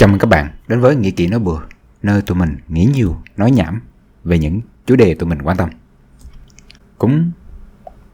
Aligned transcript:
Chào 0.00 0.08
mừng 0.08 0.18
các 0.18 0.26
bạn 0.26 0.48
đến 0.68 0.80
với 0.80 0.96
Nghĩ 0.96 1.10
Kỹ 1.10 1.26
Nói 1.26 1.40
Bừa 1.40 1.58
Nơi 2.02 2.22
tụi 2.22 2.36
mình 2.36 2.56
nghĩ 2.68 2.84
nhiều, 2.84 3.16
nói 3.36 3.50
nhảm 3.50 3.80
Về 4.24 4.38
những 4.38 4.60
chủ 4.86 4.96
đề 4.96 5.14
tụi 5.14 5.28
mình 5.28 5.42
quan 5.42 5.56
tâm 5.56 5.70
Cũng 6.98 7.30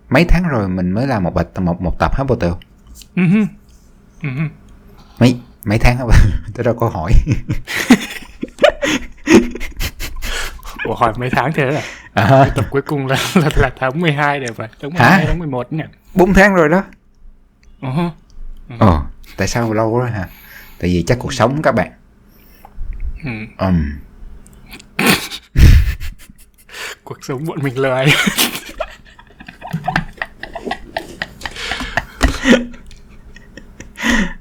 mấy 0.09 0.25
tháng 0.25 0.49
rồi 0.49 0.69
mình 0.69 0.93
mới 0.93 1.07
làm 1.07 1.23
một 1.23 1.35
bạch 1.35 1.61
một, 1.61 1.83
một 1.83 1.99
tập 1.99 2.17
Harry 2.17 2.29
Potter 2.29 2.53
Uh-huh. 3.17 3.47
Uh-huh. 4.23 4.49
Mấy 5.21 5.41
mấy 5.65 5.79
tháng 5.79 5.99
không 5.99 6.11
Tôi 6.55 6.65
đâu 6.65 6.75
có 6.75 6.89
hỏi 6.89 7.13
Ủa 10.85 10.95
hỏi 10.95 11.13
mấy 11.17 11.31
tháng 11.31 11.53
thế 11.53 11.75
à? 11.75 11.83
à, 12.15 12.51
Tập 12.57 12.65
cuối 12.71 12.83
cùng 12.83 13.07
là, 13.07 13.17
là, 13.35 13.51
là 13.57 13.71
tháng 13.79 14.01
12 14.01 14.41
để 14.41 14.47
phải 14.57 14.69
Tháng 14.83 14.91
12, 14.91 15.11
Hả? 15.11 15.25
tháng 15.27 15.39
11 15.39 15.73
nhỉ? 15.73 15.85
4 16.15 16.35
tháng 16.35 16.55
rồi 16.55 16.69
đó 16.69 16.85
Uh-huh. 17.81 18.11
Ồ, 18.79 19.03
tại 19.37 19.49
sao 19.49 19.73
lâu 19.73 19.91
quá 19.91 20.07
hả 20.07 20.29
Tại 20.79 20.91
vì 20.91 21.05
chắc 21.07 21.19
cuộc 21.19 21.33
sống 21.33 21.63
các 21.63 21.73
bạn. 21.73 21.93
Ừ. 23.25 23.31
Ừm, 23.59 23.99
Cuộc 27.05 27.25
sống 27.25 27.45
bọn 27.45 27.59
mình 27.63 27.79
lười 27.79 28.07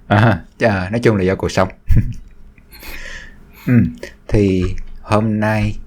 à, 0.07 0.43
chà, 0.57 0.90
nói 0.90 0.99
chung 0.99 1.16
là 1.16 1.23
do 1.23 1.35
cuộc 1.35 1.52
sống. 1.52 1.70
Ừ, 3.67 3.73
thì 4.27 4.63
hôm 5.02 5.40
nay 5.40 5.77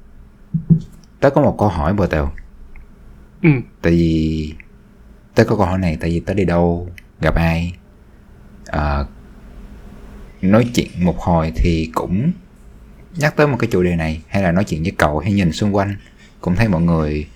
tớ 1.20 1.30
có 1.30 1.40
một 1.40 1.56
câu 1.58 1.68
hỏi 1.68 1.94
bờ 1.94 2.06
tèo 2.06 2.32
ừ. 3.42 3.48
tại 3.82 3.92
vì 3.92 4.54
tớ 5.34 5.44
có 5.44 5.56
câu 5.56 5.66
hỏi 5.66 5.78
này 5.78 5.96
tại 6.00 6.10
vì 6.10 6.20
tớ 6.20 6.34
đi 6.34 6.44
đâu 6.44 6.88
gặp 7.20 7.34
ai 7.34 7.72
à, 8.66 9.04
nói 10.42 10.70
chuyện 10.74 10.88
một 10.98 11.18
hồi 11.18 11.52
thì 11.56 11.90
cũng 11.94 12.32
nhắc 13.16 13.36
tới 13.36 13.46
một 13.46 13.56
cái 13.58 13.68
chủ 13.72 13.82
đề 13.82 13.96
này 13.96 14.22
hay 14.28 14.42
là 14.42 14.52
nói 14.52 14.64
chuyện 14.64 14.82
với 14.82 14.92
cậu 14.98 15.18
hay 15.18 15.32
nhìn 15.32 15.52
xung 15.52 15.76
quanh 15.76 15.96
cũng 16.40 16.56
thấy 16.56 16.68
mọi 16.68 16.82
người 16.82 17.26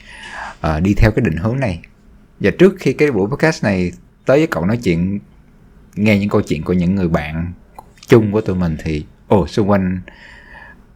à, 0.61 0.81
đi 0.81 0.95
theo 0.95 1.11
cái 1.11 1.25
định 1.25 1.37
hướng 1.37 1.61
này. 1.61 1.81
Và 2.41 2.51
trước 2.59 2.75
khi 2.79 2.93
cái 2.93 3.11
buổi 3.11 3.29
podcast 3.31 3.65
này 3.65 3.93
tới 4.27 4.39
với 4.39 4.47
cậu 4.47 4.67
nói 4.67 4.77
chuyện 4.77 5.21
nghe 5.95 6.19
những 6.19 6.29
câu 6.29 6.43
chuyện 6.43 6.63
của 6.63 6.73
những 6.73 6.95
người 6.95 7.09
bạn 7.09 7.53
chung 8.09 8.33
của 8.33 8.41
tụi 8.41 8.57
mình 8.57 8.77
thì 8.85 9.05
ồ 9.29 9.47
xung 9.47 9.71
quanh 9.71 10.01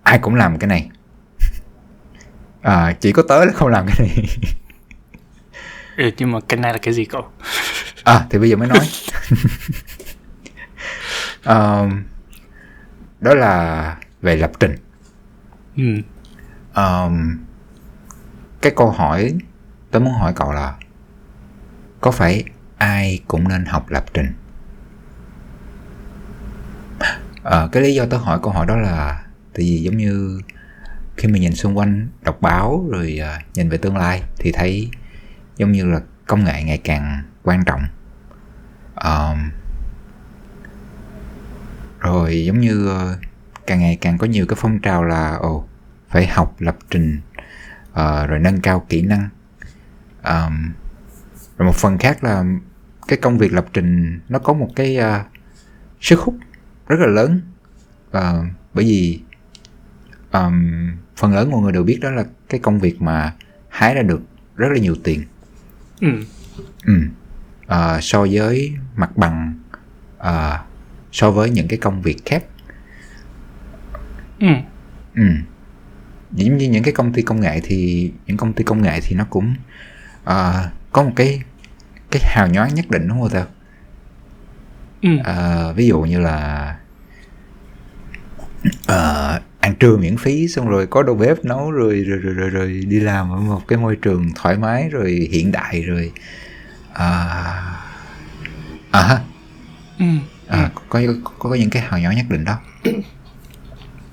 ai 0.03 0.19
cũng 0.19 0.35
làm 0.35 0.59
cái 0.59 0.69
này. 0.69 0.91
À, 2.61 2.97
chỉ 3.01 3.13
có 3.13 3.23
tớ 3.29 3.45
là 3.45 3.53
không 3.53 3.69
làm 3.69 3.87
cái 3.87 3.97
này. 3.99 4.27
Ừ 5.97 6.11
Nhưng 6.19 6.33
mà 6.33 6.39
cái 6.49 6.61
này 6.61 6.73
là 6.73 6.79
cái 6.79 6.95
gì 6.95 7.05
cậu? 7.05 7.25
À 8.05 8.27
thì 8.31 8.39
bây 8.39 8.51
giờ 8.51 8.57
mới 8.57 8.69
nói 8.69 8.79
Ờ, 11.47 11.89
Đó 13.21 13.35
là 13.35 13.97
về 14.23 14.37
lập 14.37 14.51
trình. 14.61 14.77
Ừ. 15.77 15.83
Ờ, 16.73 17.11
Cái 18.63 18.73
câu 18.77 18.91
hỏi 18.91 19.35
Tớ 19.91 19.99
muốn 19.99 20.13
hỏi 20.15 20.33
cậu 20.37 20.53
là 20.53 20.75
Có 22.01 22.11
phải 22.11 22.45
ai 22.79 23.21
cũng 23.29 23.49
nên 23.49 23.65
học 23.65 23.91
lập 23.91 24.05
trình? 24.15 24.33
Ờ, 27.43 27.69
Cái 27.73 27.83
lý 27.83 27.95
do 27.95 28.07
tớ 28.07 28.17
hỏi 28.17 28.39
câu 28.43 28.53
hỏi 28.53 28.67
đó 28.67 28.77
là 28.77 29.25
Tại 29.53 29.65
vì 29.65 29.83
giống 29.83 29.97
như 29.97 30.41
Khi 31.17 31.29
mà 31.29 31.39
nhìn 31.39 31.55
xung 31.55 31.79
quanh 31.79 32.09
đọc 32.23 32.39
báo 32.41 32.87
Rồi 32.91 33.19
à, 33.23 33.41
nhìn 33.55 33.69
về 33.69 33.79
tương 33.79 33.97
lai 33.97 34.23
Thì 34.39 34.53
thấy 34.53 34.91
giống 35.57 35.73
như 35.73 35.85
là 35.87 36.01
công 36.27 36.45
nghệ 36.45 36.63
ngày 36.63 36.79
càng 36.79 37.23
quan 37.43 37.65
trọng. 37.65 37.83
Ờm, 38.95 39.51
rồi 42.07 42.45
giống 42.45 42.61
như 42.61 42.89
ờ, 42.89 43.17
càng 43.67 43.81
ngày 43.81 43.99
càng 44.01 44.19
có 44.19 44.27
nhiều 44.27 44.47
cái 44.47 44.57
phong 44.61 44.79
trào 44.79 45.05
là 45.05 45.35
ồ 45.35 45.65
phải 46.09 46.27
học 46.27 46.55
lập 46.59 46.77
trình 46.91 47.21
ờ, 47.93 48.27
rồi 48.27 48.39
nâng 48.39 48.61
cao 48.61 48.87
kỹ 48.89 49.03
năng 49.03 49.29
Ờm, 50.23 50.73
rồi 51.59 51.67
một 51.67 51.75
phần 51.77 51.99
khác 51.99 52.25
là 52.25 52.45
cái 53.09 53.19
công 53.23 53.39
việc 53.39 53.53
lập 53.53 53.67
trình 53.73 54.21
nó 54.29 54.39
có 54.39 54.53
một 54.53 54.69
cái 54.77 54.97
ờ, 54.97 55.25
sức 56.01 56.21
hút 56.21 56.35
rất 56.89 57.01
là 57.01 57.07
lớn 57.07 57.41
Ờ, 58.11 58.45
bởi 58.75 58.85
vì 58.85 59.21
ờm, 60.31 60.91
phần 61.17 61.35
lớn 61.35 61.51
mọi 61.51 61.61
người 61.63 61.73
đều 61.73 61.83
biết 61.83 61.99
đó 62.03 62.11
là 62.11 62.25
cái 62.49 62.61
công 62.61 62.79
việc 62.81 63.03
mà 63.03 63.35
hái 63.69 63.95
ra 63.95 64.03
được 64.03 64.21
rất 64.57 64.69
là 64.73 64.79
nhiều 64.79 64.97
tiền 65.05 65.25
Ừ. 66.01 66.09
Ừ. 66.87 66.95
Ờ, 67.67 67.99
so 68.03 68.27
với 68.31 68.75
mặt 68.97 69.17
bằng 69.17 69.55
ờ, 70.19 70.59
so 71.17 71.31
với 71.31 71.51
những 71.51 71.69
cái 71.69 71.79
công 71.79 72.03
việc 72.03 72.17
khác 72.27 72.45
Ừ. 74.41 74.47
ừ. 75.15 75.23
giống 76.33 76.57
như 76.57 76.69
những 76.69 76.83
cái 76.83 76.93
công 76.95 77.13
ty 77.13 77.23
công 77.23 77.41
nghệ 77.41 77.61
thì 77.65 78.11
những 78.27 78.37
công 78.37 78.53
ty 78.53 78.65
công 78.65 78.83
nghệ 78.83 79.01
thì 79.01 79.17
nó 79.17 79.25
cũng 79.31 79.55
ờ, 80.25 80.69
có 80.93 81.03
một 81.03 81.13
cái 81.17 81.43
cái 82.11 82.23
hào 82.25 82.49
nhoáng 82.49 82.75
nhất 82.75 82.91
định 82.91 83.09
đúng 83.09 83.21
không 83.21 83.31
tao 83.33 83.47
Ừ. 85.03 85.09
Ờ, 85.25 85.73
ví 85.77 85.87
dụ 85.87 86.01
như 86.01 86.21
là 86.21 86.77
ờ, 88.87 89.41
ăn 89.61 89.75
trưa 89.75 89.97
miễn 89.97 90.17
phí 90.17 90.49
xong 90.49 90.69
rồi 90.69 90.87
có 90.87 91.03
đầu 91.03 91.15
bếp 91.17 91.45
nấu 91.45 91.71
rồi 91.71 92.05
rồi 92.07 92.19
rồi 92.19 92.35
rồi, 92.35 92.51
rồi 92.51 92.85
đi 92.89 93.01
làm 93.01 93.31
ở 93.31 93.41
một 93.41 93.63
cái 93.69 93.79
môi 93.79 93.97
trường 93.97 94.31
thoải 94.35 94.57
mái 94.57 94.89
rồi 94.89 95.29
hiện 95.33 95.53
đại 95.53 95.83
rồi 95.83 96.13
à 96.93 97.63
à 98.91 99.21
Ừ. 99.99 100.05
à, 100.49 100.71
có, 100.89 101.01
có 101.25 101.49
có 101.51 101.55
những 101.55 101.71
cái 101.71 101.83
hào 101.83 102.01
nhoáng 102.01 102.17
nhất 102.17 102.27
định 102.29 102.45
đó. 102.45 102.57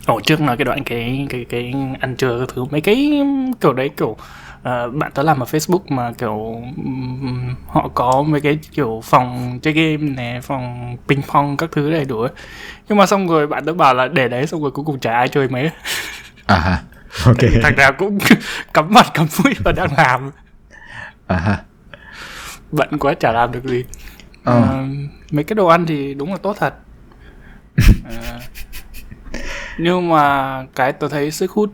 Ồ 0.06 0.20
trước 0.22 0.42
nói 0.42 0.58
cái 0.58 0.66
đoạn 0.66 0.84
cái 0.84 1.28
cái 1.30 1.46
cái 1.50 1.74
ăn 2.00 2.16
trưa 2.16 2.40
các 2.40 2.50
thứ 2.56 2.66
mấy 2.66 2.82
cái 2.82 3.22
kiểu 3.62 3.74
đấy 3.74 3.90
kiểu 3.98 4.18
ờ, 4.64 4.90
bạn 4.90 5.12
tớ 5.12 5.24
làm 5.24 5.40
ở 5.40 5.46
Facebook 5.46 5.80
mà 5.90 6.12
kiểu 6.18 6.62
ừm, 6.78 7.56
họ 7.68 7.90
có 7.94 8.24
mấy 8.28 8.42
cái 8.42 8.60
kiểu 8.72 9.02
phòng 9.04 9.60
chơi 9.62 9.74
game 9.74 9.98
này 9.98 10.42
phòng 10.42 10.98
ping 11.08 11.22
pong 11.22 11.58
các 11.58 11.70
thứ 11.72 11.92
đầy 11.92 12.06
đủ 12.06 12.22
ấy. 12.22 12.32
nhưng 12.90 12.98
mà 12.98 13.06
xong 13.06 13.28
rồi 13.28 13.48
bạn 13.48 13.66
tớ 13.66 13.74
bảo 13.74 13.94
là 13.94 14.08
để 14.08 14.28
đấy 14.28 14.48
xong 14.48 14.62
rồi 14.62 14.72
cuối 14.72 14.86
cùng 14.86 15.00
chả 15.00 15.14
ai 15.14 15.28
chơi 15.30 15.48
mấy. 15.48 15.70
À 16.46 16.60
ha 16.60 16.82
ok. 17.26 17.38
thành 17.64 17.76
ra 17.76 17.92
cũng 17.92 18.20
cắm 18.74 18.94
mặt 18.94 19.06
cắm 19.14 19.28
mũi 19.44 19.54
và 19.64 19.72
đang 19.72 19.94
làm. 19.98 20.32
À 21.28 21.38
ha. 21.38 21.58
Bận 22.72 23.00
quá 23.00 23.14
chả 23.14 23.32
làm 23.32 23.52
được 23.52 23.64
gì 23.64 23.84
Ờ. 24.44 24.62
Ờ, 24.62 24.86
mấy 25.32 25.44
cái 25.44 25.56
đồ 25.56 25.68
ăn 25.68 25.86
thì 25.86 26.14
đúng 26.14 26.32
là 26.32 26.38
tốt 26.38 26.56
thật 26.60 26.74
Ờ, 28.10 28.40
nhưng 29.78 30.10
mà 30.10 30.66
cái 30.76 30.94
tôi 30.94 31.10
thấy 31.10 31.32
sức 31.32 31.52
hút 31.52 31.74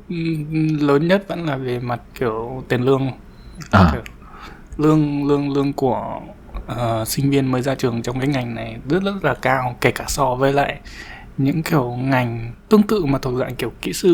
lớn 0.79 1.07
nhất 1.07 1.23
vẫn 1.27 1.45
là 1.45 1.57
về 1.57 1.79
mặt 1.79 2.01
kiểu 2.19 2.63
tiền 2.69 2.81
lương 2.81 3.11
à, 3.71 3.89
Kiểu 3.91 4.01
lương 4.77 5.27
lương 5.27 5.53
lương 5.53 5.73
của 5.73 6.21
ờ, 6.67 7.05
sinh 7.05 7.29
viên 7.29 7.51
mới 7.51 7.61
ra 7.61 7.75
trường 7.75 8.01
trong 8.01 8.19
cái 8.19 8.27
ngành 8.27 8.55
này 8.55 8.77
rất 8.89 9.03
rất 9.03 9.25
là 9.25 9.33
cao 9.33 9.75
kể 9.81 9.91
cả 9.91 10.05
so 10.07 10.35
với 10.35 10.53
lại 10.53 10.79
những 11.37 11.63
kiểu 11.63 11.91
ngành 11.91 12.51
tương 12.69 12.83
tự 12.83 13.05
mà 13.05 13.19
thuộc 13.19 13.39
dạng 13.39 13.55
kiểu 13.55 13.71
kỹ 13.81 13.93
sư 13.93 14.11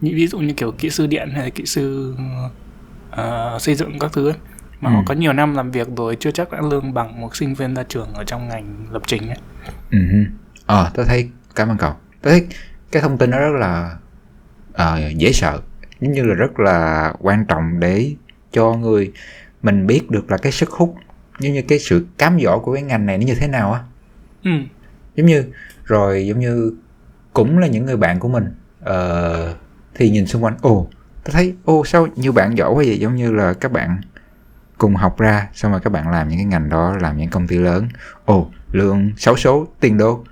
như 0.00 0.12
ví 0.14 0.26
dụ 0.26 0.38
như 0.38 0.54
kiểu 0.54 0.72
kỹ 0.72 0.90
sư 0.90 1.06
điện 1.06 1.30
hay 1.32 1.42
là 1.42 1.48
kỹ 1.50 1.66
sư 1.66 2.14
ờ, 3.10 3.58
xây 3.60 3.74
dựng 3.74 3.98
các 3.98 4.12
thứ 4.12 4.28
ấy. 4.28 4.36
Mà 4.82 4.90
Ừ. 4.90 4.94
họ 4.94 5.02
có 5.06 5.14
nhiều 5.14 5.32
năm 5.32 5.54
làm 5.54 5.70
việc 5.70 5.88
rồi 5.96 6.16
chưa 6.20 6.30
chắc 6.30 6.52
đã 6.52 6.60
lương 6.70 6.94
bằng 6.94 7.20
một 7.20 7.36
sinh 7.36 7.54
viên 7.54 7.74
ra 7.74 7.82
trường 7.82 8.14
ở 8.14 8.24
trong 8.24 8.48
ngành 8.48 8.86
lập 8.92 9.02
trình 9.06 9.28
ấy. 9.28 9.38
ừ 9.90 9.98
ờ 10.66 10.90
tôi 10.94 11.06
thấy 11.06 11.30
cảm 11.54 11.68
ơn 11.68 11.76
cậu 11.78 11.92
tôi 12.22 12.32
thấy 12.32 12.46
cái 12.92 13.02
thông 13.02 13.18
tin 13.18 13.30
đó 13.30 13.38
rất 13.38 13.58
là 13.60 13.96
ờ, 14.72 15.00
dễ 15.16 15.32
sợ 15.32 15.60
giống 16.00 16.12
như 16.12 16.22
là 16.24 16.34
rất 16.34 16.60
là 16.60 17.12
quan 17.20 17.46
trọng 17.48 17.80
để 17.80 18.14
cho 18.52 18.74
người 18.74 19.12
mình 19.62 19.86
biết 19.86 20.10
được 20.10 20.30
là 20.30 20.36
cái 20.38 20.52
sức 20.52 20.70
hút 20.70 20.94
giống 21.40 21.52
như 21.52 21.62
cái 21.62 21.78
sự 21.78 22.06
cám 22.18 22.38
dỗ 22.40 22.58
của 22.58 22.74
cái 22.74 22.82
ngành 22.82 23.06
này 23.06 23.18
nó 23.18 23.24
như 23.26 23.34
thế 23.34 23.48
nào 23.48 23.72
á 23.72 23.80
Ừ. 24.44 24.50
giống 25.16 25.26
như 25.26 25.44
rồi 25.84 26.26
giống 26.26 26.40
như 26.40 26.74
cũng 27.32 27.58
là 27.58 27.66
những 27.66 27.86
người 27.86 27.96
bạn 27.96 28.20
của 28.20 28.28
mình 28.28 28.44
ờ, 28.80 29.54
thì 29.94 30.10
nhìn 30.10 30.26
xung 30.26 30.44
quanh 30.44 30.56
ồ 30.62 30.88
tôi 31.24 31.32
thấy 31.32 31.54
ô 31.64 31.84
sao 31.84 32.06
nhiều 32.16 32.32
bạn 32.32 32.58
giỏi 32.58 32.70
quá 32.70 32.76
vậy 32.86 32.98
giống 32.98 33.16
như 33.16 33.32
là 33.32 33.52
các 33.54 33.72
bạn 33.72 34.00
cùng 34.82 34.94
học 34.96 35.18
ra 35.18 35.48
xong 35.54 35.70
rồi 35.72 35.80
các 35.80 35.92
bạn 35.92 36.10
làm 36.10 36.28
những 36.28 36.38
cái 36.38 36.44
ngành 36.44 36.68
đó 36.68 36.96
làm 37.00 37.16
những 37.16 37.30
công 37.30 37.46
ty 37.46 37.58
lớn. 37.58 37.88
Ồ 38.24 38.50
lương 38.72 39.10
6 39.16 39.36
số 39.36 39.68
tiền 39.80 39.98
đô. 39.98 40.24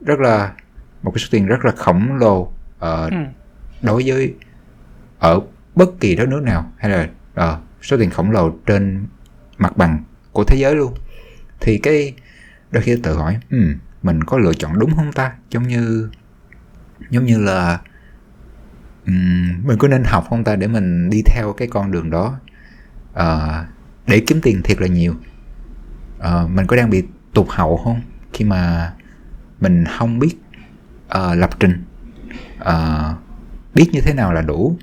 Rất 0.00 0.20
là 0.20 0.52
một 1.02 1.10
cái 1.10 1.18
số 1.18 1.28
tiền 1.30 1.46
rất 1.46 1.64
là 1.64 1.72
khổng 1.76 2.14
lồ 2.14 2.52
ờ, 2.78 3.08
Ừ. 3.10 3.16
đối 3.82 4.02
với 4.06 4.34
ở 5.18 5.40
bất 5.74 6.00
kỳ 6.00 6.16
đất 6.16 6.28
nước 6.28 6.42
nào. 6.42 6.72
Hay 6.78 6.90
là 6.90 7.08
ờ, 7.34 7.58
số 7.82 7.96
tiền 7.98 8.10
khổng 8.10 8.30
lồ 8.30 8.50
trên 8.66 9.06
mặt 9.58 9.76
bằng 9.76 10.04
của 10.32 10.44
thế 10.44 10.56
giới 10.56 10.74
luôn. 10.74 10.94
Thì 11.60 11.78
cái 11.78 12.14
đôi 12.70 12.82
khi 12.82 12.96
tự 13.02 13.16
hỏi 13.16 13.38
ừ, 13.50 13.58
mình 14.02 14.24
có 14.24 14.38
lựa 14.38 14.54
chọn 14.54 14.78
đúng 14.78 14.94
không 14.96 15.12
ta? 15.12 15.32
Giống 15.50 15.68
như 15.68 16.08
giống 17.10 17.24
như 17.24 17.38
là 17.38 17.78
ừm, 19.06 19.66
mình 19.66 19.78
có 19.78 19.88
nên 19.88 20.04
học 20.04 20.26
không 20.30 20.44
ta 20.44 20.56
để 20.56 20.66
mình 20.66 21.10
đi 21.10 21.22
theo 21.26 21.52
cái 21.52 21.68
con 21.68 21.90
đường 21.90 22.10
đó? 22.10 22.38
Ờ, 23.12 23.64
để 24.06 24.22
kiếm 24.26 24.40
tiền 24.42 24.62
thiệt 24.62 24.80
là 24.80 24.86
nhiều. 24.86 25.14
Ờ, 26.18 26.48
mình 26.48 26.66
có 26.66 26.76
đang 26.76 26.90
bị 26.90 27.02
tụt 27.34 27.46
hậu 27.48 27.76
không? 27.76 28.00
Khi 28.32 28.44
mà 28.44 28.92
mình 29.60 29.84
không 29.98 30.18
biết 30.18 30.36
uh, 31.18 31.36
lập 31.36 31.50
trình. 31.60 31.84
Uh, 32.60 33.16
biết 33.74 33.88
như 33.92 34.00
thế 34.00 34.14
nào 34.14 34.32
là 34.32 34.42
đủ? 34.42 34.76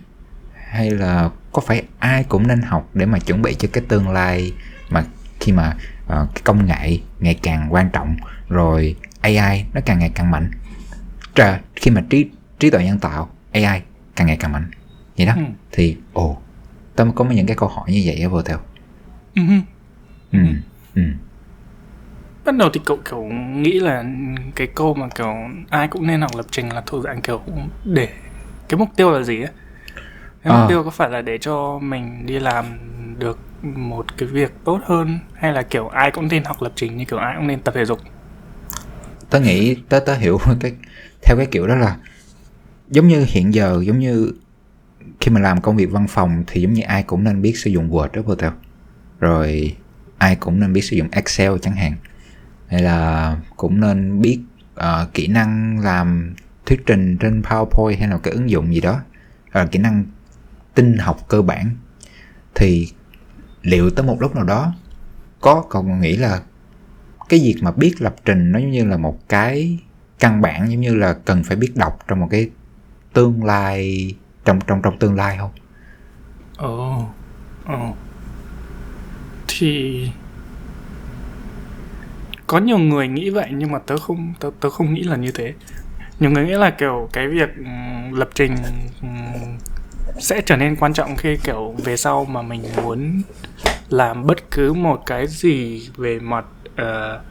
Hay 0.70 0.92
là 0.92 1.30
có 1.52 1.62
phải 1.62 1.84
ai 2.00 2.24
cũng 2.24 2.48
nên 2.48 2.62
học 2.62 2.90
để 2.94 3.06
mà 3.06 3.20
chuẩn 3.20 3.42
bị 3.42 3.56
cho 3.60 3.68
cái 3.74 3.84
tương 3.88 4.10
lai 4.10 4.54
mà 4.90 5.04
khi 5.40 5.52
mà 5.52 5.76
uh, 6.04 6.08
cái 6.08 6.42
công 6.44 6.66
nghệ 6.66 7.00
ngày 7.20 7.40
càng 7.44 7.68
quan 7.74 7.90
trọng 7.90 8.16
rồi 8.50 8.96
AI 9.22 9.66
nó 9.74 9.82
càng 9.86 10.00
ngày 10.00 10.12
càng 10.16 10.32
mạnh? 10.32 10.52
Trà, 11.36 11.62
khi 11.76 11.92
mà 11.92 12.02
trí 12.10 12.30
trí 12.60 12.70
tuệ 12.70 12.86
nhân 12.86 13.00
tạo 13.00 13.30
AI 13.52 13.82
càng 14.16 14.28
ngày 14.28 14.38
càng 14.40 14.52
mạnh. 14.52 14.72
Vậy 15.18 15.26
đó. 15.26 15.34
Ừ. 15.36 15.42
thì 15.72 15.98
ồ 16.14 16.38
tao 16.96 17.12
có 17.12 17.26
những 17.26 17.46
cái 17.46 17.56
câu 17.56 17.70
hỏi 17.70 17.92
như 17.92 18.02
vậy 18.06 18.22
á 18.22 18.28
vô 18.28 18.42
theo 18.42 18.58
Ừ. 19.36 19.42
ừ 20.32 20.40
ừ 20.96 21.02
Bắt 22.46 22.56
đầu 22.56 22.70
thì 22.74 22.80
cậu 22.86 22.98
kiểu 23.10 23.24
nghĩ 23.56 23.80
là 23.80 24.04
cái 24.56 24.68
câu 24.76 24.94
mà 24.94 25.08
kiểu 25.16 25.36
ai 25.70 25.88
cũng 25.88 26.08
nên 26.08 26.22
học 26.22 26.32
lập 26.38 26.46
trình 26.52 26.70
là 26.74 26.84
thuộc 26.86 27.04
dạng 27.04 27.22
kiểu 27.22 27.42
để 27.86 28.10
cái 28.70 28.78
mục 28.80 28.90
tiêu 28.96 29.12
là 29.12 29.24
gì 29.24 29.42
ấy? 29.42 29.50
Cái 30.44 30.54
mục 30.54 30.62
À. 30.64 30.68
tiêu 30.70 30.84
có 30.84 30.90
phải 30.90 31.10
là 31.10 31.22
để 31.22 31.38
cho 31.38 31.80
mình 31.80 32.26
đi 32.26 32.40
làm 32.40 32.66
được 33.20 33.40
một 33.64 34.18
cái 34.18 34.30
việc 34.30 34.52
tốt 34.66 34.80
hơn 34.86 35.20
hay 35.34 35.54
là 35.54 35.62
kiểu 35.62 35.88
ai 35.88 36.12
cũng 36.12 36.28
nên 36.28 36.44
học 36.44 36.62
lập 36.62 36.72
trình 36.76 36.98
như 36.98 37.06
kiểu 37.06 37.20
ai 37.20 37.36
cũng 37.38 37.48
nên 37.48 37.62
tập 37.62 37.74
thể 37.76 37.86
dục? 37.86 38.00
tớ 39.30 39.40
nghĩ 39.40 39.76
tớ 39.90 40.00
tớ 40.00 40.16
hiểu 40.16 40.40
cái 40.60 40.74
theo 41.22 41.38
cái 41.38 41.46
kiểu 41.46 41.68
đó 41.68 41.76
là 41.76 41.98
giống 42.90 43.08
như 43.08 43.26
hiện 43.30 43.54
giờ 43.54 43.82
giống 43.86 44.00
như 44.00 44.32
khi 45.22 45.32
mà 45.32 45.42
làm 45.42 45.62
công 45.62 45.78
việc 45.78 45.92
văn 45.92 46.08
phòng 46.10 46.44
thì 46.48 46.62
giống 46.62 46.74
như 46.74 46.82
ai 46.84 47.04
cũng 47.04 47.24
nên 47.24 47.42
biết 47.42 47.58
sử 47.58 47.72
dụng 47.72 47.90
Word 47.92 48.08
đó 48.28 48.36
theo 48.40 48.52
rồi 49.20 49.76
ai 50.18 50.36
cũng 50.36 50.60
nên 50.60 50.74
biết 50.74 50.82
sử 50.82 50.96
dụng 50.96 51.08
Excel 51.12 51.52
chẳng 51.62 51.76
hạn. 51.76 51.96
Hay 52.68 52.82
là 52.82 53.38
cũng 53.58 53.80
nên 53.80 54.22
biết 54.22 54.40
uh, 54.80 55.14
kỹ 55.14 55.28
năng 55.28 55.80
làm 55.80 56.36
thuyết 56.66 56.82
trình 56.86 57.18
trên 57.18 57.42
PowerPoint 57.42 58.00
hay 58.00 58.08
là 58.08 58.18
cái 58.18 58.34
ứng 58.34 58.50
dụng 58.50 58.74
gì 58.74 58.82
đó. 58.82 59.02
Là 59.54 59.66
kỹ 59.66 59.80
năng 59.80 60.06
tin 60.76 60.98
học 60.98 61.18
cơ 61.28 61.42
bản. 61.42 61.76
Thì 62.56 62.88
liệu 63.62 63.90
tới 63.90 64.06
một 64.06 64.22
lúc 64.22 64.36
nào 64.36 64.44
đó 64.44 64.74
có 65.42 65.64
còn 65.70 66.02
nghĩ 66.02 66.18
là 66.18 66.42
cái 67.30 67.40
việc 67.40 67.56
mà 67.62 67.72
biết 67.72 68.02
lập 68.02 68.16
trình 68.26 68.52
nó 68.52 68.60
giống 68.60 68.72
như 68.72 68.86
là 68.86 68.98
một 68.98 69.30
cái 69.30 69.80
căn 70.20 70.42
bản 70.42 70.72
giống 70.72 70.82
như 70.82 70.96
là 70.96 71.14
cần 71.14 71.44
phải 71.44 71.58
biết 71.58 71.72
đọc 71.76 72.00
trong 72.08 72.20
một 72.20 72.28
cái 72.32 72.50
tương 73.14 73.44
lai 73.44 74.14
trong 74.46 74.60
trong 74.68 74.82
trong 74.82 75.00
tương 75.00 75.16
lai 75.16 75.38
không? 75.38 75.52
Ồ, 76.58 77.06
ồ. 77.66 77.96
Thì 79.60 80.08
có 82.48 82.58
nhiều 82.58 82.78
người 82.78 83.08
nghĩ 83.08 83.30
vậy 83.30 83.48
nhưng 83.52 83.72
mà 83.72 83.80
tớ 83.80 83.98
không 83.98 84.34
tớ, 84.40 84.50
tớ 84.60 84.70
không 84.70 84.94
nghĩ 84.94 85.04
là 85.04 85.16
như 85.16 85.32
thế. 85.32 85.54
Nhiều 86.20 86.32
người 86.32 86.46
nghĩ 86.46 86.54
là 86.54 86.70
kiểu 86.70 87.10
cái 87.14 87.28
việc 87.28 87.50
ừ, 87.58 87.66
lập 88.18 88.30
trình 88.34 88.56
ừ, 89.02 89.08
sẽ 90.20 90.42
trở 90.42 90.58
nên 90.58 90.76
quan 90.76 90.94
trọng 90.94 91.16
khi 91.16 91.38
kiểu 91.44 91.76
về 91.78 91.98
sau 91.98 92.26
mà 92.26 92.42
mình 92.42 92.64
muốn 92.84 93.22
làm 93.90 94.26
bất 94.26 94.52
cứ 94.52 94.74
một 94.74 95.06
cái 95.06 95.28
gì 95.28 95.90
về 95.98 96.20
mặt 96.20 96.46
uh, 96.82 97.22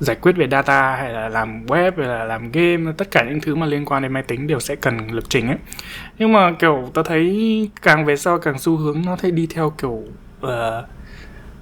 giải 0.00 0.16
quyết 0.16 0.32
về 0.36 0.48
data 0.50 0.96
hay 0.96 1.12
là 1.12 1.28
làm 1.28 1.66
web 1.66 1.92
hay 1.96 2.06
là 2.06 2.24
làm 2.24 2.52
game 2.52 2.92
tất 2.92 3.10
cả 3.10 3.24
những 3.28 3.40
thứ 3.40 3.54
mà 3.54 3.66
liên 3.66 3.84
quan 3.84 4.02
đến 4.02 4.12
máy 4.12 4.22
tính 4.22 4.46
đều 4.46 4.60
sẽ 4.60 4.76
cần 4.76 5.10
lập 5.10 5.24
trình 5.28 5.46
ấy 5.46 5.58
nhưng 6.18 6.32
mà 6.32 6.52
kiểu 6.58 6.90
tớ 6.94 7.02
thấy 7.02 7.70
càng 7.82 8.04
về 8.04 8.16
sau 8.16 8.38
càng 8.38 8.58
xu 8.58 8.76
hướng 8.76 9.02
nó 9.06 9.16
thấy 9.16 9.30
đi 9.30 9.46
theo 9.46 9.70
kiểu 9.70 10.02
uh, 10.46 10.50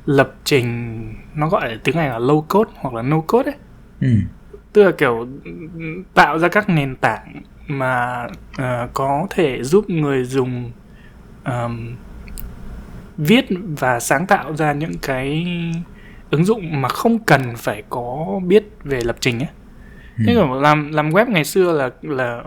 lập 0.07 0.35
trình 0.45 0.99
nó 1.35 1.49
gọi 1.49 1.69
là 1.69 1.79
tiếng 1.85 1.97
Anh 1.97 2.11
là 2.11 2.19
low 2.19 2.41
code 2.41 2.71
hoặc 2.77 2.95
là 2.95 3.03
no 3.03 3.21
code 3.21 3.51
ấy 3.51 3.59
ừ 4.01 4.09
tức 4.73 4.85
là 4.85 4.93
kiểu 4.99 5.29
tạo 6.15 6.39
ra 6.39 6.49
các 6.49 6.69
nền 6.69 6.97
tảng 6.97 7.43
mà 7.69 8.27
ờ, 8.57 8.89
có 8.95 9.27
thể 9.31 9.63
giúp 9.63 9.91
người 9.91 10.25
dùng 10.25 10.71
ờm, 11.45 11.97
viết 13.17 13.45
và 13.79 14.01
sáng 14.01 14.27
tạo 14.27 14.57
ra 14.57 14.73
những 14.73 14.93
cái 15.03 15.47
ứng 16.31 16.45
dụng 16.45 16.81
mà 16.81 16.89
không 16.89 17.19
cần 17.19 17.57
phải 17.57 17.83
có 17.91 18.41
biết 18.47 18.65
về 18.85 19.01
lập 19.01 19.17
trình 19.21 19.39
ấy. 19.39 19.49
Thế 20.19 20.35
kiểu 20.35 20.61
làm 20.61 20.93
làm 20.93 21.11
web 21.11 21.31
ngày 21.31 21.45
xưa 21.45 21.73
là 21.73 21.91
là 22.03 22.45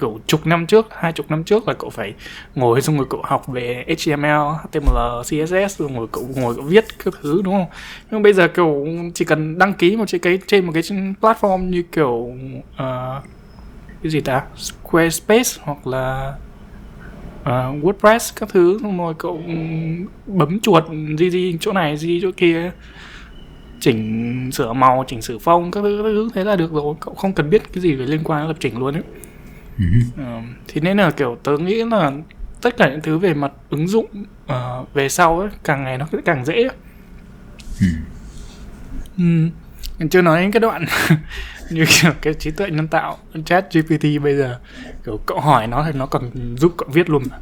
kiểu 0.00 0.20
chục 0.26 0.46
năm 0.46 0.66
trước, 0.66 0.86
hai 0.90 1.12
chục 1.12 1.30
năm 1.30 1.44
trước 1.44 1.68
là 1.68 1.74
cậu 1.74 1.90
phải 1.90 2.14
ngồi 2.54 2.80
xong 2.80 2.96
rồi 2.96 3.06
cậu 3.10 3.20
học 3.24 3.48
về 3.48 3.84
HTML, 3.88 4.52
HTML, 4.62 5.22
CSS 5.22 5.78
rồi 5.78 5.90
ngồi 5.90 6.06
cậu 6.12 6.24
ngồi 6.36 6.54
cậu 6.54 6.64
viết 6.64 6.84
các 7.04 7.14
thứ 7.22 7.42
đúng 7.44 7.54
không? 7.54 7.66
Nhưng 8.10 8.22
bây 8.22 8.32
giờ 8.32 8.48
kiểu 8.48 8.86
chỉ 9.14 9.24
cần 9.24 9.58
đăng 9.58 9.74
ký 9.74 9.96
một 9.96 10.04
cái 10.10 10.18
cái 10.18 10.38
trên 10.46 10.66
một 10.66 10.72
cái 10.74 10.82
platform 11.20 11.68
như 11.68 11.82
kiểu 11.92 12.32
ờ, 12.76 13.20
cái 14.02 14.10
gì 14.10 14.20
ta, 14.20 14.42
Squarespace 14.56 15.60
hoặc 15.60 15.86
là 15.86 16.34
ờ, 17.44 17.72
WordPress 17.82 18.32
các 18.40 18.48
thứ 18.52 18.78
xong 18.82 18.98
rồi 18.98 19.14
cậu 19.18 19.42
bấm 20.26 20.60
chuột 20.60 20.84
gì 21.18 21.30
gì 21.30 21.56
chỗ 21.60 21.72
này 21.72 21.96
gì 21.96 22.18
chỗ 22.22 22.30
kia 22.36 22.70
chỉnh 23.80 24.50
sửa 24.52 24.72
màu 24.72 25.04
chỉnh 25.08 25.22
sửa 25.22 25.38
phông 25.38 25.70
các 25.70 25.80
thứ, 25.82 25.96
các 26.02 26.08
thứ 26.08 26.28
thế 26.34 26.44
là 26.44 26.56
được 26.56 26.72
rồi 26.72 26.94
cậu 27.00 27.14
không 27.14 27.32
cần 27.32 27.50
biết 27.50 27.72
cái 27.72 27.82
gì 27.82 27.94
về 27.94 28.06
liên 28.06 28.20
quan 28.24 28.40
đến 28.40 28.48
lập 28.48 28.56
trình 28.60 28.78
luôn 28.78 28.94
ấy 28.94 29.02
Ừ. 29.78 29.84
Ờ, 30.16 30.40
thì 30.68 30.80
nên 30.80 30.96
là 30.96 31.10
kiểu 31.10 31.38
tớ 31.42 31.58
nghĩ 31.58 31.84
là 31.84 32.12
tất 32.62 32.76
cả 32.76 32.90
những 32.90 33.00
thứ 33.02 33.18
về 33.18 33.34
mặt 33.34 33.52
ứng 33.70 33.88
dụng 33.88 34.06
ờ, 34.46 34.84
về 34.94 35.08
sau 35.08 35.40
ấy 35.40 35.48
càng 35.64 35.84
ngày 35.84 35.98
nó 35.98 36.06
sẽ 36.12 36.18
càng 36.24 36.44
dễ 36.44 36.54
ấy. 36.54 36.70
ừ. 39.18 39.24
Mình 39.98 40.08
chưa 40.10 40.22
nói 40.22 40.40
đến 40.42 40.50
cái 40.50 40.60
đoạn 40.60 40.84
như 41.70 41.84
kiểu 41.88 42.12
cái 42.22 42.34
trí 42.34 42.50
tuệ 42.50 42.70
nhân 42.70 42.88
tạo 42.88 43.18
chat 43.44 43.66
GPT 43.72 44.04
bây 44.22 44.36
giờ 44.36 44.58
kiểu 45.06 45.20
cậu 45.26 45.40
hỏi 45.40 45.66
nó 45.66 45.84
thì 45.84 45.98
nó 45.98 46.06
còn 46.06 46.30
giúp 46.56 46.74
cậu 46.78 46.88
viết 46.92 47.10
luôn 47.10 47.22
mà. 47.30 47.38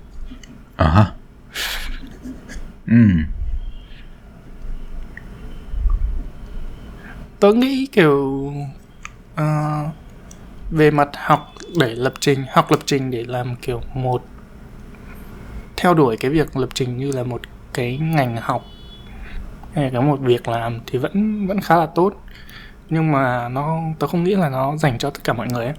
ờ 0.77 0.89
ha 0.89 1.13
ừ 2.87 3.09
tớ 7.41 7.53
nghĩ 7.53 7.87
kiểu 7.93 8.53
uh, 9.35 9.87
về 10.71 10.91
mặt 10.91 11.09
học 11.15 11.53
để 11.81 11.95
lập 11.95 12.15
trình 12.21 12.45
học 12.53 12.71
lập 12.71 12.81
trình 12.87 13.11
để 13.11 13.25
làm 13.29 13.57
kiểu 13.57 13.81
một 13.95 14.25
theo 15.77 15.95
đuổi 15.95 16.17
cái 16.17 16.31
việc 16.31 16.57
lập 16.57 16.69
trình 16.75 16.97
như 16.97 17.13
là 17.13 17.23
một 17.23 17.41
cái 17.75 17.99
ngành 17.99 18.37
học 18.41 18.65
hay 19.75 19.85
là 19.85 19.91
cái 19.91 20.03
một 20.03 20.21
việc 20.21 20.49
làm 20.49 20.81
thì 20.87 20.99
vẫn 20.99 21.47
vẫn 21.47 21.61
khá 21.61 21.77
là 21.77 21.87
tốt. 21.87 22.13
Nhưng 22.91 23.13
mà 23.13 23.49
nó 23.49 23.81
tớ 23.99 24.07
không 24.07 24.25
nghĩ 24.25 24.35
là 24.35 24.49
nó 24.49 24.77
dành 24.77 24.99
cho 24.99 25.11
tất 25.11 25.25
cả 25.25 25.33
mọi 25.33 25.47
người 25.49 25.65
ấy. 25.65 25.75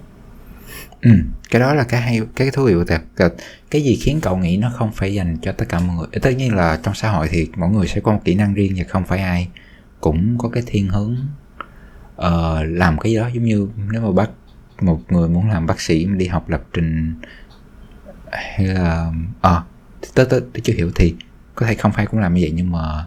ừ 1.02 1.10
cái 1.50 1.60
đó 1.60 1.74
là 1.74 1.84
cái 1.84 2.00
hay 2.00 2.20
cái 2.36 2.50
thú 2.50 2.64
vị 2.64 2.74
của 2.74 2.84
thật 2.84 3.00
Cái- 3.16 3.30
cái 3.70 3.82
gì 3.82 3.96
khiến 3.96 4.20
cậu 4.22 4.36
nghĩ 4.36 4.56
nó 4.56 4.70
không 4.74 4.92
phải 4.92 5.14
dành 5.14 5.36
cho 5.42 5.52
tất 5.52 5.64
cả 5.68 5.80
mọi 5.80 5.96
người? 5.96 6.06
Tất 6.22 6.30
nhiên 6.36 6.54
là 6.54 6.78
trong 6.82 6.94
xã 6.94 7.10
hội 7.10 7.28
thì 7.30 7.48
mỗi 7.56 7.68
người 7.70 7.86
sẽ 7.88 8.00
có 8.00 8.12
một 8.12 8.20
kỹ 8.24 8.34
năng 8.34 8.54
riêng 8.54 8.74
và 8.76 8.84
không 8.88 9.04
phải 9.04 9.18
ai 9.18 9.48
cũng 10.00 10.38
có 10.38 10.48
cái 10.48 10.62
thiên 10.66 10.88
hướng 10.88 11.16
uh, 12.26 12.78
làm 12.78 12.98
cái 12.98 13.12
gì 13.12 13.18
đó 13.18 13.28
giống 13.34 13.44
như 13.44 13.68
nếu 13.90 14.02
mà 14.02 14.12
bác 14.12 14.30
một 14.80 15.00
người 15.08 15.28
muốn 15.28 15.48
làm 15.48 15.66
bác 15.66 15.80
sĩ 15.80 16.06
mà 16.06 16.16
đi 16.16 16.26
học 16.26 16.48
lập 16.48 16.62
trình 16.72 17.14
hay 18.32 18.66
là 18.66 19.12
ờ 19.40 19.62
tớ, 20.14 20.24
tớ, 20.24 20.40
tớ 20.40 20.60
chưa 20.62 20.72
hiểu 20.72 20.90
thì 20.94 21.14
có 21.54 21.66
thể 21.66 21.74
không 21.74 21.92
phải 21.92 22.06
cũng 22.06 22.20
làm 22.20 22.34
như 22.34 22.40
vậy 22.40 22.52
nhưng 22.54 22.72
mà 22.72 23.06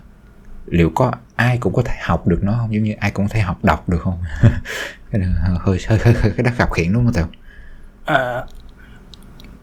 liệu 0.66 0.92
có 0.96 1.12
ai 1.36 1.58
cũng 1.58 1.74
có 1.74 1.82
thể 1.82 1.96
học 2.02 2.28
được 2.28 2.40
nó 2.44 2.54
không? 2.60 2.74
Giống 2.74 2.84
như 2.84 2.94
ai 3.00 3.12
cũng 3.12 3.28
có 3.28 3.34
thể 3.34 3.42
học 3.42 3.64
đọc 3.64 3.90
được 3.90 4.02
không? 4.02 4.20
Cái 5.12 5.22
hơi 5.60 5.78
hơi 5.88 6.00
hơi, 6.04 6.14
hơi 6.14 6.32
cái 6.38 6.44
đó 6.44 6.52
gặp 6.58 6.72
khiển 6.72 6.94
đúng 6.94 7.06
không 7.06 7.14
tao 7.14 7.28
À, 8.06 8.44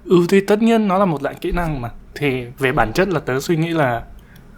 ừ 0.05 0.27
thì 0.29 0.41
tất 0.41 0.63
nhiên 0.63 0.89
nó 0.89 0.99
là 0.99 1.05
một 1.05 1.23
dạng 1.23 1.39
kỹ 1.39 1.53
năng 1.53 1.81
mà. 1.81 1.91
Thì 2.15 2.47
về 2.59 2.73
bản 2.73 2.93
chất 2.93 3.09
là 3.09 3.21
tớ 3.21 3.41
suy 3.41 3.57
nghĩ 3.57 3.69
là 3.69 4.03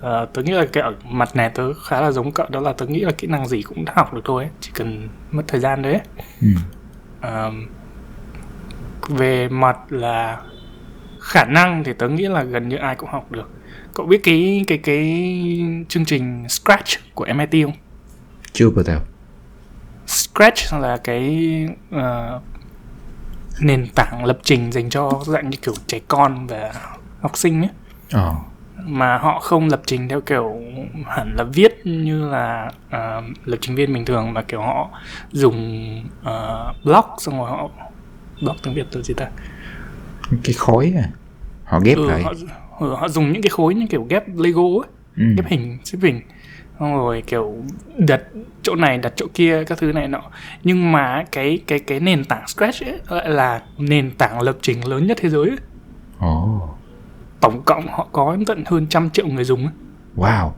ờ, 0.00 0.26
tớ 0.32 0.42
nghĩ 0.42 0.52
là 0.52 0.66
cái 0.72 0.82
ở 0.82 0.94
mặt 1.04 1.36
này 1.36 1.50
tớ 1.54 1.74
khá 1.74 2.00
là 2.00 2.10
giống 2.10 2.32
cậu 2.32 2.46
đó 2.50 2.60
là 2.60 2.72
tớ 2.72 2.86
nghĩ 2.86 3.00
là 3.00 3.12
kỹ 3.18 3.26
năng 3.26 3.48
gì 3.48 3.62
cũng 3.62 3.84
đã 3.84 3.92
học 3.96 4.14
được 4.14 4.20
thôi 4.24 4.44
ấy. 4.44 4.52
chỉ 4.60 4.70
cần 4.74 5.08
mất 5.30 5.42
thời 5.48 5.60
gian 5.60 5.82
đấy 5.82 6.00
ừ. 6.40 6.48
Ờ, 7.20 7.52
về 9.08 9.48
mặt 9.48 9.76
là 9.88 10.40
khả 11.20 11.44
năng 11.44 11.84
thì 11.84 11.92
tớ 11.92 12.08
nghĩ 12.08 12.28
là 12.28 12.42
gần 12.42 12.68
như 12.68 12.76
ai 12.76 12.94
cũng 12.94 13.10
học 13.10 13.32
được 13.32 13.50
cậu 13.94 14.06
biết 14.06 14.20
cái 14.24 14.64
cái 14.66 14.78
cái 14.78 15.24
chương 15.88 16.04
trình 16.04 16.48
Scratch 16.48 17.14
của 17.14 17.24
MIT 17.24 17.64
không? 17.64 17.74
chưa 18.52 18.70
bao 18.70 18.82
giờ 18.84 19.00
Scratch 20.06 20.72
là 20.80 20.96
cái 20.96 21.48
ờ, 21.90 22.40
nền 23.60 23.86
tảng 23.94 24.24
lập 24.24 24.38
trình 24.42 24.72
dành 24.72 24.90
cho 24.90 25.22
dạng 25.26 25.50
như 25.50 25.58
kiểu 25.62 25.74
trẻ 25.86 26.00
con 26.08 26.46
và 26.46 26.72
học 27.20 27.36
sinh 27.36 27.60
ấy 27.62 27.70
ờ 28.12 28.34
mà 28.86 29.18
họ 29.18 29.40
không 29.40 29.68
lập 29.68 29.80
trình 29.86 30.08
theo 30.08 30.20
kiểu 30.20 30.56
hẳn 31.06 31.34
là 31.36 31.44
viết 31.44 31.80
như 31.84 32.30
là 32.30 32.70
ờ, 32.90 33.22
lập 33.44 33.56
trình 33.60 33.76
viên 33.76 33.94
bình 33.94 34.04
thường 34.04 34.32
mà 34.32 34.42
kiểu 34.42 34.60
họ 34.60 34.88
dùng 35.32 36.00
uh, 36.20 36.84
block 36.84 37.08
xong 37.18 37.38
rồi 37.38 37.50
họ 37.50 37.68
block 38.42 38.62
tiếng 38.62 38.74
việt 38.74 38.86
từ 38.90 39.02
gì 39.02 39.14
ta? 39.14 39.28
Cái 40.44 40.54
khối 40.58 40.92
à? 40.96 41.08
Họ 41.64 41.80
ghép 41.80 41.96
ừ, 41.96 42.08
lại. 42.08 42.22
họ, 42.22 42.32
ừ, 42.80 42.94
họ 42.94 43.08
dùng 43.08 43.32
những 43.32 43.42
cái 43.42 43.50
khối 43.50 43.74
như 43.74 43.86
kiểu 43.90 44.06
ghép 44.10 44.24
lego 44.36 44.62
ấy 44.62 44.88
ừ. 45.16 45.24
ghép 45.36 45.46
hình 45.46 45.78
xếp 45.84 45.98
hình. 46.02 46.20
Xong 46.80 46.94
rồi 46.94 47.22
kiểu 47.26 47.54
đặt 47.98 48.20
chỗ 48.62 48.74
này 48.74 48.98
đặt 48.98 49.12
chỗ 49.16 49.26
kia 49.34 49.64
các 49.64 49.78
thứ 49.78 49.92
này 49.92 50.08
nọ. 50.08 50.22
Nhưng 50.64 50.92
mà 50.92 51.24
cái 51.32 51.58
cái 51.66 51.78
cái 51.78 52.00
nền 52.00 52.24
tảng 52.24 52.48
Scratch 52.48 52.82
ấy 52.82 53.00
lại 53.08 53.28
là 53.28 53.62
nền 53.78 54.10
tảng 54.10 54.40
lập 54.40 54.56
trình 54.62 54.88
lớn 54.88 55.06
nhất 55.06 55.18
thế 55.20 55.28
giới 55.28 55.48
ấy. 55.48 55.58
Ồ, 56.18 56.68
tổng 57.40 57.62
cộng 57.62 57.88
họ 57.88 58.08
có 58.12 58.36
tận 58.46 58.64
hơn 58.66 58.86
trăm 58.86 59.10
triệu 59.10 59.26
người 59.26 59.44
dùng 59.44 59.60
ấy. 59.60 59.72
wow. 60.16 60.50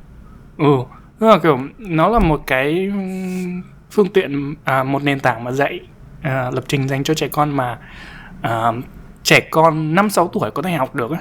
ừ 0.58 0.84
là 1.26 1.38
kiểu 1.38 1.58
nó 1.78 2.08
là 2.08 2.18
một 2.18 2.42
cái 2.46 2.86
ừm, 2.86 3.62
phương 3.90 4.08
tiện 4.08 4.54
à, 4.64 4.82
một 4.84 5.02
nền 5.02 5.20
tảng 5.20 5.44
mà 5.44 5.52
dạy 5.52 5.80
à, 6.22 6.50
lập 6.50 6.64
trình 6.68 6.88
dành 6.88 7.04
cho 7.04 7.14
trẻ 7.14 7.28
con 7.28 7.50
mà 7.50 7.78
à, 8.42 8.72
trẻ 9.22 9.40
con 9.50 9.94
năm 9.94 10.10
sáu 10.10 10.28
tuổi 10.28 10.50
có 10.50 10.62
thể 10.62 10.72
học 10.72 10.94
được 10.94 11.10
ấy. 11.10 11.20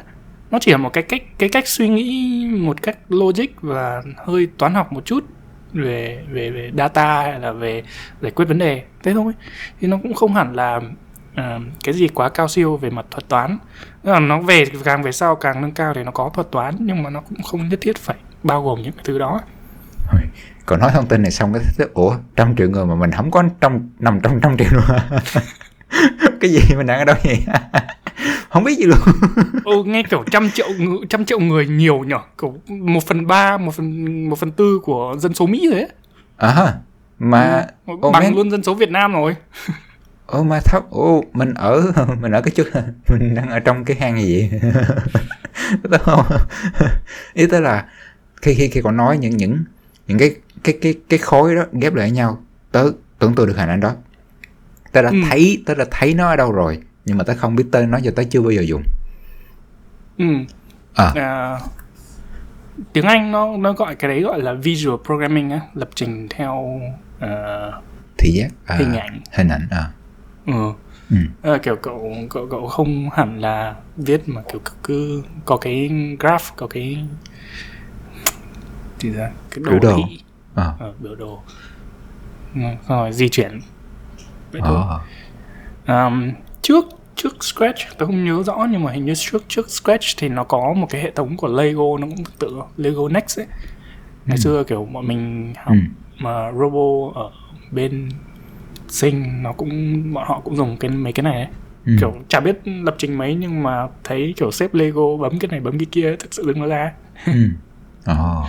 nó 0.51 0.59
chỉ 0.61 0.71
là 0.71 0.77
một 0.77 0.93
cái 0.93 1.03
cách 1.03 1.21
cái 1.37 1.49
cách 1.49 1.67
suy 1.67 1.89
nghĩ 1.89 2.47
một 2.59 2.81
cách 2.81 2.97
logic 3.09 3.61
và 3.61 4.01
hơi 4.25 4.47
toán 4.57 4.73
học 4.73 4.93
một 4.93 5.05
chút 5.05 5.25
về 5.73 6.23
về 6.31 6.49
về 6.49 6.71
data 6.77 7.21
hay 7.21 7.39
là 7.39 7.51
về 7.51 7.83
giải 8.21 8.31
quyết 8.31 8.45
vấn 8.45 8.57
đề 8.57 8.83
thế 9.03 9.13
thôi 9.13 9.33
thì 9.79 9.87
nó 9.87 9.97
cũng 10.03 10.13
không 10.13 10.33
hẳn 10.33 10.55
là 10.55 10.81
à, 11.35 11.59
cái 11.83 11.93
gì 11.93 12.07
quá 12.07 12.29
cao 12.29 12.47
siêu 12.47 12.77
về 12.77 12.89
mặt 12.89 13.05
thuật 13.11 13.29
toán. 13.29 13.57
Tức 14.03 14.11
là 14.11 14.19
nó 14.19 14.39
về 14.39 14.65
càng 14.83 15.03
về 15.03 15.11
sau 15.11 15.35
càng 15.35 15.61
nâng 15.61 15.71
cao 15.71 15.93
thì 15.93 16.03
nó 16.03 16.11
có 16.11 16.29
thuật 16.33 16.51
toán 16.51 16.75
nhưng 16.79 17.03
mà 17.03 17.09
nó 17.09 17.21
cũng 17.29 17.43
không 17.43 17.69
nhất 17.69 17.79
thiết 17.81 17.97
phải 17.97 18.15
bao 18.43 18.63
gồm 18.63 18.81
những 18.81 18.91
cái 18.91 19.03
thứ 19.05 19.19
đó. 19.19 19.41
Còn 20.65 20.79
nói 20.79 20.91
thông 20.93 21.07
tin 21.07 21.21
này 21.21 21.31
xong 21.31 21.53
cái 21.53 21.63
thứ 21.77 21.85
ủa 21.93 22.15
trăm 22.35 22.55
triệu 22.55 22.69
người 22.69 22.85
mà 22.85 22.95
mình 22.95 23.11
không 23.11 23.31
có 23.31 23.43
trong 23.61 23.89
nằm 23.99 24.19
trong 24.23 24.39
trăm 24.41 24.57
triệu 24.57 24.67
luôn 24.71 24.83
cái 26.41 26.51
gì 26.51 26.75
mình 26.77 26.87
đang 26.87 26.99
ở 26.99 27.05
đâu 27.05 27.15
vậy? 27.23 27.45
Không 28.49 28.63
biết 28.63 28.77
gì 28.77 28.83
luôn. 28.83 28.97
Ừ, 29.65 29.83
nghe 29.85 30.03
kiểu 30.03 30.23
trăm 30.31 30.49
triệu 30.51 30.67
trăm 31.09 31.25
triệu 31.25 31.39
người 31.39 31.67
nhiều 31.67 31.99
nhở? 31.99 32.19
Kiểu 32.41 32.55
một 32.67 33.03
phần 33.07 33.27
ba 33.27 33.57
một 33.57 33.75
phần 33.75 34.29
một 34.29 34.39
phần 34.39 34.51
tư 34.51 34.79
của 34.83 35.15
dân 35.17 35.33
số 35.33 35.45
mỹ 35.45 35.69
rồi 35.71 35.79
ấy. 35.79 35.89
À 36.37 36.73
mà 37.19 37.65
ô, 37.85 38.11
bằng 38.11 38.23
man, 38.23 38.35
luôn 38.35 38.51
dân 38.51 38.63
số 38.63 38.73
việt 38.73 38.89
nam 38.89 39.13
rồi 39.13 39.35
ô 40.31 40.43
mà 40.43 40.59
thấp 40.59 40.83
ô 40.89 41.23
mình 41.33 41.53
ở 41.53 41.91
mình 42.21 42.31
ở 42.31 42.41
cái 42.41 42.51
chút 42.55 42.67
mình 43.09 43.35
đang 43.35 43.49
ở 43.49 43.59
trong 43.59 43.85
cái 43.85 43.97
hang 43.99 44.21
gì 44.21 44.49
vậy 44.51 44.71
Đúng 45.83 45.99
không 46.01 46.25
ý 47.33 47.47
tới 47.47 47.61
là 47.61 47.85
khi 48.41 48.53
khi 48.53 48.67
khi 48.67 48.81
còn 48.81 48.97
nói 48.97 49.17
những 49.17 49.37
những 49.37 49.63
những 50.07 50.17
cái 50.17 50.35
cái 50.63 50.77
cái 50.81 50.93
cái 51.09 51.19
khối 51.19 51.55
đó 51.55 51.63
ghép 51.71 51.93
lại 51.93 52.07
với 52.07 52.11
nhau 52.11 52.43
tớ 52.71 52.91
tưởng 53.19 53.35
tượng 53.35 53.47
được 53.47 53.57
hình 53.57 53.69
ảnh 53.69 53.79
đó 53.79 53.93
tớ 54.91 55.01
đã 55.01 55.09
Ừ. 55.09 55.15
thấy 55.29 55.63
tớ 55.65 55.75
đã 55.75 55.85
thấy 55.91 56.13
nó 56.13 56.27
ở 56.29 56.35
đâu 56.35 56.51
rồi 56.51 56.79
nhưng 57.05 57.17
mà 57.17 57.23
tớ 57.23 57.33
không 57.37 57.55
biết 57.55 57.65
tên 57.71 57.91
nó 57.91 57.99
cho 58.03 58.11
tớ 58.15 58.23
chưa 58.29 58.41
bao 58.41 58.51
giờ 58.51 58.61
dùng 58.61 58.83
ừ. 60.17 60.25
À. 60.95 61.11
À, 61.15 61.59
tiếng 62.93 63.05
anh 63.05 63.31
nó 63.31 63.57
nó 63.57 63.73
gọi 63.73 63.95
cái 63.95 64.09
đấy 64.11 64.21
gọi 64.21 64.41
là 64.41 64.53
visual 64.53 64.95
programming 65.05 65.49
á 65.49 65.59
lập 65.73 65.89
trình 65.95 66.27
theo 66.29 66.81
ờ, 67.19 67.71
thị 68.17 68.31
giác 68.31 68.47
à, 68.65 68.75
hình 68.75 68.93
ảnh 68.93 69.19
hình 69.31 69.47
ảnh 69.47 69.67
à 69.71 69.89
ừ. 70.45 70.53
Ừ. 71.09 71.15
Ờ, 71.41 71.57
kiểu 71.57 71.75
cậu 71.75 72.13
cậu 72.29 72.47
cậu 72.51 72.67
không 72.67 73.09
hẳn 73.13 73.41
là 73.41 73.75
viết 73.97 74.21
mà 74.29 74.41
kiểu 74.51 74.61
cứ, 74.65 74.71
cứ 74.83 75.23
có 75.45 75.57
cái 75.57 75.89
graph 76.19 76.43
có 76.55 76.67
cái 76.67 76.97
gì 78.99 79.09
ra 79.09 79.31
cái 79.51 79.63
Biểu 79.63 79.79
đồ. 79.79 79.95
thị 79.97 80.19
à, 80.55 80.73
ờ, 80.79 80.93
biểu 80.99 81.15
đồ 81.15 81.39
rồi 82.87 83.13
di 83.13 83.29
chuyển 83.29 83.59
vậy 84.51 84.61
thôi 84.65 84.77
à. 85.87 86.05
Um, 86.05 86.31
trước 86.61 86.85
trước 87.15 87.43
Scratch 87.43 87.79
tôi 87.97 88.07
không 88.07 88.25
nhớ 88.25 88.43
rõ 88.43 88.67
nhưng 88.71 88.83
mà 88.83 88.91
hình 88.91 89.05
như 89.05 89.13
trước 89.15 89.43
trước 89.47 89.69
Scratch 89.69 90.05
thì 90.17 90.29
nó 90.29 90.43
có 90.43 90.73
một 90.73 90.87
cái 90.89 91.01
hệ 91.01 91.11
thống 91.11 91.37
của 91.37 91.47
Lego 91.47 91.97
nó 91.99 92.07
cũng 92.07 92.15
tương 92.23 92.35
tự 92.39 92.61
Lego 92.77 93.09
Next 93.09 93.39
ấy 93.39 93.45
ngày 94.25 94.37
Ừ. 94.37 94.41
xưa 94.41 94.63
kiểu 94.63 94.85
bọn 94.93 95.07
mình 95.07 95.53
học 95.57 95.75
Ừ. 95.75 95.79
mà 96.19 96.51
Robo 96.51 97.21
ở 97.21 97.31
bên 97.71 98.09
sinh 98.91 99.43
nó 99.43 99.51
cũng 99.51 100.03
bọn 100.13 100.23
họ 100.27 100.41
cũng 100.43 100.55
dùng 100.55 100.77
cái 100.77 100.91
mấy 100.91 101.13
cái 101.13 101.23
này 101.23 101.35
ấy. 101.35 101.47
Ừ. 101.85 101.93
kiểu 101.99 102.13
chả 102.27 102.39
biết 102.39 102.61
lập 102.65 102.95
trình 102.97 103.17
mấy 103.17 103.35
nhưng 103.35 103.63
mà 103.63 103.87
thấy 104.03 104.33
kiểu 104.37 104.51
xếp 104.51 104.73
Lego 104.73 105.17
bấm 105.17 105.39
cái 105.39 105.49
này 105.51 105.59
bấm 105.59 105.79
cái 105.79 105.85
kia 105.91 106.15
thực 106.19 106.33
sự 106.33 106.43
đứng 106.47 106.59
nó 106.59 106.67
ra 106.67 106.91
Ừ. 107.25 107.47
Ồ. 108.05 108.45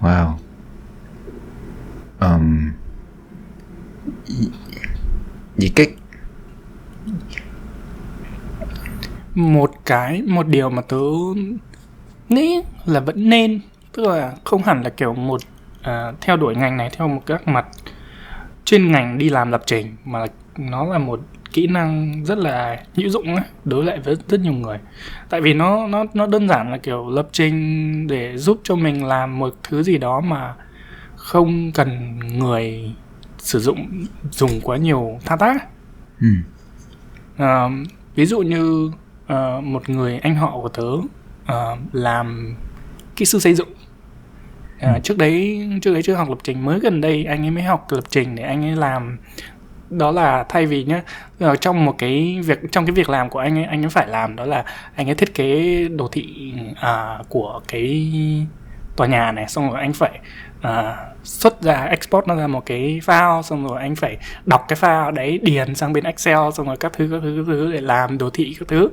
Wow. 0.00 0.32
Um, 2.20 2.70
vậy 5.56 5.70
cái 5.74 5.86
một 9.34 9.70
cái 9.84 10.22
một 10.22 10.46
điều 10.46 10.70
mà 10.70 10.82
tớ 10.82 10.96
nghĩ 12.28 12.60
là 12.84 13.00
vẫn 13.00 13.28
nên 13.30 13.60
tức 13.92 14.06
là 14.06 14.34
không 14.44 14.62
hẳn 14.62 14.82
là 14.82 14.90
kiểu 14.90 15.14
một 15.14 15.40
à, 15.82 16.12
theo 16.20 16.36
đuổi 16.36 16.54
ngành 16.56 16.76
này 16.76 16.90
theo 16.96 17.08
một 17.08 17.22
các 17.26 17.48
mặt 17.48 17.66
chuyên 18.64 18.92
ngành 18.92 19.18
đi 19.18 19.28
làm 19.28 19.50
lập 19.50 19.62
trình 19.66 19.96
mà 20.04 20.18
là 20.18 20.26
nó 20.58 20.84
là 20.84 20.98
một 20.98 21.20
kỹ 21.52 21.66
năng 21.66 22.24
rất 22.24 22.38
là 22.38 22.82
hữu 22.94 23.08
dụng 23.08 23.34
ấy, 23.34 23.44
đối 23.64 23.84
lại 23.84 24.00
với 24.00 24.16
rất 24.28 24.40
nhiều 24.40 24.52
người. 24.52 24.78
Tại 25.28 25.40
vì 25.40 25.54
nó 25.54 25.86
nó 25.86 26.04
nó 26.14 26.26
đơn 26.26 26.48
giản 26.48 26.70
là 26.70 26.78
kiểu 26.78 27.10
lập 27.10 27.28
trình 27.32 28.06
để 28.06 28.38
giúp 28.38 28.60
cho 28.64 28.74
mình 28.76 29.04
làm 29.04 29.38
một 29.38 29.54
thứ 29.62 29.82
gì 29.82 29.98
đó 29.98 30.20
mà 30.20 30.54
không 31.16 31.72
cần 31.72 32.18
người 32.38 32.94
sử 33.38 33.60
dụng 33.60 34.06
dùng 34.30 34.60
quá 34.62 34.76
nhiều 34.76 35.18
thao 35.24 35.38
tác. 35.38 35.66
Ừ. 36.20 36.28
Ờ, 37.36 37.70
ví 38.14 38.26
dụ 38.26 38.40
như 38.40 38.90
ờ, 39.26 39.60
một 39.60 39.88
người 39.88 40.18
anh 40.18 40.34
họ 40.34 40.50
của 40.62 40.68
tớ 40.68 40.90
ờ, 41.46 41.76
làm 41.92 42.54
kỹ 43.16 43.24
sư 43.24 43.38
xây 43.38 43.54
dựng 43.54 43.68
Ờ, 44.84 44.92
Ừ. 44.92 44.98
trước 45.02 45.18
đấy 45.18 45.68
trước 45.82 45.92
đấy 45.92 46.02
chưa 46.02 46.14
học 46.14 46.28
lập 46.28 46.38
trình. 46.44 46.64
Mới 46.64 46.80
gần 46.80 47.00
đây 47.00 47.24
anh 47.24 47.44
ấy 47.44 47.50
mới 47.50 47.62
học 47.62 47.86
lập 47.90 48.04
trình 48.08 48.34
để 48.36 48.42
anh 48.42 48.64
ấy 48.64 48.76
làm. 48.76 49.18
Đó 49.90 50.10
là 50.10 50.44
thay 50.48 50.66
vì 50.66 50.84
nhá 50.84 51.02
ở 51.40 51.56
trong 51.56 51.84
một 51.84 51.94
cái 51.98 52.40
việc 52.44 52.58
trong 52.72 52.86
cái 52.86 52.92
việc 52.92 53.08
làm 53.08 53.30
của 53.30 53.38
anh 53.38 53.58
ấy 53.58 53.64
anh 53.64 53.84
ấy 53.84 53.90
phải 53.90 54.08
làm 54.08 54.36
đó 54.36 54.44
là 54.44 54.64
anh 54.94 55.08
ấy 55.08 55.14
thiết 55.14 55.34
kế 55.34 55.78
đồ 55.88 56.08
thị 56.12 56.52
à, 56.80 57.18
của 57.28 57.60
cái 57.68 58.12
tòa 58.96 59.06
nhà 59.06 59.32
này. 59.32 59.48
Xong 59.48 59.70
rồi 59.70 59.80
anh 59.80 59.92
phải 59.92 60.18
à, 60.62 60.96
xuất 61.22 61.62
ra 61.62 61.84
export 61.84 62.26
nó 62.26 62.34
ra 62.36 62.46
một 62.46 62.66
cái 62.66 63.00
file. 63.06 63.42
Xong 63.42 63.66
rồi 63.68 63.80
anh 63.80 63.96
phải 63.96 64.16
đọc 64.46 64.64
cái 64.68 64.76
file 64.80 65.10
đấy 65.10 65.38
điền 65.42 65.74
sang 65.74 65.92
bên 65.92 66.04
Excel. 66.04 66.38
Xong 66.54 66.66
rồi 66.66 66.76
các 66.76 66.92
thứ 66.92 67.08
các 67.12 67.20
thứ 67.22 67.34
các 67.46 67.52
thứ 67.52 67.72
để 67.72 67.80
làm 67.80 68.18
đồ 68.18 68.30
thị 68.30 68.56
các 68.58 68.68
thứ. 68.68 68.88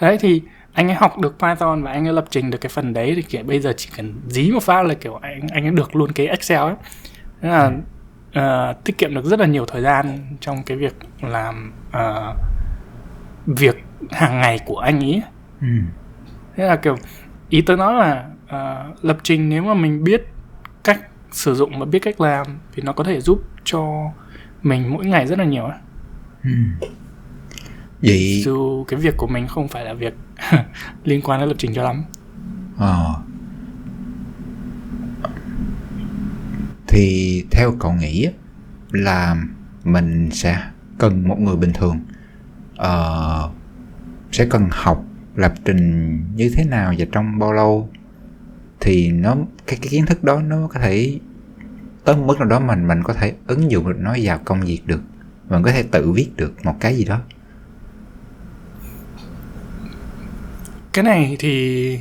Đấy 0.00 0.18
thì 0.20 0.42
anh 0.72 0.88
ấy 0.88 0.94
học 0.94 1.18
được 1.18 1.38
Python 1.38 1.82
và 1.82 1.92
anh 1.92 2.06
ấy 2.08 2.14
lập 2.14 2.24
trình 2.30 2.50
được 2.50 2.58
cái 2.60 2.70
phần 2.70 2.92
đấy 2.94 3.12
thì 3.16 3.22
kiểu 3.22 3.42
bây 3.44 3.60
giờ 3.60 3.72
chỉ 3.76 3.90
cần 3.96 4.14
dí 4.28 4.50
một 4.50 4.62
phát 4.62 4.82
là 4.86 4.94
kiểu 4.94 5.14
anh 5.14 5.40
anh 5.52 5.64
ấy 5.66 5.70
được 5.70 5.96
luôn 5.96 6.12
cái 6.12 6.26
Excel 6.26 6.58
ấy 6.60 6.74
Thế 7.40 7.48
là 7.48 7.72
ờ, 8.32 8.72
tiết 8.84 8.98
kiệm 8.98 9.14
được 9.14 9.24
rất 9.24 9.40
là 9.40 9.46
nhiều 9.46 9.66
thời 9.66 9.82
gian 9.82 10.18
trong 10.40 10.62
cái 10.62 10.76
việc 10.76 10.94
làm 11.22 11.72
ờ, 11.92 12.34
việc 13.46 13.76
hàng 14.10 14.40
ngày 14.40 14.58
của 14.66 14.78
anh 14.78 15.00
ấy 15.00 15.22
Ừ. 15.60 15.66
thế 16.56 16.64
là 16.64 16.76
kiểu 16.76 16.96
ý 17.48 17.60
tôi 17.62 17.76
nói 17.76 17.94
là 17.94 18.28
ờ, 18.48 18.84
lập 19.02 19.18
trình 19.22 19.48
nếu 19.48 19.62
mà 19.62 19.74
mình 19.74 20.04
biết 20.04 20.22
cách 20.84 21.00
sử 21.30 21.54
dụng 21.54 21.78
và 21.78 21.84
biết 21.86 21.98
cách 22.02 22.20
làm 22.20 22.46
thì 22.72 22.82
nó 22.82 22.92
có 22.92 23.04
thể 23.04 23.20
giúp 23.20 23.42
cho 23.64 24.10
mình 24.62 24.92
mỗi 24.94 25.06
ngày 25.06 25.26
rất 25.26 25.38
là 25.38 25.44
nhiều 25.44 25.64
ấy. 25.64 25.78
Ừ. 26.44 26.50
Vậy 28.02 28.42
dù 28.44 28.84
cái 28.84 29.00
việc 29.00 29.16
của 29.16 29.26
mình 29.26 29.46
không 29.46 29.68
phải 29.68 29.84
là 29.84 29.94
việc 29.94 30.14
liên 31.04 31.22
quan 31.22 31.40
đến 31.40 31.48
lập 31.48 31.54
trình 31.58 31.74
cho 31.74 31.82
lắm 31.82 32.04
ờ. 32.78 33.14
thì 36.88 37.44
theo 37.50 37.72
cậu 37.80 37.92
nghĩ 37.92 38.28
là 38.92 39.36
mình 39.84 40.30
sẽ 40.32 40.62
cần 40.98 41.28
một 41.28 41.40
người 41.40 41.56
bình 41.56 41.72
thường 41.72 42.00
ờ, 42.76 43.50
sẽ 44.32 44.46
cần 44.50 44.68
học 44.70 45.04
lập 45.36 45.52
trình 45.64 46.18
như 46.36 46.50
thế 46.56 46.64
nào 46.64 46.94
và 46.98 47.04
trong 47.12 47.38
bao 47.38 47.52
lâu 47.52 47.88
thì 48.80 49.12
nó 49.12 49.36
cái, 49.66 49.78
cái 49.82 49.88
kiến 49.90 50.06
thức 50.06 50.24
đó 50.24 50.40
nó 50.40 50.68
có 50.74 50.80
thể 50.80 51.18
tới 52.04 52.16
một 52.16 52.22
mức 52.26 52.38
nào 52.38 52.48
đó 52.48 52.60
mình 52.60 52.88
mình 52.88 53.02
có 53.02 53.14
thể 53.14 53.34
ứng 53.46 53.70
dụng 53.70 53.88
được 53.88 53.98
nó 53.98 54.16
vào 54.22 54.38
công 54.44 54.60
việc 54.60 54.86
được 54.86 55.02
mình 55.48 55.62
có 55.62 55.72
thể 55.72 55.82
tự 55.82 56.12
viết 56.12 56.28
được 56.36 56.64
một 56.64 56.74
cái 56.80 56.96
gì 56.96 57.04
đó 57.04 57.20
cái 60.92 61.02
này 61.04 61.36
thì 61.38 61.98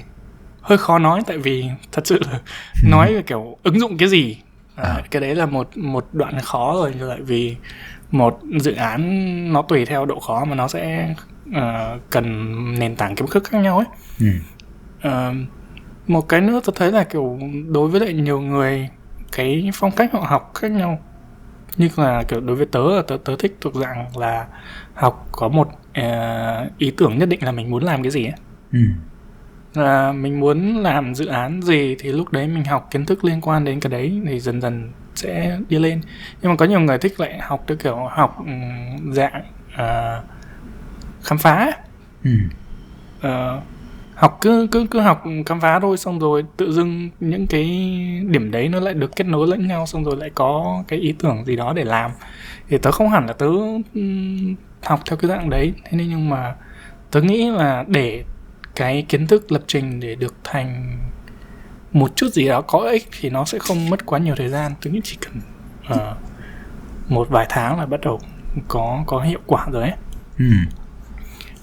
hơi 0.61 0.77
khó 0.77 0.99
nói 0.99 1.21
tại 1.27 1.37
vì 1.37 1.65
thật 1.91 2.07
sự 2.07 2.19
là 2.31 2.39
nói 2.83 3.13
về 3.13 3.21
kiểu 3.21 3.57
ứng 3.63 3.79
dụng 3.79 3.97
cái 3.97 4.09
gì. 4.09 4.37
À, 4.75 4.83
À. 4.83 5.01
cái 5.11 5.21
đấy 5.21 5.35
là 5.35 5.45
một 5.45 5.77
một 5.77 6.07
đoạn 6.13 6.39
khó 6.39 6.73
rồi 6.73 6.93
tại 7.09 7.21
vì 7.21 7.55
một 8.11 8.39
dự 8.59 8.73
án 8.73 9.53
nó 9.53 9.61
tùy 9.61 9.85
theo 9.85 10.05
độ 10.05 10.19
khó 10.19 10.45
mà 10.45 10.55
nó 10.55 10.67
sẽ 10.67 11.13
ờ, 11.53 11.99
cần 12.09 12.25
nền 12.79 12.95
tảng 12.95 13.15
kiến 13.15 13.27
thức 13.27 13.43
khác 13.43 13.61
nhau 13.61 13.77
ấy. 13.77 13.87
Ừ. 14.19 14.27
Ờ, 15.01 15.33
một 16.07 16.29
cái 16.29 16.41
nữa 16.41 16.59
tôi 16.65 16.73
thấy 16.77 16.91
là 16.91 17.03
kiểu 17.03 17.39
đối 17.67 17.87
với 17.89 17.99
lại 18.01 18.13
nhiều 18.13 18.41
người 18.41 18.89
cái 19.31 19.69
phong 19.73 19.91
cách 19.91 20.09
họ 20.13 20.19
học 20.19 20.51
khác 20.55 20.71
nhau. 20.71 20.99
Như 21.77 21.89
là 21.97 22.23
kiểu 22.23 22.41
đối 22.41 22.55
với 22.55 22.65
tớ 22.65 22.95
là 22.95 23.01
tớ, 23.07 23.17
tớ 23.25 23.35
thích 23.39 23.57
thuộc 23.61 23.75
dạng 23.75 24.17
là 24.17 24.47
học 24.93 25.27
có 25.31 25.47
một 25.47 25.69
ờ, 25.93 26.69
ý 26.77 26.91
tưởng 26.97 27.17
nhất 27.17 27.29
định 27.29 27.43
là 27.43 27.51
mình 27.51 27.69
muốn 27.69 27.83
làm 27.83 28.03
cái 28.03 28.11
gì 28.11 28.25
ấy 28.25 28.33
Ừ. 28.73 28.79
là 29.73 30.11
mình 30.11 30.39
muốn 30.39 30.77
làm 30.77 31.15
dự 31.15 31.25
án 31.25 31.61
gì 31.61 31.95
thì 31.99 32.11
lúc 32.11 32.31
đấy 32.31 32.47
mình 32.47 32.63
học 32.63 32.87
kiến 32.91 33.05
thức 33.05 33.25
liên 33.25 33.41
quan 33.41 33.65
đến 33.65 33.79
cái 33.79 33.91
đấy 33.91 34.21
thì 34.27 34.39
dần 34.39 34.61
dần 34.61 34.91
sẽ 35.15 35.57
đi 35.69 35.79
lên 35.79 36.01
nhưng 36.41 36.51
mà 36.51 36.55
có 36.55 36.65
nhiều 36.65 36.79
người 36.79 36.97
thích 36.97 37.19
lại 37.19 37.39
học 37.39 37.63
theo 37.67 37.77
kiểu 37.77 37.95
học 37.95 38.37
um, 38.37 39.13
dạng 39.13 39.41
uh, 39.73 40.23
khám 41.23 41.37
phá 41.37 41.71
ừ. 42.23 42.31
uh, 43.27 43.63
học 44.15 44.37
cứ 44.41 44.67
cứ 44.71 44.85
cứ 44.91 44.99
học 44.99 45.23
khám 45.45 45.61
phá 45.61 45.79
thôi 45.79 45.97
xong 45.97 46.19
rồi 46.19 46.43
tự 46.57 46.71
dưng 46.71 47.09
những 47.19 47.47
cái 47.47 47.65
điểm 48.27 48.51
đấy 48.51 48.69
nó 48.69 48.79
lại 48.79 48.93
được 48.93 49.15
kết 49.15 49.27
nối 49.27 49.47
lẫn 49.47 49.67
nhau 49.67 49.85
xong 49.85 50.03
rồi 50.03 50.17
lại 50.17 50.29
có 50.35 50.83
cái 50.87 50.99
ý 50.99 51.15
tưởng 51.19 51.45
gì 51.45 51.55
đó 51.55 51.73
để 51.73 51.83
làm 51.83 52.11
thì 52.69 52.77
tớ 52.77 52.91
không 52.91 53.09
hẳn 53.09 53.27
là 53.27 53.33
tớ 53.33 53.47
um, 53.93 54.55
học 54.83 54.99
theo 55.05 55.17
cái 55.17 55.29
dạng 55.29 55.49
đấy 55.49 55.73
thế 55.83 55.97
nên 55.97 56.09
nhưng 56.09 56.29
mà 56.29 56.55
tớ 57.11 57.21
nghĩ 57.21 57.51
là 57.51 57.85
để 57.87 58.23
cái 58.75 59.05
kiến 59.09 59.27
thức 59.27 59.51
lập 59.51 59.63
trình 59.67 59.99
để 59.99 60.15
được 60.15 60.35
thành 60.43 60.97
một 61.91 62.15
chút 62.15 62.27
gì 62.33 62.47
đó 62.47 62.61
có 62.61 62.79
ích 62.79 63.07
thì 63.19 63.29
nó 63.29 63.45
sẽ 63.45 63.59
không 63.59 63.89
mất 63.89 64.05
quá 64.05 64.19
nhiều 64.19 64.35
thời 64.37 64.49
gian 64.49 64.71
tôi 64.81 64.93
nghĩ 64.93 65.01
chỉ 65.03 65.17
cần 65.21 65.41
uh, 65.93 66.17
một 67.11 67.29
vài 67.29 67.45
tháng 67.49 67.79
là 67.79 67.85
bắt 67.85 68.01
đầu 68.01 68.19
có 68.67 69.03
có 69.07 69.21
hiệu 69.21 69.39
quả 69.45 69.67
rồi 69.71 69.83
ấy 69.83 69.93
Ừ. 70.39 70.45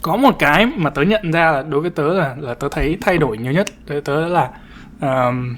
có 0.02 0.16
một 0.16 0.36
cái 0.38 0.66
mà 0.66 0.90
tớ 0.90 1.02
nhận 1.02 1.32
ra 1.32 1.52
là 1.52 1.62
đối 1.62 1.80
với 1.80 1.90
tớ 1.90 2.12
là 2.14 2.36
là 2.38 2.54
tớ 2.54 2.68
thấy 2.70 2.98
thay 3.00 3.18
đổi 3.18 3.38
nhiều 3.38 3.52
nhất 3.52 3.66
đối 3.86 3.94
với 3.94 4.02
tớ 4.02 4.28
là 4.28 4.50
um, 5.00 5.56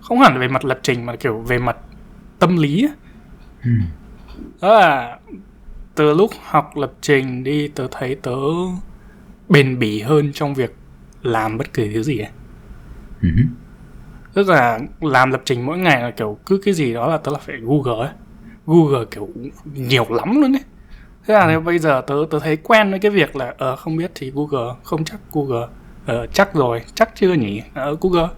không 0.00 0.20
hẳn 0.20 0.38
về 0.38 0.48
mặt 0.48 0.64
lập 0.64 0.78
trình 0.82 1.06
mà 1.06 1.16
kiểu 1.16 1.38
về 1.40 1.58
mặt 1.58 1.76
tâm 2.38 2.56
lý 2.56 2.82
ấy. 2.84 2.92
Ừ. 3.64 3.70
đó 4.60 4.80
là 4.80 5.18
từ 5.94 6.14
lúc 6.14 6.30
học 6.44 6.76
lập 6.76 6.92
trình 7.00 7.44
đi 7.44 7.68
tớ 7.68 7.86
thấy 7.90 8.14
tớ 8.22 8.36
bền 9.48 9.78
bỉ 9.78 10.00
hơn 10.00 10.32
trong 10.34 10.54
việc 10.54 10.74
làm 11.22 11.58
bất 11.58 11.74
kỳ 11.74 11.90
thứ 11.94 12.02
gì 12.02 12.18
ấy 12.18 12.28
Ừ. 13.22 13.28
tức 14.34 14.48
là 14.48 14.78
làm 15.00 15.30
lập 15.30 15.42
trình 15.44 15.66
mỗi 15.66 15.78
ngày 15.78 16.02
là 16.02 16.10
kiểu 16.10 16.38
cứ 16.46 16.60
cái 16.64 16.74
gì 16.74 16.94
đó 16.94 17.08
là 17.08 17.18
tớ 17.18 17.32
là 17.32 17.38
phải 17.38 17.56
google 17.62 18.06
ấy 18.06 18.14
google 18.66 19.04
kiểu 19.10 19.28
nhiều 19.74 20.06
lắm 20.10 20.40
luôn 20.40 20.52
ấy 20.56 20.62
thế 21.26 21.34
là 21.34 21.54
ừ. 21.54 21.60
bây 21.60 21.78
giờ 21.78 22.02
tớ 22.06 22.14
tớ 22.30 22.38
thấy 22.38 22.56
quen 22.56 22.90
với 22.90 22.98
cái 22.98 23.10
việc 23.10 23.36
là 23.36 23.54
ờ 23.58 23.76
không 23.76 23.96
biết 23.96 24.10
thì 24.14 24.32
google 24.34 24.74
không 24.84 25.04
chắc 25.04 25.20
google 25.32 25.66
ờ 26.06 26.26
chắc 26.26 26.54
rồi 26.54 26.82
chắc 26.94 27.10
chưa 27.16 27.32
nhỉ 27.34 27.62
ờ 27.74 27.96
google 28.00 28.28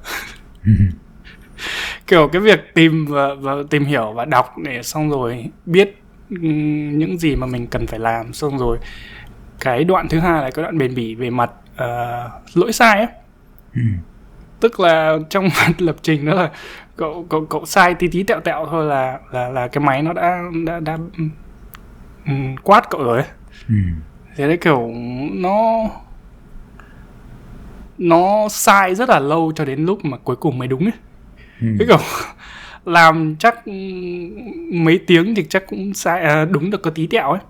Ừ. 0.67 0.73
kiểu 2.07 2.29
cái 2.33 2.43
việc 2.43 2.61
tìm 2.75 3.07
và, 3.09 3.35
và 3.35 3.53
tìm 3.71 3.85
hiểu 3.85 4.13
và 4.13 4.25
đọc 4.25 4.55
để 4.65 4.83
xong 4.83 5.11
rồi 5.11 5.45
biết 5.67 5.97
những 6.31 7.19
gì 7.19 7.37
mà 7.37 7.47
mình 7.47 7.67
cần 7.67 7.87
phải 7.87 7.99
làm 7.99 8.33
xong 8.33 8.59
rồi 8.59 8.79
cái 9.61 9.85
đoạn 9.85 10.09
thứ 10.09 10.19
hai 10.19 10.43
là 10.43 10.51
cái 10.51 10.63
đoạn 10.63 10.79
bền 10.79 10.95
bỉ 10.95 11.15
về 11.15 11.31
mặt 11.31 11.51
ờ, 11.77 12.31
lỗi 12.55 12.73
sai 12.73 12.99
ấy 12.99 13.09
Ừ. 13.75 13.81
tức 14.61 14.81
là 14.81 15.19
trong 15.31 15.45
mặt 15.67 15.73
lập 15.83 15.97
trình 16.03 16.27
đó 16.27 16.35
là 16.35 16.51
cậu 16.97 17.27
cậu 17.31 17.47
cậu 17.47 17.65
sai 17.67 17.95
tí 17.95 18.09
tí 18.09 18.23
tẹo 18.23 18.41
tẹo 18.41 18.67
thôi 18.71 18.85
là 18.85 19.19
là 19.33 19.49
là 19.49 19.69
cái 19.69 19.85
máy 19.85 20.03
nó 20.03 20.13
đã 20.13 20.43
đã 20.67 20.81
đã 20.81 20.99
um, 22.27 22.57
quát 22.63 22.91
cậu 22.91 23.03
rồi 23.05 23.19
ấy. 23.19 23.29
Ừ. 23.69 23.75
thế 24.37 24.47
đấy 24.49 24.57
kiểu 24.57 24.91
nó 25.33 25.89
nó 27.99 28.49
sai 28.49 28.95
rất 28.95 29.09
là 29.09 29.19
lâu 29.19 29.53
cho 29.57 29.65
đến 29.65 29.85
lúc 29.85 30.05
mà 30.05 30.17
cuối 30.17 30.37
cùng 30.37 30.59
mới 30.59 30.69
đúng 30.69 30.81
ấy 30.85 30.93
Ừ. 31.61 31.67
cái 31.79 31.89
kiểu 31.89 31.99
làm 32.85 33.37
chắc 33.39 33.65
ừm, 33.65 34.85
mấy 34.85 35.01
tiếng 35.07 35.35
thì 35.35 35.45
chắc 35.49 35.67
cũng 35.67 35.95
sai 35.95 36.23
à, 36.23 36.45
đúng 36.45 36.71
được 36.71 36.83
có 36.83 36.91
tí 36.91 37.07
tẹo 37.07 37.31
ấy 37.31 37.41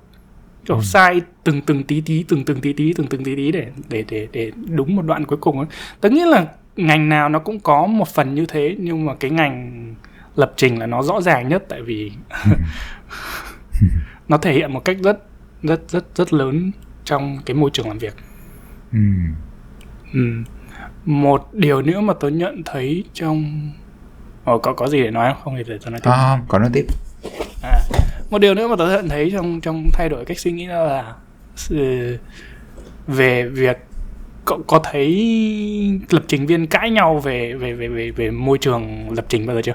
kiểu 0.71 0.77
Ừ. 0.77 0.83
sai 0.83 1.21
từng 1.45 1.61
từng 1.61 1.83
tí 1.85 2.01
tí 2.01 2.25
từng 2.29 2.45
từng 2.45 2.61
tí 2.61 2.73
tí 2.73 2.93
từng 2.93 3.07
từng 3.07 3.25
tí 3.25 3.37
tí 3.37 3.53
để 3.53 3.67
để 3.89 4.05
để 4.09 4.29
để 4.33 4.53
đúng 4.69 4.97
một 4.97 5.03
đoạn 5.03 5.25
cuối 5.25 5.39
cùng 5.41 5.59
ấy 5.59 5.67
tớ 6.01 6.11
nghĩ 6.11 6.23
là 6.27 6.47
ngành 6.77 7.09
nào 7.09 7.29
nó 7.29 7.39
cũng 7.39 7.61
có 7.61 7.87
một 7.87 8.09
phần 8.09 8.35
như 8.35 8.47
thế 8.47 8.77
nhưng 8.79 9.05
mà 9.07 9.15
cái 9.21 9.31
ngành 9.31 9.95
lập 10.37 10.53
trình 10.57 10.79
là 10.79 10.87
nó 10.87 11.03
rõ 11.03 11.21
ràng 11.21 11.49
nhất 11.49 11.65
tại 11.69 11.83
vì 11.83 12.13
nó 14.29 14.37
thể 14.37 14.53
hiện 14.53 14.73
một 14.73 14.85
cách 14.85 14.97
rất 15.03 15.19
rất 15.63 15.81
rất 15.89 16.05
rất 16.15 16.33
lớn 16.33 16.71
trong 17.05 17.39
cái 17.47 17.55
môi 17.55 17.71
trường 17.73 17.89
làm 17.89 17.99
việc 17.99 18.15
Ừ. 18.93 18.99
Ừ. 20.15 20.21
Một 21.05 21.49
điều 21.53 21.83
nữa 21.83 22.01
mà 22.01 22.15
tôi 22.21 22.33
nhận 22.33 22.63
thấy 22.65 23.05
trong 23.15 23.71
Ồ, 24.45 24.59
có 24.59 24.73
có 24.73 24.89
gì 24.89 25.03
để 25.03 25.11
nói 25.11 25.35
không? 25.45 25.55
Thì 25.57 25.63
để 25.67 25.79
tôi 25.85 25.91
nói 25.91 26.01
tiếp. 26.05 26.11
Không, 26.11 26.41
còn 26.49 26.61
nói 26.63 26.71
tiếp. 26.75 26.85
À, 27.63 27.81
một 28.31 28.39
điều 28.39 28.55
nữa 28.55 28.69
mà 28.69 28.77
tôi 28.79 28.93
nhận 28.93 29.09
thấy 29.09 29.31
trong 29.33 29.61
trong 29.61 29.91
thay 29.93 30.09
đổi 30.09 30.25
cách 30.25 30.39
suy 30.39 30.53
nghĩ 30.53 30.67
đó 30.67 30.85
là 30.85 31.15
về 33.07 33.49
việc 33.49 33.79
cậu 34.45 34.63
có 34.67 34.81
thấy 34.85 35.11
lập 36.11 36.23
trình 36.29 36.47
viên 36.47 36.67
cãi 36.67 36.91
nhau 36.91 37.19
về 37.19 37.55
về 37.55 37.73
về 37.73 37.89
về 37.89 38.11
về 38.11 38.31
môi 38.31 38.59
trường 38.59 39.11
lập 39.11 39.25
trình 39.29 39.47
bao 39.47 39.57
giờ 39.57 39.63
chưa? 39.65 39.75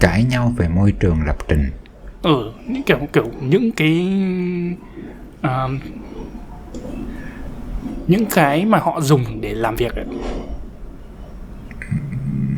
Cãi 0.00 0.24
nhau 0.24 0.52
về 0.56 0.68
môi 0.68 0.92
trường 1.00 1.18
lập 1.26 1.36
trình. 1.48 1.70
Ừ, 2.22 2.52
những 2.66 2.82
kiểu 2.82 2.98
kiểu 3.12 3.30
những 3.40 3.72
cái 3.72 4.12
à, 5.40 5.68
những 8.06 8.26
cái 8.26 8.64
mà 8.64 8.78
họ 8.78 9.00
dùng 9.00 9.40
để 9.40 9.54
làm 9.54 9.76
việc 9.76 9.94
ấy. 9.94 10.04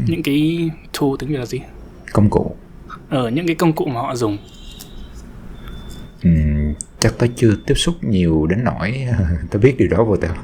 Những 0.06 0.22
cái 0.22 0.70
tool 1.00 1.10
tiếng 1.18 1.30
Việt 1.30 1.38
là 1.38 1.46
gì? 1.46 1.60
Công 2.12 2.30
cụ. 2.30 2.56
Ở 3.12 3.28
những 3.28 3.46
cái 3.46 3.56
công 3.56 3.72
cụ 3.72 3.84
mà 3.84 4.00
họ 4.00 4.16
dùng. 4.16 4.38
Ừ, 6.22 6.30
chắc 6.98 7.12
tớ 7.18 7.26
chưa 7.36 7.54
tiếp 7.66 7.74
xúc 7.74 7.94
nhiều 8.04 8.46
đến 8.46 8.64
nỗi 8.64 9.06
tớ 9.50 9.58
biết 9.58 9.74
điều 9.78 9.88
đó 9.88 10.04
vô 10.04 10.16
tao. 10.16 10.34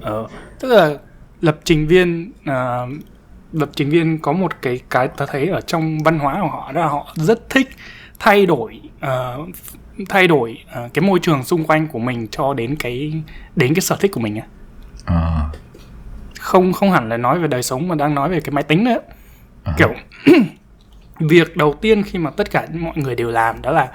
Ờ, 0.00 0.26
tức 0.60 0.68
là 0.68 0.96
lập 1.40 1.58
trình 1.64 1.86
viên 1.86 2.32
à, 2.44 2.80
lập 3.52 3.70
trình 3.76 3.90
viên 3.90 4.18
có 4.18 4.32
một 4.32 4.62
cái 4.62 4.80
cái 4.90 5.08
ta 5.08 5.26
thấy 5.26 5.48
ở 5.48 5.60
trong 5.60 5.98
văn 6.02 6.18
hóa 6.18 6.38
của 6.42 6.48
họ 6.48 6.72
đó 6.72 6.80
là 6.80 6.86
họ 6.88 7.12
rất 7.16 7.50
thích 7.50 7.68
thay 8.18 8.46
đổi 8.46 8.80
ờ, 9.00 9.38
thay 10.08 10.26
đổi 10.28 10.58
ờ, 10.72 10.88
cái 10.94 11.02
môi 11.02 11.18
trường 11.22 11.44
xung 11.44 11.64
quanh 11.64 11.88
của 11.88 11.98
mình 11.98 12.26
cho 12.30 12.54
đến 12.54 12.76
cái 12.76 13.22
đến 13.56 13.74
cái 13.74 13.80
sở 13.80 13.96
thích 14.00 14.10
của 14.14 14.20
mình 14.20 14.36
á. 14.36 14.46
Ờ, 15.04 15.50
không 16.40 16.72
không 16.72 16.90
hẳn 16.90 17.08
là 17.08 17.16
nói 17.16 17.38
về 17.38 17.48
đời 17.48 17.62
sống 17.62 17.88
mà 17.88 17.94
đang 17.94 18.14
nói 18.14 18.28
về 18.28 18.40
cái 18.40 18.50
máy 18.52 18.62
tính 18.64 18.84
nữa 18.84 18.98
À. 19.64 19.74
kiểu 19.78 19.94
việc 21.18 21.56
đầu 21.56 21.74
tiên 21.80 22.02
khi 22.02 22.18
mà 22.18 22.30
tất 22.30 22.50
cả 22.50 22.66
mọi 22.72 22.96
người 22.96 23.14
đều 23.14 23.30
làm 23.30 23.62
đó 23.62 23.70
là 23.70 23.88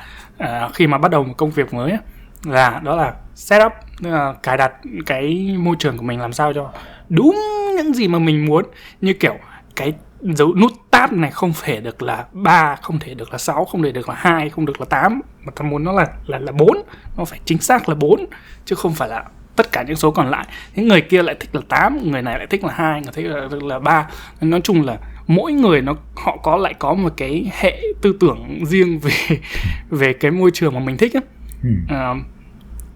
uh, 0.44 0.76
khi 0.76 0.88
mà 0.88 0.98
bắt 0.98 1.12
đầu 1.12 1.24
một 1.24 1.34
công 1.38 1.52
việc 1.52 1.74
mới 1.74 1.98
là 2.46 2.82
đó 2.84 2.96
là 2.96 3.14
setup 3.36 3.72
tức 4.04 4.10
ờ, 4.10 4.18
là 4.18 4.34
cài 4.44 4.58
đặt 4.58 4.72
cái 5.06 5.56
môi 5.60 5.76
trường 5.80 5.98
của 5.98 6.04
mình 6.04 6.20
làm 6.20 6.34
sao 6.34 6.54
cho 6.54 6.72
đúng 7.10 7.36
những 7.78 7.94
gì 7.94 8.08
mà 8.08 8.20
mình 8.20 8.46
muốn 8.46 8.66
như 9.02 9.14
kiểu 9.14 9.36
cái 9.76 9.94
dấu 10.22 10.56
nút 10.56 10.72
tab 10.92 11.12
này 11.12 11.32
không 11.32 11.54
thể 11.62 11.82
được 11.82 12.02
là 12.02 12.26
3, 12.32 12.76
không 12.82 13.00
thể 13.00 13.14
được 13.14 13.32
là 13.32 13.38
6, 13.38 13.66
không 13.66 13.84
thể 13.84 13.92
được 13.92 14.10
là 14.10 14.16
2, 14.16 14.50
không 14.50 14.66
được 14.66 14.80
là 14.80 14.86
8 14.90 15.22
mà 15.44 15.52
ta 15.56 15.64
muốn 15.64 15.84
nó 15.84 15.92
là 15.92 16.08
là 16.26 16.40
là 16.40 16.52
4, 16.52 16.78
nó 17.18 17.26
phải 17.26 17.40
chính 17.46 17.58
xác 17.58 17.90
là 17.90 17.96
4 17.96 18.26
chứ 18.66 18.76
không 18.76 18.94
phải 18.94 19.10
là 19.10 19.24
tất 19.56 19.72
cả 19.72 19.84
những 19.84 19.96
số 19.96 20.12
còn 20.12 20.30
lại. 20.30 20.46
Những 20.76 20.88
người 20.88 21.02
kia 21.02 21.24
lại 21.24 21.36
thích 21.40 21.50
là 21.54 21.62
8, 21.70 22.12
người 22.12 22.22
này 22.22 22.38
lại 22.38 22.48
thích 22.48 22.64
là 22.64 22.74
2, 22.74 23.02
người 23.02 23.12
thích 23.14 23.26
là 23.26 23.48
là 23.62 23.80
3. 23.80 24.08
Nói 24.42 24.62
chung 24.64 24.86
là 24.86 24.98
mỗi 25.30 25.54
người 25.54 25.82
nó 25.82 25.96
họ 26.16 26.38
có 26.44 26.58
lại 26.58 26.74
có 26.80 26.94
một 26.94 27.14
cái 27.18 27.52
hệ 27.60 27.82
tư 28.02 28.16
tưởng 28.20 28.66
riêng 28.66 29.00
về 29.00 29.38
về 29.90 30.14
cái 30.14 30.32
môi 30.32 30.52
trường 30.54 30.74
mà 30.74 30.80
mình 30.80 30.98
thích 30.98 31.14
á. 31.14 31.22
ừ. 31.64 31.70
À, 31.88 32.16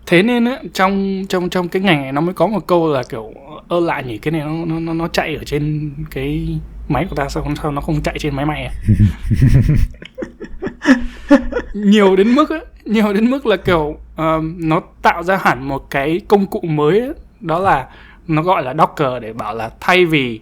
thế 0.05 0.23
nên 0.23 0.45
á 0.45 0.59
trong 0.73 1.25
trong 1.29 1.49
trong 1.49 1.69
cái 1.69 1.81
ngành 1.81 2.01
này 2.01 2.11
nó 2.11 2.21
mới 2.21 2.33
có 2.33 2.47
một 2.47 2.67
câu 2.67 2.93
là 2.93 3.03
kiểu 3.09 3.33
ơ 3.67 3.79
lại 3.79 4.03
nhỉ 4.03 4.17
cái 4.17 4.31
này 4.31 4.41
nó 4.41 4.79
nó 4.79 4.93
nó, 4.93 5.07
chạy 5.07 5.35
ở 5.35 5.43
trên 5.43 5.91
cái 6.11 6.59
máy 6.89 7.05
của 7.09 7.15
ta 7.15 7.29
sao 7.29 7.43
không 7.43 7.55
sao 7.55 7.71
nó 7.71 7.81
không 7.81 8.01
chạy 8.01 8.19
trên 8.19 8.35
máy 8.35 8.45
mày 8.45 8.65
à? 8.65 8.73
nhiều 11.73 12.15
đến 12.15 12.35
mức 12.35 12.49
á 12.49 12.59
nhiều 12.85 13.13
đến 13.13 13.29
mức 13.29 13.45
là 13.45 13.55
kiểu 13.55 13.97
um, 14.17 14.55
nó 14.57 14.81
tạo 15.01 15.23
ra 15.23 15.39
hẳn 15.41 15.67
một 15.67 15.89
cái 15.89 16.21
công 16.27 16.45
cụ 16.45 16.61
mới 16.61 16.99
á, 16.99 17.07
đó 17.39 17.59
là 17.59 17.87
nó 18.27 18.41
gọi 18.41 18.63
là 18.63 18.73
Docker 18.77 19.21
để 19.21 19.33
bảo 19.33 19.55
là 19.55 19.69
thay 19.79 20.05
vì 20.05 20.39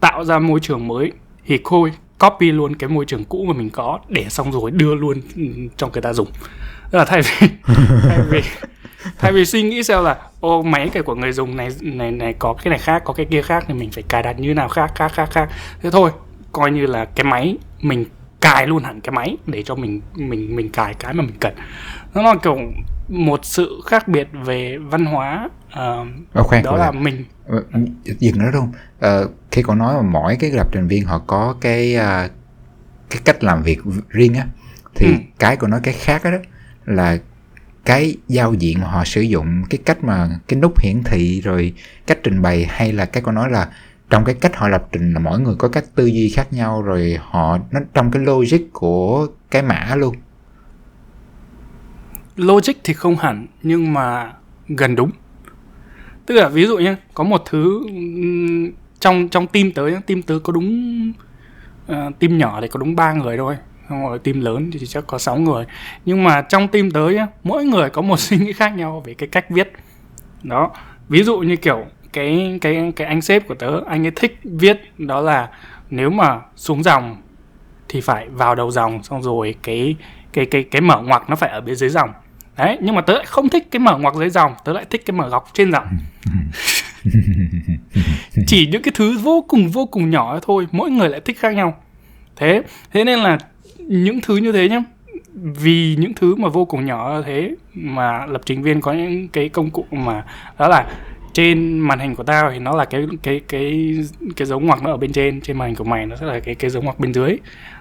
tạo 0.00 0.24
ra 0.24 0.38
môi 0.38 0.60
trường 0.60 0.88
mới 0.88 1.12
thì 1.48 1.60
khôi 1.64 1.92
copy 2.18 2.52
luôn 2.52 2.74
cái 2.74 2.88
môi 2.88 3.04
trường 3.04 3.24
cũ 3.24 3.44
mà 3.48 3.54
mình 3.54 3.70
có 3.70 3.98
để 4.08 4.26
xong 4.28 4.52
rồi 4.52 4.70
đưa 4.70 4.94
luôn 4.94 5.20
ừ, 5.36 5.42
cho 5.76 5.88
người 5.88 6.02
ta 6.02 6.12
dùng. 6.12 6.28
Tức 6.90 6.98
là 6.98 7.04
thay 7.04 7.20
vì 7.22 7.48
thay 8.02 8.20
vì 8.30 8.42
thay 9.18 9.32
vì 9.32 9.44
suy 9.44 9.62
nghĩ 9.62 9.82
xem 9.82 10.04
là 10.04 10.16
ô 10.40 10.62
máy 10.62 10.90
cái 10.92 11.02
của 11.02 11.14
người 11.14 11.32
dùng 11.32 11.56
này 11.56 11.68
này 11.80 12.10
này 12.10 12.34
có 12.38 12.54
cái 12.54 12.70
này 12.70 12.78
khác 12.78 13.02
có 13.04 13.12
cái 13.12 13.26
kia 13.30 13.42
khác 13.42 13.64
thì 13.68 13.74
mình 13.74 13.90
phải 13.90 14.02
cài 14.08 14.22
đặt 14.22 14.38
như 14.38 14.54
nào 14.54 14.68
khác 14.68 14.92
khác 14.94 15.12
khác 15.12 15.28
khác. 15.32 15.48
Thế 15.82 15.90
thôi 15.90 16.10
coi 16.52 16.70
như 16.70 16.86
là 16.86 17.04
cái 17.04 17.24
máy 17.24 17.56
mình 17.80 18.04
cài 18.40 18.66
luôn 18.66 18.84
hẳn 18.84 19.00
cái 19.00 19.12
máy 19.12 19.36
để 19.46 19.62
cho 19.62 19.74
mình 19.74 20.00
mình 20.14 20.56
mình 20.56 20.68
cài 20.68 20.94
cái 20.94 21.14
mà 21.14 21.22
mình 21.22 21.36
cần. 21.40 21.54
Nó 22.14 22.22
là 22.22 22.34
kiểu 22.42 22.56
một 23.08 23.40
sự 23.44 23.80
khác 23.86 24.08
biệt 24.08 24.28
về 24.44 24.78
văn 24.78 25.04
hóa 25.04 25.48
ờ, 25.70 26.04
Ờ, 26.32 26.42
khoan, 26.42 26.62
đó 26.62 26.70
khoan. 26.70 26.80
là 26.80 26.90
mình 26.90 27.24
Ờ, 27.46 27.62
dừng 28.04 28.38
nữa 28.38 28.50
không 28.52 28.72
ờ, 29.00 29.28
khi 29.50 29.62
cậu 29.62 29.74
nói 29.74 29.94
mà 29.94 30.02
mỗi 30.02 30.36
cái 30.40 30.50
lập 30.50 30.68
trình 30.72 30.86
viên 30.88 31.04
họ 31.04 31.18
có 31.26 31.56
cái 31.60 31.94
à, 31.96 32.28
cái 33.10 33.22
cách 33.24 33.44
làm 33.44 33.62
việc 33.62 33.78
riêng 34.08 34.34
á 34.34 34.46
thì 34.94 35.06
Ừ. 35.06 35.12
cái 35.38 35.56
của 35.56 35.66
nó 35.66 35.78
cái 35.82 35.94
khác 35.94 36.24
đó, 36.24 36.30
đó 36.30 36.38
là 36.86 37.18
cái 37.84 38.16
giao 38.28 38.54
diện 38.54 38.80
mà 38.80 38.86
họ 38.88 39.04
sử 39.04 39.20
dụng 39.20 39.62
cái 39.70 39.78
cách 39.84 40.04
mà 40.04 40.28
cái 40.48 40.60
nút 40.60 40.80
hiển 40.80 41.02
thị 41.04 41.40
rồi 41.40 41.74
cách 42.06 42.18
trình 42.22 42.42
bày 42.42 42.66
hay 42.68 42.92
là 42.92 43.04
cái 43.04 43.22
con 43.22 43.34
nói 43.34 43.50
là 43.50 43.68
trong 44.10 44.24
cái 44.24 44.34
cách 44.34 44.56
họ 44.56 44.68
lập 44.68 44.88
trình 44.92 45.12
là 45.12 45.18
mỗi 45.20 45.40
người 45.40 45.54
có 45.58 45.68
cách 45.68 45.84
tư 45.94 46.06
duy 46.06 46.28
khác 46.36 46.52
nhau 46.52 46.82
rồi 46.82 47.18
họ 47.20 47.58
nó 47.70 47.80
trong 47.94 48.10
cái 48.10 48.22
logic 48.22 48.58
của 48.72 49.26
cái 49.50 49.62
mã 49.62 49.94
luôn 49.96 50.16
logic 52.38 52.72
thì 52.84 52.94
không 52.94 53.16
hẳn 53.16 53.46
nhưng 53.62 53.92
mà 53.92 54.32
gần 54.68 54.96
đúng. 54.96 55.10
Tức 56.26 56.34
là 56.34 56.48
ví 56.48 56.66
dụ 56.66 56.78
nhé 56.78 56.94
có 57.14 57.24
một 57.24 57.42
thứ 57.46 57.82
trong 59.00 59.28
trong 59.28 59.46
team 59.46 59.72
tới, 59.72 59.96
team 60.06 60.22
tớ 60.22 60.38
có 60.44 60.52
đúng 60.52 61.12
uh, 61.92 62.18
team 62.18 62.38
nhỏ 62.38 62.60
thì 62.60 62.68
có 62.68 62.80
đúng 62.80 62.96
ba 62.96 63.12
người 63.12 63.36
thôi 63.36 63.56
xong 63.88 64.02
rồi 64.02 64.18
team 64.18 64.40
lớn 64.40 64.70
thì 64.72 64.86
chắc 64.86 65.06
có 65.06 65.18
6 65.18 65.36
người. 65.36 65.64
Nhưng 66.04 66.24
mà 66.24 66.42
trong 66.42 66.68
team 66.68 66.90
tới 66.90 67.14
nhá 67.14 67.26
mỗi 67.42 67.64
người 67.64 67.90
có 67.90 68.02
một 68.02 68.16
suy 68.20 68.38
nghĩ 68.38 68.52
khác 68.52 68.76
nhau 68.76 69.02
về 69.06 69.14
cái 69.14 69.28
cách 69.28 69.50
viết. 69.50 69.72
Đó 70.42 70.70
ví 71.08 71.22
dụ 71.22 71.38
như 71.38 71.56
kiểu 71.56 71.84
cái 72.12 72.58
cái 72.60 72.92
cái 72.96 73.06
anh 73.06 73.20
sếp 73.20 73.48
của 73.48 73.54
tớ 73.54 73.80
anh 73.86 74.06
ấy 74.06 74.12
thích 74.16 74.38
viết 74.42 74.92
đó 74.98 75.20
là 75.20 75.50
nếu 75.90 76.10
mà 76.10 76.40
xuống 76.56 76.82
dòng 76.82 77.16
thì 77.88 78.00
phải 78.00 78.28
vào 78.28 78.54
đầu 78.54 78.70
dòng 78.70 79.02
xong 79.02 79.22
rồi 79.22 79.54
cái 79.62 79.96
cái 80.32 80.46
cái 80.46 80.62
cái 80.62 80.80
mở 80.80 81.02
ngoặc 81.02 81.30
nó 81.30 81.36
phải 81.36 81.50
ở 81.50 81.60
bên 81.60 81.76
dưới 81.76 81.90
dòng 81.90 82.10
đấy 82.58 82.78
nhưng 82.80 82.94
mà 82.94 83.00
tớ 83.00 83.14
lại 83.14 83.26
không 83.26 83.48
thích 83.48 83.68
cái 83.70 83.80
mở 83.80 83.98
ngoặc 83.98 84.14
dưới 84.14 84.30
dòng 84.30 84.54
tớ 84.64 84.72
lại 84.72 84.84
thích 84.90 85.02
cái 85.06 85.16
mở 85.16 85.28
góc 85.28 85.50
trên 85.52 85.72
dòng. 85.72 85.86
Chỉ 88.46 88.66
những 88.66 88.82
cái 88.82 88.92
thứ 88.94 89.18
vô 89.18 89.44
cùng 89.48 89.68
vô 89.68 89.86
cùng 89.86 90.10
nhỏ 90.10 90.38
thôi 90.42 90.66
mỗi 90.72 90.90
người 90.90 91.08
lại 91.08 91.20
thích 91.20 91.38
khác 91.38 91.54
nhau. 91.54 91.74
Thế 92.36 92.62
thế 92.92 93.04
nên 93.04 93.18
là 93.18 93.38
những 93.78 94.20
thứ 94.20 94.36
như 94.36 94.52
thế 94.52 94.68
nhá. 94.68 94.82
Vì 95.34 95.96
những 95.98 96.14
thứ 96.14 96.34
mà 96.34 96.48
vô 96.48 96.64
cùng 96.64 96.86
nhỏ 96.86 97.22
thế 97.22 97.54
mà 97.74 98.26
lập 98.26 98.40
trình 98.44 98.62
viên 98.62 98.80
có 98.80 98.92
những 98.92 99.28
cái 99.28 99.48
công 99.48 99.70
cụ 99.70 99.84
mà 99.90 100.24
đó 100.58 100.68
là 100.68 100.86
trên 101.32 101.78
màn 101.78 101.98
hình 101.98 102.14
của 102.14 102.22
tao 102.22 102.50
thì 102.50 102.58
nó 102.58 102.76
là 102.76 102.84
cái 102.84 103.06
cái 103.22 103.40
cái 103.48 103.98
cái 104.36 104.46
dấu 104.46 104.60
ngoặc 104.60 104.82
nó 104.82 104.90
ở 104.90 104.96
bên 104.96 105.12
trên 105.12 105.40
trên 105.40 105.58
màn 105.58 105.68
hình 105.68 105.76
của 105.76 105.84
mày 105.84 106.06
nó 106.06 106.16
sẽ 106.16 106.26
là 106.26 106.40
cái 106.40 106.54
cái 106.54 106.70
dấu 106.70 106.82
ngoặc 106.82 107.00
bên 107.00 107.14
dưới 107.14 107.36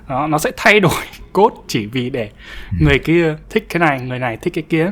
đó 0.10 0.28
nó 0.28 0.38
sẽ 0.38 0.52
thay 0.58 0.80
đổi 0.80 1.04
cốt 1.34 1.64
chỉ 1.68 1.86
vì 1.86 2.10
để 2.10 2.30
người 2.80 3.00
kia 3.00 3.36
thích 3.50 3.66
cái 3.70 3.80
này 3.80 4.02
người 4.02 4.20
này 4.20 4.38
thích 4.38 4.54
cái 4.54 4.64
kia. 4.70 4.92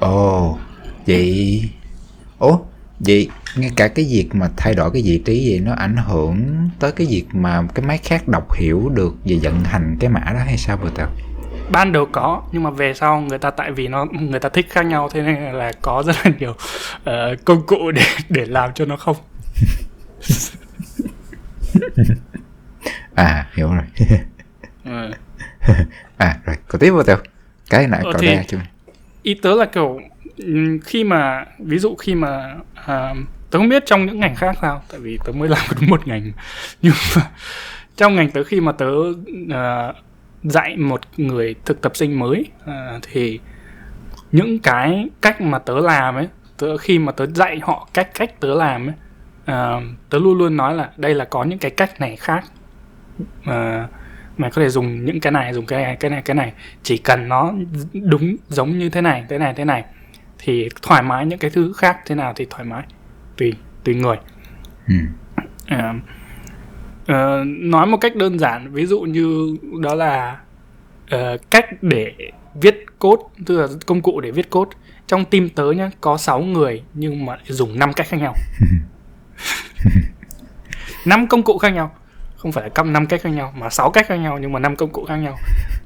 Ồ 0.00 0.50
oh, 0.50 0.58
vậy 1.06 1.62
ủa 2.38 2.58
vậy 2.98 3.28
ngay 3.56 3.70
cả 3.76 3.88
cái 3.88 4.06
việc 4.10 4.28
mà 4.32 4.48
thay 4.56 4.74
đổi 4.74 4.90
cái 4.92 5.02
vị 5.02 5.22
trí 5.24 5.44
gì 5.44 5.58
nó 5.58 5.72
ảnh 5.72 5.96
hưởng 5.96 6.68
tới 6.78 6.92
cái 6.92 7.06
việc 7.10 7.24
mà 7.32 7.62
cái 7.74 7.86
máy 7.86 7.98
khác 7.98 8.28
đọc 8.28 8.52
hiểu 8.52 8.88
được 8.88 9.14
và 9.24 9.36
vận 9.42 9.64
hành 9.64 9.96
cái 10.00 10.10
mã 10.10 10.20
đó 10.20 10.40
hay 10.46 10.58
sao 10.58 10.76
vậy 10.76 10.90
tao 10.94 11.08
ban 11.70 11.92
đầu 11.92 12.06
có 12.12 12.42
nhưng 12.52 12.62
mà 12.62 12.70
về 12.70 12.94
sau 12.94 13.20
người 13.20 13.38
ta 13.38 13.50
tại 13.50 13.72
vì 13.72 13.88
nó 13.88 14.06
người 14.20 14.40
ta 14.40 14.48
thích 14.48 14.66
khác 14.70 14.86
nhau 14.86 15.08
thế 15.12 15.22
nên 15.22 15.52
là 15.52 15.72
có 15.82 16.02
rất 16.06 16.16
là 16.24 16.32
nhiều 16.38 16.50
uh, 16.50 17.44
công 17.44 17.66
cụ 17.66 17.90
để 17.90 18.02
để 18.28 18.44
làm 18.44 18.70
cho 18.74 18.84
nó 18.84 18.96
không 18.96 19.16
à 23.14 23.46
hiểu 23.54 23.70
rồi. 23.72 23.84
Ừ. 24.84 25.10
à 26.16 26.38
rồi 26.44 26.56
có 26.68 26.78
tiếp 26.78 26.90
vào 26.90 27.02
tao 27.02 27.16
cái 27.70 27.86
nãy 27.86 28.00
ờ, 28.04 28.12
có 28.12 28.18
ra 28.22 28.42
chưa 28.48 28.58
ý 29.22 29.34
tớ 29.34 29.54
là 29.54 29.64
kiểu 29.64 30.00
khi 30.84 31.04
mà 31.04 31.44
ví 31.58 31.78
dụ 31.78 31.94
khi 31.94 32.14
mà 32.14 32.56
uh, 32.80 33.16
tớ 33.50 33.58
không 33.58 33.68
biết 33.68 33.82
trong 33.86 34.06
những 34.06 34.20
ngành 34.20 34.34
khác 34.34 34.56
sao 34.60 34.82
tại 34.90 35.00
vì 35.00 35.18
tớ 35.24 35.32
mới 35.32 35.48
làm 35.54 35.66
đúng 35.80 35.90
một 35.90 36.08
ngành. 36.08 36.32
Nhưng 36.82 36.92
mà 37.16 37.22
trong 37.96 38.16
ngành 38.16 38.30
tớ 38.30 38.44
khi 38.44 38.60
mà 38.60 38.72
tớ 38.72 38.86
uh, 38.86 39.96
dạy 40.42 40.76
một 40.76 41.00
người 41.16 41.54
thực 41.64 41.80
tập 41.80 41.96
sinh 41.96 42.18
mới 42.18 42.46
uh, 42.64 43.02
thì 43.02 43.40
những 44.32 44.58
cái 44.58 45.08
cách 45.20 45.40
mà 45.40 45.58
tớ 45.58 45.80
làm 45.80 46.14
ấy 46.14 46.28
tớ 46.58 46.76
khi 46.76 46.98
mà 46.98 47.12
tớ 47.12 47.26
dạy 47.26 47.60
họ 47.62 47.88
cách 47.94 48.10
cách 48.14 48.40
tớ 48.40 48.54
làm 48.54 48.86
ấy 48.86 48.94
uh, 49.42 49.84
tớ 50.10 50.18
luôn 50.18 50.38
luôn 50.38 50.56
nói 50.56 50.74
là 50.74 50.90
đây 50.96 51.14
là 51.14 51.24
có 51.24 51.44
những 51.44 51.58
cái 51.58 51.70
cách 51.70 52.00
này 52.00 52.16
khác 52.16 52.44
uh, 53.40 53.90
mày 54.36 54.50
có 54.50 54.62
thể 54.62 54.68
dùng 54.68 55.04
những 55.04 55.20
cái 55.20 55.32
này 55.32 55.52
dùng 55.52 55.66
cái 55.66 55.82
này 55.82 55.96
cái 56.00 56.10
này 56.10 56.22
cái 56.22 56.34
này. 56.34 56.52
Chỉ 56.82 56.98
cần 56.98 57.28
nó 57.28 57.52
đúng 57.92 58.36
giống 58.48 58.78
như 58.78 58.88
thế 58.88 59.00
này 59.00 59.24
thế 59.28 59.38
này 59.38 59.54
thế 59.56 59.64
này 59.64 59.84
thì 60.38 60.68
thoải 60.82 61.02
mái 61.02 61.26
những 61.26 61.38
cái 61.38 61.50
thứ 61.50 61.72
khác 61.72 61.98
thế 62.06 62.14
nào 62.14 62.32
thì 62.36 62.46
thoải 62.50 62.64
mái 62.64 62.82
tùy 63.36 63.54
tùy 63.84 63.94
người. 63.94 64.16
Ừ. 64.88 64.94
uh, 65.74 65.96
uh, 67.02 67.46
nói 67.46 67.86
một 67.86 67.96
cách 67.96 68.16
đơn 68.16 68.38
giản 68.38 68.72
ví 68.72 68.86
dụ 68.86 69.00
như 69.00 69.56
đó 69.82 69.94
là 69.94 70.40
uh, 71.14 71.40
cách 71.50 71.82
để 71.82 72.14
viết 72.54 72.84
code 72.98 73.22
tức 73.46 73.60
là 73.60 73.66
công 73.86 74.02
cụ 74.02 74.20
để 74.20 74.30
viết 74.30 74.50
code. 74.50 74.70
Trong 75.06 75.24
team 75.24 75.48
tớ 75.48 75.70
nhá 75.70 75.90
có 76.00 76.16
6 76.16 76.40
người 76.40 76.82
nhưng 76.94 77.26
mà 77.26 77.38
dùng 77.46 77.78
5 77.78 77.92
cách 77.92 78.06
khác 78.08 78.16
nhau. 78.16 78.34
Năm 81.06 81.26
công 81.26 81.42
cụ 81.42 81.58
khác 81.58 81.68
nhau 81.68 81.94
không 82.42 82.52
phải 82.52 82.64
là 82.64 82.70
căm 82.70 82.92
năm 82.92 83.06
cách 83.06 83.22
khác 83.22 83.30
nhau 83.30 83.52
mà 83.56 83.70
sáu 83.70 83.90
cách 83.90 84.06
khác 84.06 84.16
nhau 84.16 84.38
nhưng 84.38 84.52
mà 84.52 84.58
năm 84.58 84.76
công 84.76 84.90
cụ 84.90 85.04
khác 85.04 85.16
nhau. 85.16 85.36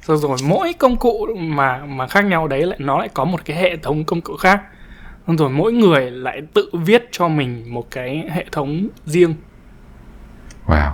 Rồi 0.03 0.17
rồi 0.17 0.37
mỗi 0.49 0.73
công 0.79 0.97
cụ 0.97 1.27
mà 1.37 1.85
mà 1.85 2.07
khác 2.07 2.25
nhau 2.25 2.49
đấy 2.49 2.67
lại 2.67 2.79
nó 2.81 2.99
lại 2.99 3.09
có 3.15 3.25
một 3.25 3.41
cái 3.45 3.57
hệ 3.57 3.77
thống 3.77 4.05
công 4.05 4.21
cụ 4.21 4.37
khác. 4.37 4.63
Rồi 5.27 5.51
mỗi 5.51 5.73
người 5.73 6.11
lại 6.11 6.43
tự 6.55 6.71
viết 6.73 7.09
cho 7.11 7.29
mình 7.29 7.65
một 7.75 7.91
cái 7.91 8.25
hệ 8.31 8.45
thống 8.53 8.89
riêng. 9.07 9.35
Wow. 10.67 10.93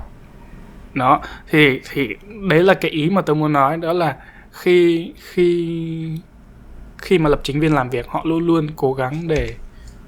Đó 0.95 1.23
thì 1.51 1.81
thì 1.91 2.09
đấy 2.49 2.63
là 2.63 2.75
cái 2.75 2.91
ý 2.91 3.11
mà 3.11 3.23
tôi 3.23 3.37
muốn 3.37 3.53
nói 3.53 3.77
đó 3.77 3.93
là 3.93 4.17
khi 4.51 5.13
khi 5.17 6.19
khi 6.99 7.19
mà 7.19 7.31
lập 7.31 7.41
trình 7.43 7.61
viên 7.61 7.75
làm 7.75 7.91
việc 7.91 8.09
họ 8.09 8.23
luôn 8.25 8.47
luôn 8.47 8.69
cố 8.77 8.93
gắng 8.93 9.29
để 9.29 9.55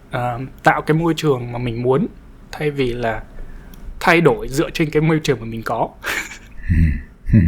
uh, 0.09 0.43
tạo 0.63 0.83
cái 0.83 0.97
môi 0.97 1.15
trường 1.17 1.53
mà 1.53 1.59
mình 1.59 1.83
muốn 1.83 2.07
thay 2.53 2.71
vì 2.71 2.93
là 2.93 3.23
thay 4.03 4.21
đổi 4.21 4.49
dựa 4.49 4.71
trên 4.71 4.91
cái 4.91 5.03
môi 5.03 5.21
trường 5.23 5.41
mà 5.41 5.47
mình 5.47 5.63
có. 5.63 5.89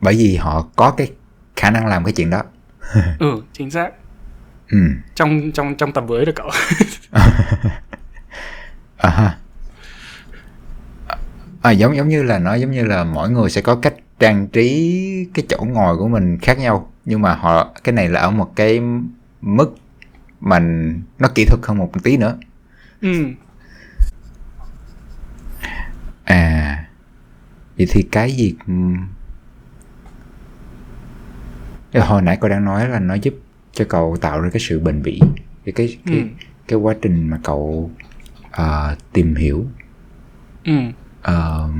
Bởi 0.00 0.14
vì 0.14 0.36
họ 0.36 0.68
có 0.76 0.90
cái 0.90 1.12
khả 1.56 1.70
năng 1.70 1.86
làm 1.86 2.04
cái 2.04 2.12
chuyện 2.12 2.30
đó. 2.30 2.42
Ừ 3.18 3.42
chính 3.52 3.70
xác. 3.70 3.90
Ừ. 4.70 4.78
trong 5.14 5.52
trong 5.52 5.74
trong 5.74 5.92
tập 5.92 6.04
với 6.06 6.24
được 6.24 6.34
cậu. 6.34 6.50
À 8.96 9.10
ha. 9.10 9.38
À, 11.62 11.70
giống 11.70 11.96
giống 11.96 12.08
như 12.08 12.22
là 12.22 12.38
nó 12.38 12.54
giống 12.54 12.70
như 12.70 12.84
là 12.84 13.04
mỗi 13.04 13.30
người 13.30 13.50
sẽ 13.50 13.60
có 13.60 13.74
cách 13.76 13.94
trang 14.18 14.48
trí 14.48 15.28
cái 15.34 15.44
chỗ 15.48 15.58
ngồi 15.64 15.96
của 15.96 16.08
mình 16.08 16.38
khác 16.42 16.58
nhau. 16.58 16.92
Nhưng 17.04 17.22
mà 17.22 17.34
họ 17.34 17.74
cái 17.84 17.92
này 17.92 18.08
là 18.08 18.20
ở 18.20 18.30
một 18.30 18.52
cái 18.56 18.80
mức 19.40 19.74
mình 20.40 21.00
nó 21.18 21.28
kỹ 21.34 21.44
thuật 21.44 21.60
hơn 21.62 21.78
một 21.78 21.90
tí 22.02 22.16
nữa. 22.16 22.36
Ừ 23.00 23.24
à 26.26 26.84
vậy 27.78 27.86
thì 27.90 28.02
cái 28.02 28.32
gì 28.32 28.54
hồi 31.94 32.22
nãy 32.22 32.38
cô 32.40 32.48
đang 32.48 32.64
nói 32.64 32.88
là 32.88 32.98
nó 32.98 33.14
giúp 33.14 33.34
cho 33.72 33.84
cậu 33.88 34.16
tạo 34.20 34.40
ra 34.40 34.50
cái 34.50 34.60
sự 34.60 34.80
bền 34.80 35.02
bỉ 35.02 35.20
cái 35.64 35.72
cái 35.72 35.98
cái, 36.06 36.18
ừ. 36.18 36.26
cái 36.68 36.78
quá 36.78 36.94
trình 37.02 37.28
mà 37.28 37.40
cậu 37.44 37.90
uh, 38.48 38.98
tìm 39.12 39.34
hiểu 39.34 39.66
ừ. 40.64 40.72
uh, 41.20 41.70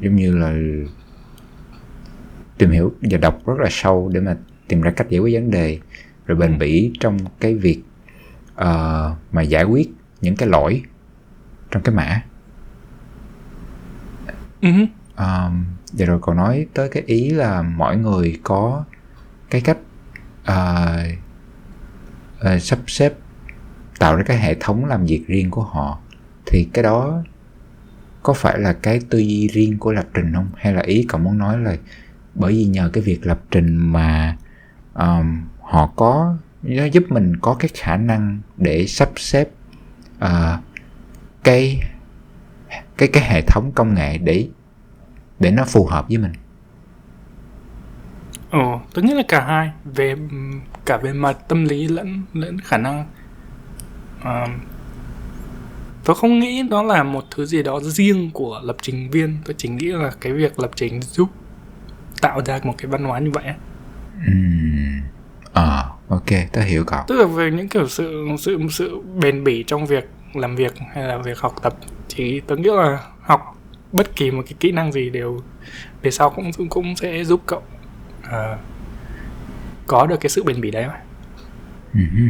giống 0.00 0.16
như 0.16 0.36
là 0.36 0.54
tìm 2.58 2.70
hiểu 2.70 2.94
và 3.02 3.18
đọc 3.18 3.46
rất 3.46 3.58
là 3.58 3.68
sâu 3.70 4.10
để 4.12 4.20
mà 4.20 4.36
tìm 4.68 4.80
ra 4.80 4.90
cách 4.90 5.10
giải 5.10 5.20
quyết 5.20 5.34
vấn 5.34 5.50
đề 5.50 5.78
rồi 6.26 6.38
bền 6.38 6.52
ừ. 6.52 6.56
bỉ 6.58 6.92
trong 7.00 7.18
cái 7.40 7.54
việc 7.54 7.82
uh, 8.54 9.16
mà 9.32 9.42
giải 9.42 9.64
quyết 9.64 9.90
những 10.20 10.36
cái 10.36 10.48
lỗi 10.48 10.82
trong 11.70 11.82
cái 11.82 11.94
mã 11.94 12.22
uh-huh. 14.66 14.86
um, 15.16 15.64
và 15.92 16.06
rồi 16.06 16.18
cậu 16.22 16.34
nói 16.34 16.66
tới 16.74 16.88
cái 16.88 17.02
ý 17.06 17.30
là 17.30 17.62
mỗi 17.62 17.96
người 17.96 18.40
có 18.42 18.84
cái 19.50 19.60
cách 19.60 19.78
uh, 20.50 21.06
uh, 22.54 22.62
sắp 22.62 22.78
xếp 22.86 23.12
tạo 23.98 24.16
ra 24.16 24.22
cái 24.22 24.38
hệ 24.38 24.54
thống 24.60 24.84
làm 24.84 25.06
việc 25.06 25.24
riêng 25.26 25.50
của 25.50 25.62
họ 25.62 25.98
thì 26.46 26.68
cái 26.72 26.82
đó 26.82 27.22
có 28.22 28.32
phải 28.32 28.58
là 28.58 28.72
cái 28.72 29.00
tư 29.10 29.18
duy 29.18 29.48
riêng 29.48 29.78
của 29.78 29.92
lập 29.92 30.06
trình 30.14 30.32
không 30.34 30.48
hay 30.56 30.72
là 30.72 30.82
ý 30.82 31.06
cậu 31.08 31.20
muốn 31.20 31.38
nói 31.38 31.58
là 31.58 31.76
bởi 32.34 32.52
vì 32.52 32.64
nhờ 32.64 32.90
cái 32.92 33.02
việc 33.02 33.26
lập 33.26 33.40
trình 33.50 33.76
mà 33.76 34.36
um, 34.94 35.42
họ 35.60 35.86
có 35.96 36.36
nó 36.62 36.84
giúp 36.84 37.04
mình 37.08 37.36
có 37.36 37.56
cái 37.58 37.70
khả 37.74 37.96
năng 37.96 38.40
để 38.56 38.86
sắp 38.86 39.10
xếp 39.16 39.48
uh, 40.24 40.60
cái 41.44 41.82
cái 42.96 43.08
cái 43.08 43.30
hệ 43.30 43.40
thống 43.40 43.72
công 43.74 43.94
nghệ 43.94 44.18
để 44.18 44.48
để 45.40 45.50
nó 45.50 45.64
phù 45.64 45.86
hợp 45.86 46.08
với 46.08 46.18
mình 46.18 46.32
Ồ, 48.50 48.80
tôi 48.94 49.04
nghĩ 49.04 49.14
là 49.14 49.22
cả 49.28 49.40
hai 49.44 49.70
về 49.84 50.16
cả 50.84 50.96
về 50.96 51.12
mặt 51.12 51.36
tâm 51.48 51.64
lý 51.64 51.88
lẫn 51.88 52.22
lẫn 52.34 52.58
khả 52.60 52.76
năng 52.76 53.06
à, 54.22 54.46
tôi 56.04 56.16
không 56.16 56.38
nghĩ 56.40 56.62
đó 56.70 56.82
là 56.82 57.02
một 57.02 57.24
thứ 57.30 57.46
gì 57.46 57.62
đó 57.62 57.80
riêng 57.80 58.30
của 58.34 58.60
lập 58.64 58.76
trình 58.82 59.10
viên 59.10 59.38
tôi 59.44 59.54
chỉ 59.58 59.68
nghĩ 59.68 59.86
là 59.86 60.10
cái 60.20 60.32
việc 60.32 60.58
lập 60.60 60.70
trình 60.74 61.02
giúp 61.02 61.28
tạo 62.20 62.40
ra 62.46 62.60
một 62.64 62.74
cái 62.78 62.86
văn 62.90 63.04
hóa 63.04 63.18
như 63.18 63.30
vậy 63.30 63.44
Ừm. 64.26 65.00
Ờ, 65.52 65.90
ok, 66.08 66.26
tớ 66.52 66.60
hiểu 66.62 66.84
cậu. 66.86 67.00
tức 67.08 67.16
là 67.18 67.26
về 67.26 67.50
những 67.50 67.68
kiểu 67.68 67.88
sự 67.88 68.26
sự 68.38 68.58
sự 68.70 68.98
bền 69.20 69.44
bỉ 69.44 69.64
trong 69.66 69.86
việc 69.86 70.08
làm 70.34 70.56
việc 70.56 70.74
hay 70.94 71.04
là 71.04 71.18
việc 71.18 71.38
học 71.38 71.54
tập 71.62 71.74
thì 72.08 72.40
tớ 72.40 72.56
nghĩ 72.56 72.70
là 72.76 72.98
học 73.20 73.55
bất 73.96 74.16
kỳ 74.16 74.30
một 74.30 74.42
cái 74.46 74.54
kỹ 74.60 74.72
năng 74.72 74.92
gì 74.92 75.10
đều 75.10 75.40
về 76.02 76.10
sau 76.10 76.30
cũng 76.30 76.52
cũng, 76.52 76.68
cũng 76.68 76.96
sẽ 76.96 77.24
giúp 77.24 77.42
cậu 77.46 77.62
ờ, 78.22 78.58
có 79.86 80.06
được 80.06 80.20
cái 80.20 80.30
sự 80.30 80.42
bền 80.44 80.60
bỉ 80.60 80.70
đấy 80.70 80.86
mà. 80.86 81.00
Ừm. 81.94 82.28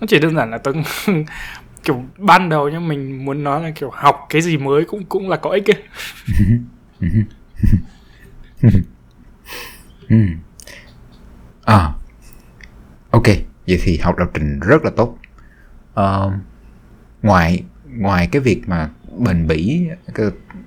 nó 0.00 0.06
chỉ 0.08 0.18
đơn 0.18 0.36
giản 0.36 0.50
là 0.50 0.58
tớ 0.58 0.72
kiểu 1.84 2.04
ban 2.18 2.48
đầu 2.48 2.68
nhá 2.68 2.78
mình 2.78 3.24
muốn 3.24 3.44
nói 3.44 3.62
là 3.62 3.70
kiểu 3.70 3.90
học 3.94 4.26
cái 4.30 4.42
gì 4.42 4.56
mới 4.56 4.84
cũng 4.84 5.04
cũng 5.04 5.28
là 5.28 5.36
có 5.36 5.50
ích 5.50 5.70
ấy. 5.70 5.82
Ừm. 10.08 10.36
Ờ. 11.62 11.92
Ok, 13.10 13.26
vậy 13.66 13.78
thì 13.82 13.98
học 13.98 14.18
lập 14.18 14.30
trình 14.34 14.60
rất 14.60 14.84
là 14.84 14.90
tốt. 14.96 15.18
Ờ, 15.94 16.32
ngoài 17.22 17.62
ngoài 17.86 18.28
cái 18.32 18.42
việc 18.42 18.62
mà 18.66 18.90
bền 19.18 19.46
bỉ 19.46 19.86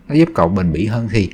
nó 0.08 0.16
giúp 0.16 0.30
cậu 0.36 0.48
bền 0.50 0.72
bỉ 0.74 0.86
hơn 0.86 1.08
thì 1.12 1.30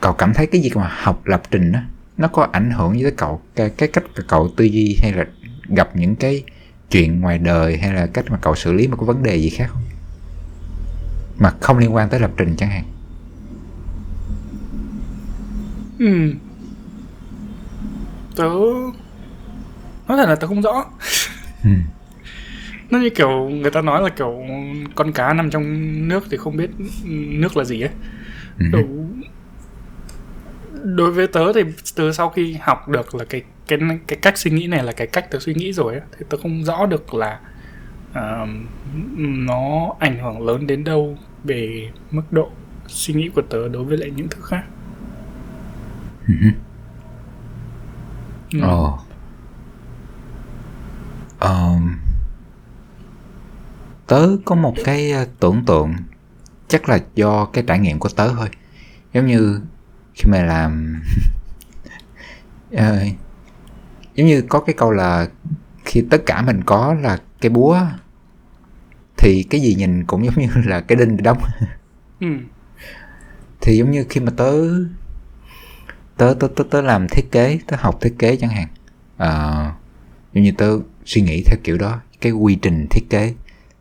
cậu 0.00 0.12
cảm 0.12 0.34
thấy 0.34 0.46
cái 0.46 0.60
việc 0.60 0.76
mà 0.76 0.90
học 1.02 1.26
lập 1.26 1.42
trình 1.50 1.72
á 1.72 1.84
nó 2.16 2.28
có 2.28 2.48
ảnh 2.52 2.70
hưởng 2.70 2.92
với 3.02 3.10
cậu 3.16 3.40
cái, 3.56 3.70
cái 3.70 3.88
cách 3.88 4.04
mà 4.16 4.24
cậu 4.28 4.50
tư 4.56 4.64
duy 4.64 4.98
hay 5.02 5.12
là 5.12 5.24
gặp 5.68 5.96
những 5.96 6.16
cái 6.16 6.42
chuyện 6.90 7.20
ngoài 7.20 7.38
đời 7.38 7.76
hay 7.78 7.92
là 7.92 8.06
cách 8.06 8.24
mà 8.30 8.38
cậu 8.42 8.54
xử 8.54 8.72
lý 8.72 8.88
một 8.88 8.96
cái 9.00 9.06
vấn 9.06 9.22
đề 9.22 9.36
gì 9.36 9.48
khác 9.50 9.66
không 9.72 9.82
mà 11.38 11.52
không 11.60 11.78
liên 11.78 11.94
quan 11.94 12.08
tới 12.08 12.20
lập 12.20 12.30
trình 12.36 12.54
chẳng 12.56 12.70
hạn 12.70 12.84
Ừ. 15.98 16.34
Tớ 18.36 18.44
nói 20.08 20.18
thật 20.18 20.26
là 20.28 20.34
tớ 20.34 20.46
không 20.46 20.62
rõ. 20.62 20.84
ừ. 21.64 21.70
Nó 22.92 22.98
như 22.98 23.10
kiểu 23.10 23.48
người 23.48 23.70
ta 23.70 23.80
nói 23.82 24.02
là 24.02 24.08
kiểu 24.08 24.42
con 24.94 25.12
cá 25.12 25.32
nằm 25.32 25.50
trong 25.50 25.64
nước 26.08 26.24
thì 26.30 26.36
không 26.36 26.56
biết 26.56 26.70
nước 27.28 27.56
là 27.56 27.64
gì 27.64 27.80
ấy. 27.80 27.90
Ừ. 28.58 28.66
Kiểu, 28.72 28.88
đối 30.84 31.10
với 31.10 31.26
tớ 31.26 31.52
thì 31.52 31.60
từ 31.96 32.12
sau 32.12 32.30
khi 32.30 32.56
học 32.60 32.88
được 32.88 33.14
là 33.14 33.24
cái 33.24 33.42
cái 33.66 33.78
cái 34.06 34.18
cách 34.22 34.38
suy 34.38 34.50
nghĩ 34.50 34.66
này 34.66 34.84
là 34.84 34.92
cái 34.92 35.06
cách 35.06 35.30
tớ 35.30 35.38
suy 35.38 35.54
nghĩ 35.54 35.72
rồi 35.72 35.92
ấy, 35.92 36.02
thì 36.18 36.26
tớ 36.28 36.38
không 36.42 36.64
rõ 36.64 36.86
được 36.86 37.14
là 37.14 37.40
ờ, 38.12 38.46
nó 39.18 39.94
ảnh 39.98 40.18
hưởng 40.18 40.46
lớn 40.46 40.66
đến 40.66 40.84
đâu 40.84 41.18
về 41.44 41.90
mức 42.10 42.22
độ 42.30 42.50
suy 42.86 43.14
nghĩ 43.14 43.30
của 43.34 43.42
tớ 43.42 43.68
đối 43.68 43.84
với 43.84 43.96
lại 43.98 44.10
những 44.16 44.28
thứ 44.28 44.42
khác. 44.42 44.62
Ừ. 46.28 46.34
Ừ. 48.52 48.58
Ồ. 48.62 48.98
Tớ 54.06 54.36
có 54.44 54.54
một 54.54 54.74
cái 54.84 55.12
ờ, 55.12 55.26
tưởng 55.40 55.64
tượng 55.66 55.94
chắc 56.68 56.88
là 56.88 56.98
do 57.14 57.44
cái 57.44 57.64
trải 57.66 57.78
nghiệm 57.78 57.98
của 57.98 58.08
tớ 58.08 58.28
thôi. 58.34 58.48
Giống 59.14 59.26
như 59.26 59.60
khi 60.14 60.30
mà 60.30 60.42
làm 60.42 61.02
Ờ, 62.72 62.98
giống 64.14 64.26
như 64.26 64.42
có 64.42 64.60
cái 64.60 64.74
câu 64.78 64.90
là 64.90 65.28
khi 65.84 66.04
tất 66.10 66.22
cả 66.26 66.42
mình 66.42 66.64
có 66.64 66.94
là 66.94 67.18
cái 67.40 67.50
búa 67.50 67.80
thì 69.16 69.42
cái 69.50 69.60
gì 69.60 69.74
nhìn 69.74 70.04
cũng 70.04 70.24
giống 70.24 70.34
như 70.38 70.48
là 70.66 70.80
cái 70.80 70.96
đinh 70.96 71.16
đóng. 71.22 71.38
Ừ. 72.20 72.26
thì 73.60 73.76
giống 73.76 73.90
như 73.90 74.04
khi 74.10 74.20
mà 74.20 74.32
tớ 74.36 74.52
tớ 76.16 76.34
tớ 76.40 76.48
tớ, 76.56 76.64
tớ 76.70 76.80
làm 76.80 77.06
thiết 77.08 77.32
kế 77.32 77.58
tớ 77.66 77.76
học 77.80 77.98
thiết 78.00 78.14
kế 78.18 78.36
chẳng 78.36 78.50
hạn 78.50 78.68
Ờ, 79.16 79.64
giống 80.34 80.44
như 80.44 80.52
tớ 80.58 80.78
suy 81.04 81.22
nghĩ 81.22 81.42
theo 81.46 81.56
kiểu 81.64 81.78
đó 81.78 82.00
cái 82.20 82.32
quy 82.32 82.54
trình 82.62 82.86
thiết 82.90 83.10
kế 83.10 83.34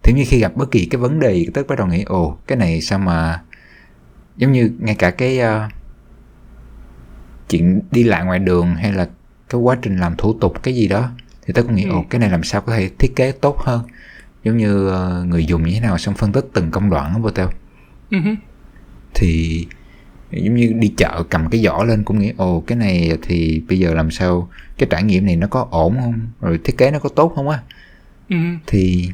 thì 0.03 0.13
như 0.13 0.23
khi 0.27 0.39
gặp 0.39 0.55
bất 0.55 0.71
kỳ 0.71 0.85
cái 0.85 1.01
vấn 1.01 1.19
đề 1.19 1.33
gì 1.33 1.47
tớ 1.53 1.63
bắt 1.63 1.77
đầu 1.77 1.87
nghĩ 1.87 2.03
ồ 2.03 2.37
cái 2.47 2.57
này 2.57 2.81
sao 2.81 2.99
mà 2.99 3.41
giống 4.37 4.51
như 4.51 4.71
ngay 4.79 4.95
cả 4.95 5.11
cái 5.11 5.39
ờ, 5.39 5.67
chuyện 7.49 7.81
đi 7.91 8.03
lại 8.03 8.25
ngoài 8.25 8.39
đường 8.39 8.75
hay 8.75 8.93
là 8.93 9.09
cái 9.49 9.61
quá 9.61 9.77
trình 9.81 9.97
làm 9.97 10.15
thủ 10.17 10.33
tục 10.41 10.63
cái 10.63 10.75
gì 10.75 10.87
đó 10.87 11.09
thì 11.45 11.53
tớ 11.53 11.61
cũng 11.63 11.75
nghĩ 11.75 11.83
Ừ. 11.83 11.89
ồ 11.91 12.05
cái 12.09 12.19
này 12.19 12.29
làm 12.29 12.43
sao 12.43 12.61
có 12.61 12.75
thể 12.77 12.89
thiết 12.99 13.15
kế 13.15 13.31
tốt 13.31 13.57
hơn 13.59 13.81
giống 14.43 14.57
như 14.57 14.87
ờ, 14.89 15.23
người 15.27 15.45
dùng 15.45 15.63
như 15.63 15.73
thế 15.73 15.79
nào 15.79 15.97
xong 15.97 16.15
phân 16.15 16.31
tích 16.31 16.45
từng 16.53 16.71
công 16.71 16.89
đoạn 16.89 17.21
vô 17.21 17.29
tao 17.29 17.51
Ừ. 18.11 18.17
thì 19.13 19.67
giống 20.31 20.55
như 20.55 20.73
đi 20.79 20.93
chợ 20.97 21.23
cầm 21.29 21.49
cái 21.49 21.61
giỏ 21.61 21.83
lên 21.83 22.03
cũng 22.03 22.19
nghĩ 22.19 22.33
ồ 22.37 22.63
cái 22.67 22.77
này 22.77 23.17
thì 23.21 23.63
bây 23.69 23.79
giờ 23.79 23.93
làm 23.93 24.11
sao 24.11 24.49
cái 24.77 24.87
trải 24.91 25.03
nghiệm 25.03 25.25
này 25.25 25.35
nó 25.35 25.47
có 25.47 25.67
ổn 25.71 25.97
không 25.99 26.19
rồi 26.41 26.59
thiết 26.63 26.77
kế 26.77 26.91
nó 26.91 26.99
có 26.99 27.09
tốt 27.09 27.33
không 27.35 27.49
á 27.49 27.59
Ừ. 28.29 28.35
thì 28.67 29.09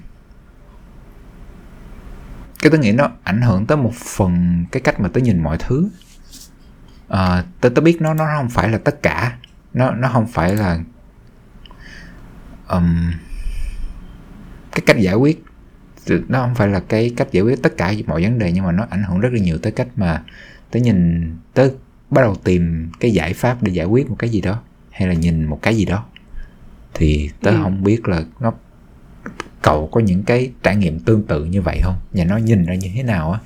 cái 2.61 2.69
tôi 2.71 2.79
nghĩ 2.79 2.91
nó 2.91 3.09
ảnh 3.23 3.41
hưởng 3.41 3.65
tới 3.65 3.77
một 3.77 3.93
phần 3.95 4.65
cái 4.71 4.81
cách 4.81 4.99
mà 4.99 5.09
tớ 5.09 5.21
nhìn 5.21 5.43
mọi 5.43 5.57
thứ. 5.59 5.89
À, 7.09 7.43
tớ 7.61 7.69
tớ 7.69 7.81
biết 7.81 8.01
nó 8.01 8.13
nó 8.13 8.25
không 8.37 8.49
phải 8.49 8.69
là 8.69 8.77
tất 8.77 9.01
cả. 9.03 9.37
Nó 9.73 9.91
nó 9.91 10.09
không 10.13 10.27
phải 10.27 10.55
là 10.55 10.79
ừm, 12.67 13.11
cái 14.71 14.81
cách 14.85 14.97
giải 14.99 15.15
quyết. 15.15 15.43
Nó 16.27 16.41
không 16.41 16.55
phải 16.55 16.67
là 16.67 16.79
cái 16.79 17.13
cách 17.17 17.27
giải 17.31 17.43
quyết 17.43 17.61
tất 17.63 17.77
cả 17.77 17.93
mọi 18.07 18.23
vấn 18.23 18.39
đề 18.39 18.51
nhưng 18.51 18.63
mà 18.63 18.71
nó 18.71 18.85
ảnh 18.89 19.03
hưởng 19.03 19.19
rất 19.19 19.29
là 19.33 19.39
nhiều 19.39 19.57
tới 19.57 19.71
cách 19.71 19.87
mà 19.95 20.23
tớ 20.71 20.79
nhìn 20.79 21.31
tớ 21.53 21.69
bắt 22.09 22.21
đầu 22.21 22.35
tìm 22.35 22.89
cái 22.99 23.11
giải 23.11 23.33
pháp 23.33 23.63
để 23.63 23.71
giải 23.71 23.85
quyết 23.85 24.09
một 24.09 24.15
cái 24.19 24.29
gì 24.29 24.41
đó 24.41 24.61
hay 24.91 25.07
là 25.07 25.13
nhìn 25.13 25.45
một 25.45 25.59
cái 25.61 25.75
gì 25.75 25.85
đó. 25.85 26.05
Thì 26.93 27.29
tớ 27.41 27.51
Ừ. 27.51 27.59
không 27.63 27.83
biết 27.83 28.07
là 28.07 28.23
nó 28.39 28.53
cậu 29.67 29.87
có 29.91 29.99
những 29.99 30.23
cái 30.23 30.51
trải 30.63 30.75
nghiệm 30.75 30.99
tương 30.99 31.23
tự 31.23 31.45
như 31.45 31.61
vậy 31.61 31.79
không? 31.83 31.95
Và 32.13 32.23
nó 32.23 32.37
nhìn 32.37 32.65
ra 32.65 32.75
như 32.75 32.89
thế 32.95 33.03
nào 33.03 33.31
á? 33.31 33.39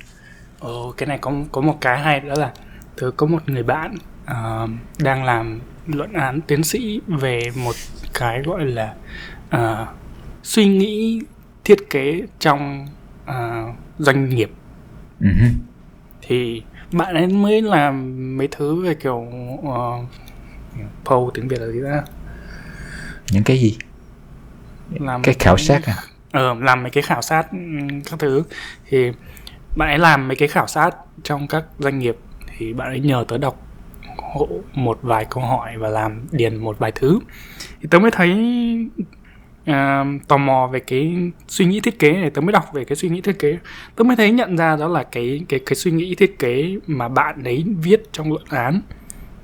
Ồ, 0.60 0.94
cái 0.96 1.06
này 1.06 1.18
có 1.18 1.32
có 1.52 1.60
một 1.60 1.78
cái 1.80 1.98
hay 1.98 2.20
đó 2.20 2.34
là 2.38 2.52
tớ 2.96 3.10
có 3.16 3.26
một 3.26 3.48
người 3.48 3.62
bạn 3.62 3.94
ờ, 4.26 4.68
đang 4.98 5.24
làm 5.24 5.60
luận 5.86 6.12
án 6.12 6.40
tiến 6.40 6.64
sĩ 6.64 7.00
về 7.06 7.50
một 7.56 7.74
cái 8.14 8.42
gọi 8.42 8.64
là 8.64 8.94
ờ, 9.50 9.86
suy 10.42 10.66
nghĩ 10.66 11.20
thiết 11.64 11.90
kế 11.90 12.22
trong 12.38 12.86
ờ, 13.26 13.66
doanh 13.98 14.28
nghiệp. 14.28 14.50
Hứ. 15.20 15.28
thì 16.22 16.62
bạn 16.92 17.14
ấy 17.14 17.26
mới 17.26 17.62
làm 17.62 18.16
mấy 18.36 18.48
thứ 18.50 18.84
về 18.84 18.94
kiểu 18.94 19.26
uh, 19.58 20.04
poll 21.04 21.30
tiếng 21.34 21.48
Việt 21.48 21.60
là 21.60 21.66
gì 21.66 21.80
đó. 21.80 22.00
Những 23.30 23.44
cái 23.44 23.58
gì? 23.58 23.78
Làm 25.00 25.22
cái 25.22 25.34
khảo 25.38 25.58
sát 25.58 25.84
à 25.84 25.96
ờ, 26.32 26.54
làm 26.60 26.82
mấy 26.82 26.90
cái 26.90 27.02
khảo 27.02 27.22
sát 27.22 27.50
ừ, 27.52 27.58
các 28.10 28.18
thứ. 28.18 28.42
Thì 28.88 29.12
bạn 29.76 29.88
ấy 29.88 29.98
làm 29.98 30.28
mấy 30.28 30.36
cái 30.36 30.48
khảo 30.48 30.66
sát 30.66 30.90
trong 31.22 31.46
các 31.48 31.64
doanh 31.78 31.98
nghiệp 31.98 32.16
thì 32.56 32.72
bạn 32.72 32.88
ấy 32.88 33.00
nhờ 33.00 33.24
tớ 33.28 33.38
đọc 33.38 33.66
hộ 34.16 34.48
một 34.74 34.98
vài 35.02 35.26
câu 35.30 35.44
hỏi 35.44 35.78
và 35.78 35.88
làm 35.88 36.26
điền 36.30 36.56
một 36.56 36.78
vài 36.78 36.92
thứ. 36.92 37.18
Thì 37.80 37.88
tớ 37.90 37.98
mới 37.98 38.10
thấy 38.10 38.30
uh, 39.70 40.28
tò 40.28 40.36
mò 40.36 40.68
về 40.72 40.80
cái 40.80 41.30
suy 41.48 41.64
nghĩ 41.64 41.80
thiết 41.80 41.98
kế 41.98 42.12
này 42.12 42.30
tớ 42.30 42.40
mới 42.40 42.52
đọc 42.52 42.64
về 42.72 42.84
cái 42.84 42.96
suy 42.96 43.08
nghĩ 43.08 43.20
thiết 43.20 43.38
kế. 43.38 43.58
Tớ 43.96 44.04
mới 44.04 44.16
thấy 44.16 44.30
nhận 44.30 44.56
ra 44.56 44.76
đó 44.76 44.88
là 44.88 45.02
cái 45.02 45.44
cái 45.48 45.60
cái 45.66 45.76
suy 45.76 45.90
nghĩ 45.90 46.14
thiết 46.14 46.38
kế 46.38 46.76
mà 46.86 47.08
bạn 47.08 47.44
ấy 47.44 47.64
viết 47.82 48.02
trong 48.12 48.28
luận 48.28 48.44
án 48.48 48.80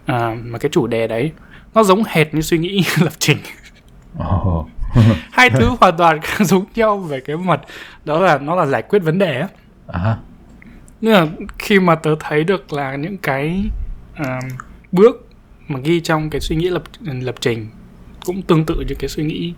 uh, 0.02 0.44
mà 0.44 0.58
cái 0.58 0.70
chủ 0.72 0.86
đề 0.86 1.06
đấy 1.06 1.32
nó 1.74 1.82
giống 1.82 2.02
hệt 2.06 2.34
như 2.34 2.40
suy 2.40 2.58
nghĩ 2.58 2.84
lập 3.00 3.12
trình. 3.18 3.38
Oh. 4.18 4.66
hai 5.32 5.50
thứ 5.50 5.68
hoàn 5.80 5.96
toàn 5.96 6.20
giống 6.40 6.64
nhau 6.74 6.98
về 6.98 7.20
cái 7.20 7.36
mặt 7.36 7.60
đó 8.04 8.20
là 8.20 8.38
nó 8.38 8.54
là 8.54 8.66
giải 8.66 8.82
quyết 8.82 8.98
vấn 8.98 9.18
đề 9.18 9.40
á. 9.40 9.48
À. 9.86 10.16
Nhưng 11.00 11.12
mà 11.12 11.26
khi 11.58 11.80
mà 11.80 11.94
tớ 11.94 12.14
thấy 12.20 12.44
được 12.44 12.72
là 12.72 12.96
những 12.96 13.16
cái 13.18 13.64
à, 14.14 14.40
bước 14.92 15.28
mà 15.68 15.80
ghi 15.84 16.00
trong 16.00 16.30
cái 16.30 16.40
suy 16.40 16.56
nghĩ 16.56 16.68
lập 16.68 16.82
lập 17.00 17.34
trình 17.40 17.68
cũng 18.24 18.42
tương 18.42 18.66
tự 18.66 18.84
như 18.88 18.94
cái 18.98 19.08
suy 19.08 19.24
nghĩ 19.24 19.54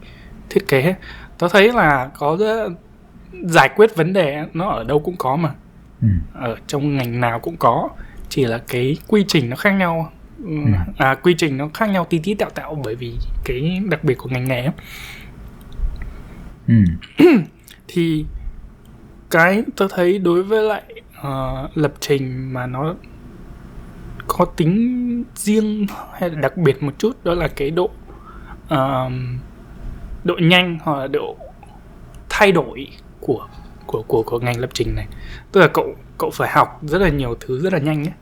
thiết 0.50 0.68
kế 0.68 0.94
tớ 1.38 1.48
thấy 1.48 1.72
là 1.72 2.10
có 2.18 2.38
giải 3.42 3.68
quyết 3.76 3.96
vấn 3.96 4.12
đề 4.12 4.44
nó 4.52 4.68
ở 4.68 4.84
đâu 4.84 5.00
cũng 5.00 5.16
có 5.16 5.36
mà. 5.36 5.50
Ừ. 6.02 6.08
ở 6.34 6.56
trong 6.66 6.96
ngành 6.96 7.20
nào 7.20 7.40
cũng 7.40 7.56
có 7.56 7.88
chỉ 8.28 8.44
là 8.44 8.58
cái 8.68 8.96
quy 9.08 9.24
trình 9.28 9.50
nó 9.50 9.56
khác 9.56 9.70
nhau. 9.70 10.12
Ừ, 10.44 10.54
à 10.96 11.14
quy 11.14 11.34
trình 11.38 11.56
nó 11.56 11.68
khác 11.74 11.90
nhau 11.90 12.06
tí 12.10 12.18
tí 12.18 12.34
tẹo 12.34 12.50
tẹo 12.50 12.78
bởi 12.84 12.94
vì 12.94 13.14
cái 13.44 13.82
đặc 13.90 14.04
biệt 14.04 14.14
của 14.18 14.28
ngành 14.28 14.48
nghề. 14.48 14.68
Ừ. 16.70 17.24
thì 17.88 18.24
cái 19.30 19.64
tôi 19.76 19.88
thấy 19.90 20.18
đối 20.18 20.42
với 20.42 20.62
lại 20.62 20.82
ờ, 21.16 21.68
lập 21.74 21.92
trình 22.00 22.52
mà 22.52 22.66
nó 22.66 22.94
có 24.26 24.44
tính 24.44 25.24
riêng 25.34 25.86
hay 26.12 26.30
là 26.30 26.40
đặc 26.40 26.56
biệt 26.56 26.82
một 26.82 26.92
chút 26.98 27.24
đó 27.24 27.34
là 27.34 27.48
cái 27.48 27.70
độ 27.70 27.90
ờm, 28.68 29.38
độ 30.24 30.34
nhanh 30.42 30.78
hoặc 30.82 30.98
là 30.98 31.06
độ 31.06 31.36
thay 32.28 32.52
đổi 32.52 32.88
của 33.20 33.48
của 33.86 34.02
của 34.02 34.22
của 34.22 34.38
ngành 34.38 34.60
lập 34.60 34.70
trình 34.74 34.94
này 34.94 35.06
tức 35.52 35.60
là 35.60 35.68
cậu 35.68 35.94
cậu 36.18 36.30
phải 36.30 36.50
học 36.50 36.80
rất 36.82 36.98
là 36.98 37.08
nhiều 37.08 37.36
thứ 37.40 37.60
rất 37.60 37.72
là 37.72 37.78
nhanh 37.78 38.04
ấy 38.04 38.14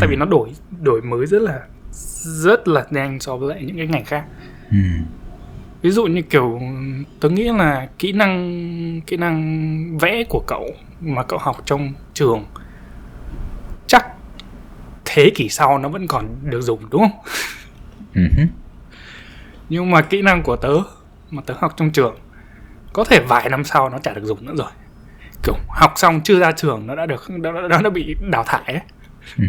tại 0.00 0.08
vì 0.08 0.16
nó 0.16 0.24
đổi 0.24 0.52
đổi 0.82 1.02
mới 1.02 1.26
rất 1.26 1.42
là 1.42 1.60
rất 2.22 2.68
là 2.68 2.86
nhanh 2.90 3.20
so 3.20 3.36
với 3.36 3.48
lại 3.48 3.64
những 3.64 3.76
cái 3.76 3.86
ngành 3.86 4.04
khác 4.04 4.24
ừ. 4.70 4.76
Ví 5.82 5.90
dụ 5.90 6.04
như 6.04 6.22
kiểu 6.22 6.60
tớ 7.20 7.28
nghĩ 7.28 7.52
là 7.52 7.88
kỹ 7.98 8.12
năng 8.12 9.00
kỹ 9.06 9.16
năng 9.16 9.98
vẽ 9.98 10.24
của 10.28 10.44
cậu 10.46 10.66
mà 11.00 11.22
cậu 11.22 11.38
học 11.38 11.62
trong 11.64 11.92
trường 12.14 12.44
chắc 13.86 14.06
thế 15.04 15.30
kỷ 15.34 15.48
sau 15.48 15.78
nó 15.78 15.88
vẫn 15.88 16.06
còn 16.06 16.28
được 16.42 16.60
dùng 16.60 16.80
đúng 16.90 17.00
không? 17.00 17.18
Ừ 18.14 18.22
nhưng 19.68 19.90
mà 19.90 20.02
kỹ 20.02 20.22
năng 20.22 20.42
của 20.42 20.56
tớ 20.56 20.72
mà 21.30 21.42
tớ 21.46 21.54
học 21.58 21.74
trong 21.76 21.90
trường 21.90 22.16
có 22.92 23.04
thể 23.04 23.20
vài 23.28 23.48
năm 23.48 23.64
sau 23.64 23.88
nó 23.88 23.98
chả 23.98 24.12
được 24.12 24.24
dùng 24.24 24.46
nữa 24.46 24.54
rồi. 24.56 24.70
Kiểu 25.42 25.54
học 25.68 25.92
xong 25.96 26.20
chưa 26.24 26.38
ra 26.38 26.52
trường 26.52 26.86
nó 26.86 26.94
đã 26.94 27.06
được 27.06 27.30
nó, 27.30 27.52
nó, 27.52 27.68
nó 27.68 27.82
đã 27.82 27.90
bị 27.90 28.16
đào 28.30 28.44
thải 28.46 28.62
ấy. 28.64 28.80
Ừ 29.38 29.44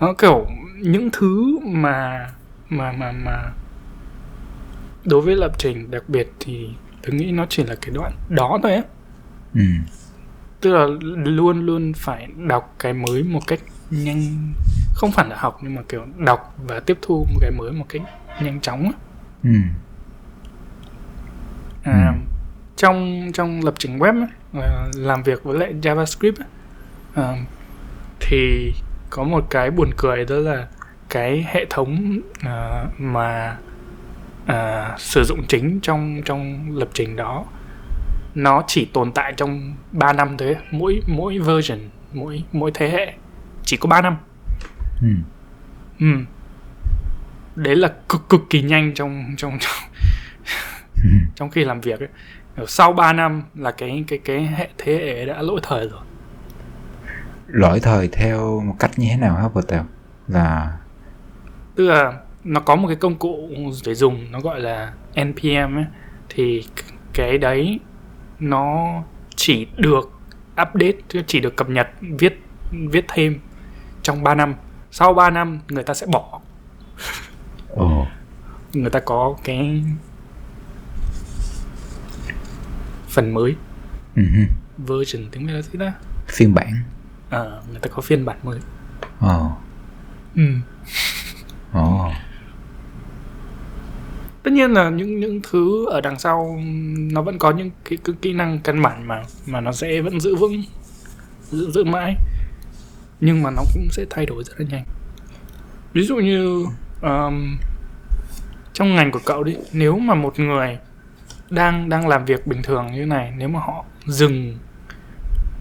nó 0.00 0.12
kiểu 0.18 0.46
những 0.78 1.10
thứ 1.12 1.58
mà 1.62 2.26
mà 2.68 2.92
mà 2.92 3.12
mà 3.12 3.42
đối 5.06 5.20
với 5.20 5.36
lập 5.36 5.52
trình 5.58 5.90
đặc 5.90 6.02
biệt 6.08 6.32
thì 6.40 6.68
tôi 7.02 7.14
nghĩ 7.14 7.30
nó 7.30 7.46
chỉ 7.48 7.64
là 7.64 7.74
cái 7.74 7.90
đoạn 7.94 8.12
đó 8.28 8.58
thôi 8.62 8.74
á 8.74 8.82
Ừ. 9.54 9.60
tức 10.60 10.72
là 10.72 10.86
luôn 11.24 11.66
luôn 11.66 11.92
phải 11.96 12.28
đọc 12.48 12.74
cái 12.78 12.92
mới 12.92 13.22
một 13.22 13.40
cách 13.46 13.60
nhanh 13.90 14.52
không 14.94 15.10
phải 15.12 15.28
là 15.28 15.36
học 15.38 15.58
nhưng 15.62 15.74
mà 15.74 15.82
kiểu 15.88 16.06
đọc 16.18 16.54
và 16.66 16.80
tiếp 16.80 16.98
thu 17.02 17.26
một 17.32 17.38
cái 17.40 17.50
mới 17.50 17.72
một 17.72 17.86
cách 17.88 18.02
nhanh 18.42 18.60
chóng 18.60 18.82
á 18.84 18.92
Ừ. 19.44 19.50
à, 21.82 22.14
trong 22.76 23.30
trong 23.34 23.64
lập 23.64 23.74
trình 23.78 23.98
web 23.98 24.20
ấy, 24.20 24.62
à, 24.62 24.86
làm 24.94 25.22
việc 25.22 25.42
với 25.44 25.58
lại 25.58 25.74
JavaScript 25.82 26.32
ấy, 26.38 26.46
à, 27.14 27.36
thì 28.20 28.72
có 29.10 29.24
một 29.24 29.46
cái 29.50 29.70
buồn 29.70 29.90
cười 29.96 30.24
đó 30.24 30.36
là 30.36 30.66
cái 31.08 31.46
hệ 31.52 31.66
thống 31.70 32.18
à, 32.40 32.84
mà 32.98 33.56
à, 34.46 34.94
sử 34.98 35.24
dụng 35.24 35.42
chính 35.48 35.80
trong 35.80 36.22
trong 36.24 36.70
lập 36.76 36.88
trình 36.94 37.16
đó 37.16 37.44
nó 38.34 38.62
chỉ 38.66 38.84
tồn 38.92 39.12
tại 39.12 39.32
trong 39.36 39.74
3 39.92 40.12
năm 40.12 40.36
thôi 40.38 40.56
mỗi 40.70 41.02
mỗi 41.06 41.38
version 41.38 41.78
mỗi 42.12 42.44
mỗi 42.52 42.70
thế 42.74 42.88
hệ 42.88 43.14
chỉ 43.64 43.76
có 43.76 43.88
3 43.88 44.00
năm 44.02 44.16
Ừ. 45.02 45.08
ừ. 46.00 46.06
đấy 47.56 47.76
là 47.76 47.92
cực 48.08 48.28
cực 48.28 48.40
kỳ 48.50 48.62
nhanh 48.62 48.94
trong 48.94 49.24
trong 49.36 49.58
trong, 49.60 49.72
trong 51.34 51.50
khi 51.50 51.64
làm 51.64 51.80
việc 51.80 52.00
ấy. 52.00 52.08
Sau 52.66 52.92
3 52.92 53.12
năm 53.12 53.42
là 53.54 53.70
cái 53.70 54.04
cái 54.08 54.18
cái 54.24 54.46
hệ 54.46 54.68
thế 54.78 54.92
hệ 54.94 55.26
đã 55.26 55.42
lỗi 55.42 55.60
thời 55.62 55.88
rồi 55.88 56.00
lỗi 57.46 57.80
thời 57.80 58.08
theo 58.08 58.60
một 58.60 58.76
cách 58.78 58.90
như 58.96 59.06
thế 59.10 59.16
nào 59.16 59.36
hả 59.36 59.48
Patel 59.54 59.80
là 60.28 60.76
tức 61.74 61.86
là 61.88 62.12
nó 62.46 62.60
có 62.60 62.76
một 62.76 62.88
cái 62.88 62.96
công 62.96 63.18
cụ 63.18 63.50
để 63.86 63.94
dùng 63.94 64.32
nó 64.32 64.40
gọi 64.40 64.60
là 64.60 64.92
npm 65.14 65.76
ấy. 65.76 65.84
Thì 66.28 66.64
cái 67.12 67.38
đấy 67.38 67.80
nó 68.40 68.86
chỉ 69.36 69.66
được 69.76 70.10
update 70.62 70.96
chứ 71.08 71.22
chỉ 71.26 71.40
được 71.40 71.56
cập 71.56 71.68
nhật 71.68 71.88
viết 72.00 72.40
viết 72.70 73.04
thêm 73.08 73.38
trong 74.02 74.22
3 74.22 74.34
năm. 74.34 74.54
Sau 74.90 75.14
3 75.14 75.30
năm 75.30 75.58
người 75.68 75.82
ta 75.82 75.94
sẽ 75.94 76.06
bỏ. 76.06 76.40
Ồ. 77.68 78.06
Người 78.72 78.90
ta 78.90 79.00
có 79.00 79.36
cái 79.44 79.84
phần 83.08 83.34
mới. 83.34 83.56
Hứ. 84.14 84.22
version 84.78 85.22
tiếng 85.30 85.46
Việt 85.46 85.52
là 85.52 85.62
gì 85.62 85.78
đó 85.78 85.90
phiên 86.28 86.54
bản. 86.54 86.82
Ờ, 87.30 87.62
người 87.70 87.80
ta 87.80 87.88
có 87.88 88.02
phiên 88.02 88.24
bản 88.24 88.36
mới. 88.42 88.58
Ồ. 89.20 89.56
Ừ. 90.36 90.42
ồ 91.72 92.12
tất 94.46 94.52
nhiên 94.52 94.72
là 94.72 94.90
những 94.90 95.20
những 95.20 95.40
thứ 95.50 95.86
ở 95.86 96.00
đằng 96.00 96.18
sau 96.18 96.58
nó 97.12 97.22
vẫn 97.22 97.38
có 97.38 97.50
những 97.50 97.70
cái, 97.84 97.98
cái 98.04 98.14
kỹ 98.22 98.32
năng 98.32 98.58
căn 98.58 98.82
bản 98.82 99.08
mà 99.08 99.22
mà 99.46 99.60
nó 99.60 99.72
sẽ 99.72 100.00
vẫn 100.00 100.20
giữ 100.20 100.34
vững 100.34 100.62
giữ 101.50 101.70
giữ 101.70 101.84
mãi. 101.84 102.16
Nhưng 103.20 103.42
mà 103.42 103.50
nó 103.50 103.62
cũng 103.74 103.88
sẽ 103.90 104.04
thay 104.10 104.26
đổi 104.26 104.44
rất 104.44 104.60
là 104.60 104.66
nhanh. 104.70 104.84
Ví 105.92 106.02
dụ 106.02 106.16
như 106.16 106.66
um, 107.02 107.56
trong 108.72 108.94
ngành 108.94 109.10
của 109.10 109.20
cậu 109.24 109.44
đi 109.44 109.56
nếu 109.72 109.98
mà 109.98 110.14
một 110.14 110.38
người 110.38 110.78
đang 111.50 111.88
đang 111.88 112.08
làm 112.08 112.24
việc 112.24 112.46
bình 112.46 112.62
thường 112.62 112.86
như 112.86 113.00
thế 113.00 113.06
này 113.06 113.32
nếu 113.36 113.48
mà 113.48 113.60
họ 113.60 113.84
dừng 114.06 114.58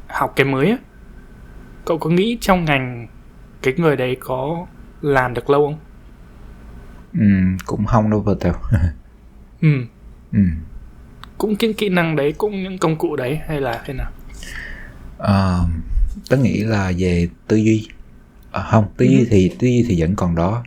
học 0.07 0.33
cái 0.35 0.45
mới 0.45 0.69
á 0.69 0.77
cậu 1.85 1.97
có 1.97 2.09
nghĩ 2.09 2.37
trong 2.41 2.65
ngành 2.65 3.07
cái 3.61 3.73
người 3.77 3.95
đấy 3.95 4.17
có 4.19 4.65
làm 5.01 5.33
được 5.33 5.49
lâu 5.49 5.67
không? 5.67 5.84
Ừ, 7.19 7.25
cũng 7.65 7.86
không 7.86 8.10
đâu 8.10 8.23
Patel 8.28 8.54
ừ 9.62 9.67
ừ. 10.34 10.39
cũng 11.38 11.56
cái 11.56 11.73
kỹ 11.78 11.89
năng 11.89 12.15
đấy 12.15 12.34
cũng 12.38 12.63
những 12.63 12.78
công 12.78 12.95
cụ 12.97 13.15
đấy 13.15 13.39
hay 13.47 13.62
là 13.62 13.82
thế 13.86 13.93
nào 13.93 14.12
Ờ, 15.17 15.65
tớ 16.30 16.38
nghĩ 16.38 16.60
là 16.63 16.91
về 16.97 17.28
tư 17.47 17.56
duy 17.58 17.88
à, 18.51 18.62
không 18.71 18.86
tư 18.97 19.06
duy 19.06 19.17
Ừ. 19.19 19.25
thì 19.30 19.49
tư 19.60 19.67
duy 19.67 19.86
thì 19.88 20.01
vẫn 20.01 20.15
còn 20.15 20.36
đó 20.36 20.63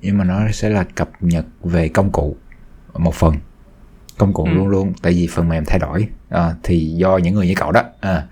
nhưng 0.00 0.18
mà 0.18 0.24
nó 0.24 0.50
sẽ 0.52 0.68
là 0.68 0.84
cập 0.94 1.10
nhật 1.20 1.44
về 1.62 1.88
công 1.88 2.12
cụ 2.12 2.36
một 2.94 3.14
phần 3.14 3.34
công 4.18 4.32
cụ 4.32 4.44
Ừ. 4.44 4.54
luôn 4.54 4.68
luôn 4.68 4.92
tại 5.02 5.12
vì 5.12 5.26
phần 5.30 5.48
mềm 5.48 5.64
thay 5.66 5.78
đổi 5.78 6.08
à, 6.28 6.54
thì 6.62 6.78
do 6.96 7.16
những 7.18 7.34
người 7.34 7.46
như 7.46 7.54
cậu 7.56 7.72
đó 7.72 7.82
à. 8.00 8.26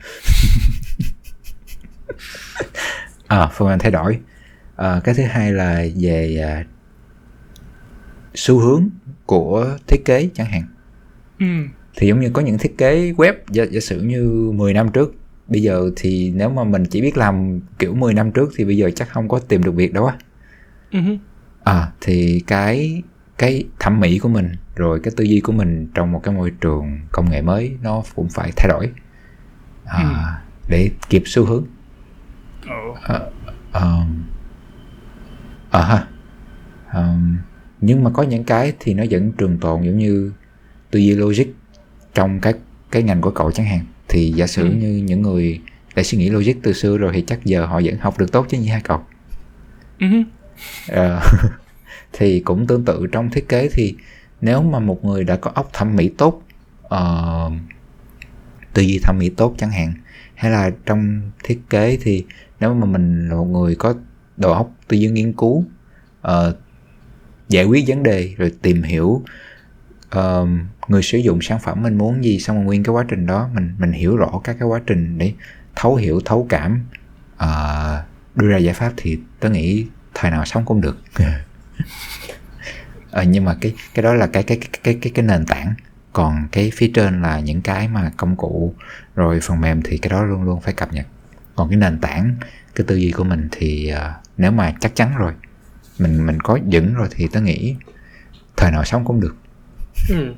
à, 3.26 3.46
phần 3.52 3.68
mềm 3.68 3.78
thay 3.78 3.90
đổi 3.90 4.18
à, 4.76 5.00
cái 5.04 5.14
thứ 5.14 5.22
hai 5.22 5.52
là 5.52 5.84
về 6.00 6.38
à, 6.44 6.64
xu 8.34 8.58
hướng 8.58 8.88
của 9.26 9.76
thiết 9.86 10.04
kế 10.04 10.28
chẳng 10.34 10.46
hạn. 10.46 10.62
Ừ. 11.38 11.46
Thì 11.96 12.08
giống 12.08 12.20
như 12.20 12.30
có 12.30 12.42
những 12.42 12.58
thiết 12.58 12.78
kế 12.78 13.12
web 13.12 13.34
giả, 13.50 13.64
giả 13.70 13.80
sử 13.80 14.02
như 14.02 14.52
10 14.54 14.74
năm 14.74 14.88
trước 14.88 15.14
bây 15.48 15.62
giờ 15.62 15.90
thì 15.96 16.32
nếu 16.34 16.50
mà 16.50 16.64
mình 16.64 16.84
chỉ 16.84 17.00
biết 17.00 17.16
làm 17.16 17.60
kiểu 17.78 17.94
10 17.94 18.14
năm 18.14 18.32
trước 18.32 18.52
thì 18.56 18.64
bây 18.64 18.76
giờ 18.76 18.90
chắc 18.94 19.08
không 19.08 19.28
có 19.28 19.38
tìm 19.38 19.62
được 19.62 19.74
việc 19.74 19.92
đâu 19.92 20.06
á. 20.06 20.16
Ừ 20.90 20.98
à 21.64 21.92
thì 22.00 22.42
cái 22.46 23.02
cái 23.38 23.64
thẩm 23.78 24.00
mỹ 24.00 24.18
của 24.18 24.28
mình 24.28 24.52
rồi 24.76 25.00
cái 25.02 25.12
tư 25.16 25.24
duy 25.24 25.40
của 25.40 25.52
mình 25.52 25.88
trong 25.94 26.12
một 26.12 26.20
cái 26.22 26.34
môi 26.34 26.50
trường 26.60 27.00
công 27.12 27.30
nghệ 27.30 27.42
mới 27.42 27.76
nó 27.82 28.02
cũng 28.14 28.28
phải 28.28 28.52
thay 28.56 28.68
đổi. 28.68 28.90
À, 29.84 30.42
để 30.68 30.90
kịp 31.08 31.22
xu 31.26 31.44
hướng. 31.44 31.64
Um, 33.72 34.22
à 35.70 35.80
ha. 35.80 36.06
Um, 36.94 37.36
nhưng 37.80 38.04
mà 38.04 38.10
có 38.10 38.22
những 38.22 38.44
cái 38.44 38.72
thì 38.80 38.94
nó 38.94 39.04
vẫn 39.10 39.32
trường 39.32 39.58
tồn 39.58 39.82
giống 39.82 39.98
như 39.98 40.32
tư 40.90 40.98
duy 40.98 41.14
logic 41.14 41.44
trong 42.14 42.40
các 42.40 42.56
cái 42.90 43.02
ngành 43.02 43.20
của 43.20 43.30
cậu 43.30 43.50
chẳng 43.52 43.66
hạn. 43.66 43.80
Thì 44.08 44.32
giả 44.36 44.46
sử 44.46 44.62
Ừ. 44.64 44.70
như 44.72 44.96
những 44.96 45.22
người 45.22 45.60
đã 45.96 46.02
suy 46.02 46.18
nghĩ 46.18 46.30
logic 46.30 46.52
từ 46.62 46.72
xưa 46.72 46.96
rồi 46.96 47.10
thì 47.14 47.22
chắc 47.26 47.44
giờ 47.44 47.66
họ 47.66 47.80
vẫn 47.84 47.96
học 48.00 48.18
được 48.18 48.32
tốt 48.32 48.46
chứ 48.48 48.58
gì 48.58 48.66
hả 48.66 48.80
cậu? 48.84 49.00
Ừ 50.00 50.06
Ờ, 50.88 51.20
thì 52.12 52.40
cũng 52.40 52.66
tương 52.66 52.84
tự 52.84 53.06
trong 53.12 53.30
thiết 53.30 53.48
kế 53.48 53.68
thì 53.72 53.94
nếu 54.40 54.62
mà 54.62 54.78
một 54.78 55.04
người 55.04 55.24
đã 55.24 55.36
có 55.36 55.50
óc 55.54 55.70
thẩm 55.72 55.96
mỹ 55.96 56.10
tốt 56.18 56.42
ờ, 56.82 57.50
tư 58.72 58.82
duy 58.82 58.98
thẩm 59.02 59.18
mỹ 59.18 59.28
tốt 59.28 59.54
chẳng 59.58 59.70
hạn 59.70 59.92
hay 60.34 60.50
là 60.50 60.70
trong 60.86 61.20
thiết 61.44 61.60
kế 61.70 61.98
thì 62.02 62.24
nếu 62.60 62.74
mà 62.74 62.86
mình 62.86 63.28
là 63.28 63.34
một 63.34 63.44
người 63.44 63.74
có 63.74 63.94
đầu 64.36 64.52
óc 64.52 64.70
tư 64.88 64.96
duy 64.96 65.08
nghiên 65.08 65.32
cứu 65.32 65.64
ờ, 66.22 66.56
giải 67.50 67.64
quyết 67.64 67.84
vấn 67.88 68.02
đề 68.02 68.34
rồi 68.36 68.52
tìm 68.62 68.82
hiểu 68.82 69.22
ờ, 70.10 70.46
người 70.88 71.02
sử 71.02 71.18
dụng 71.18 71.42
sản 71.42 71.58
phẩm 71.58 71.82
mình 71.82 71.98
muốn 71.98 72.24
gì 72.24 72.38
xong 72.38 72.56
rồi 72.56 72.64
nguyên 72.64 72.82
cái 72.82 72.94
quá 72.94 73.04
trình 73.08 73.26
đó 73.26 73.48
mình 73.54 73.74
mình 73.78 73.92
hiểu 73.92 74.16
rõ 74.16 74.40
các 74.44 74.56
cái 74.60 74.68
quá 74.68 74.80
trình 74.86 75.18
để 75.18 75.32
thấu 75.76 75.96
hiểu 75.96 76.20
thấu 76.24 76.46
cảm 76.48 76.84
ờ, 77.36 78.04
đưa 78.34 78.48
ra 78.48 78.56
giải 78.56 78.74
pháp 78.74 78.92
thì 78.96 79.18
tớ 79.40 79.50
nghĩ 79.50 79.86
thời 80.14 80.30
nào 80.30 80.44
sống 80.44 80.64
cũng 80.64 80.80
được. 80.80 80.98
Ờ, 83.10 83.22
nhưng 83.22 83.44
mà 83.44 83.56
cái 83.60 83.74
cái 83.94 84.02
đó 84.02 84.14
là 84.14 84.26
cái 84.26 84.42
cái 84.42 84.58
cái 84.58 84.68
cái 84.82 84.98
cái, 85.02 85.12
cái 85.14 85.24
nền 85.24 85.46
tảng. 85.46 85.74
Còn 86.12 86.48
cái 86.52 86.70
phía 86.74 86.90
trên 86.94 87.22
là 87.22 87.40
những 87.40 87.62
cái 87.62 87.88
mà 87.88 88.12
công 88.16 88.36
cụ 88.36 88.74
rồi 89.14 89.40
phần 89.42 89.60
mềm 89.60 89.82
thì 89.82 89.98
cái 89.98 90.10
đó 90.10 90.22
luôn 90.22 90.42
luôn 90.42 90.60
phải 90.60 90.74
cập 90.74 90.92
nhật. 90.92 91.06
Còn 91.56 91.68
cái 91.68 91.76
nền 91.76 92.00
tảng 92.00 92.34
cái 92.74 92.84
tư 92.86 92.96
duy 92.96 93.10
của 93.10 93.24
mình 93.24 93.48
thì 93.52 93.88
ờ, 93.88 94.12
nếu 94.36 94.50
mà 94.50 94.74
chắc 94.80 94.94
chắn 94.94 95.16
rồi 95.16 95.32
mình 96.00 96.26
mình 96.26 96.40
có 96.40 96.58
vững 96.72 96.94
rồi 96.94 97.08
thì 97.10 97.28
tớ 97.32 97.40
nghĩ 97.40 97.76
thời 98.56 98.72
nào 98.72 98.84
sống 98.84 99.04
cũng 99.04 99.20
được. 99.20 99.34
Ừ. 100.08 100.34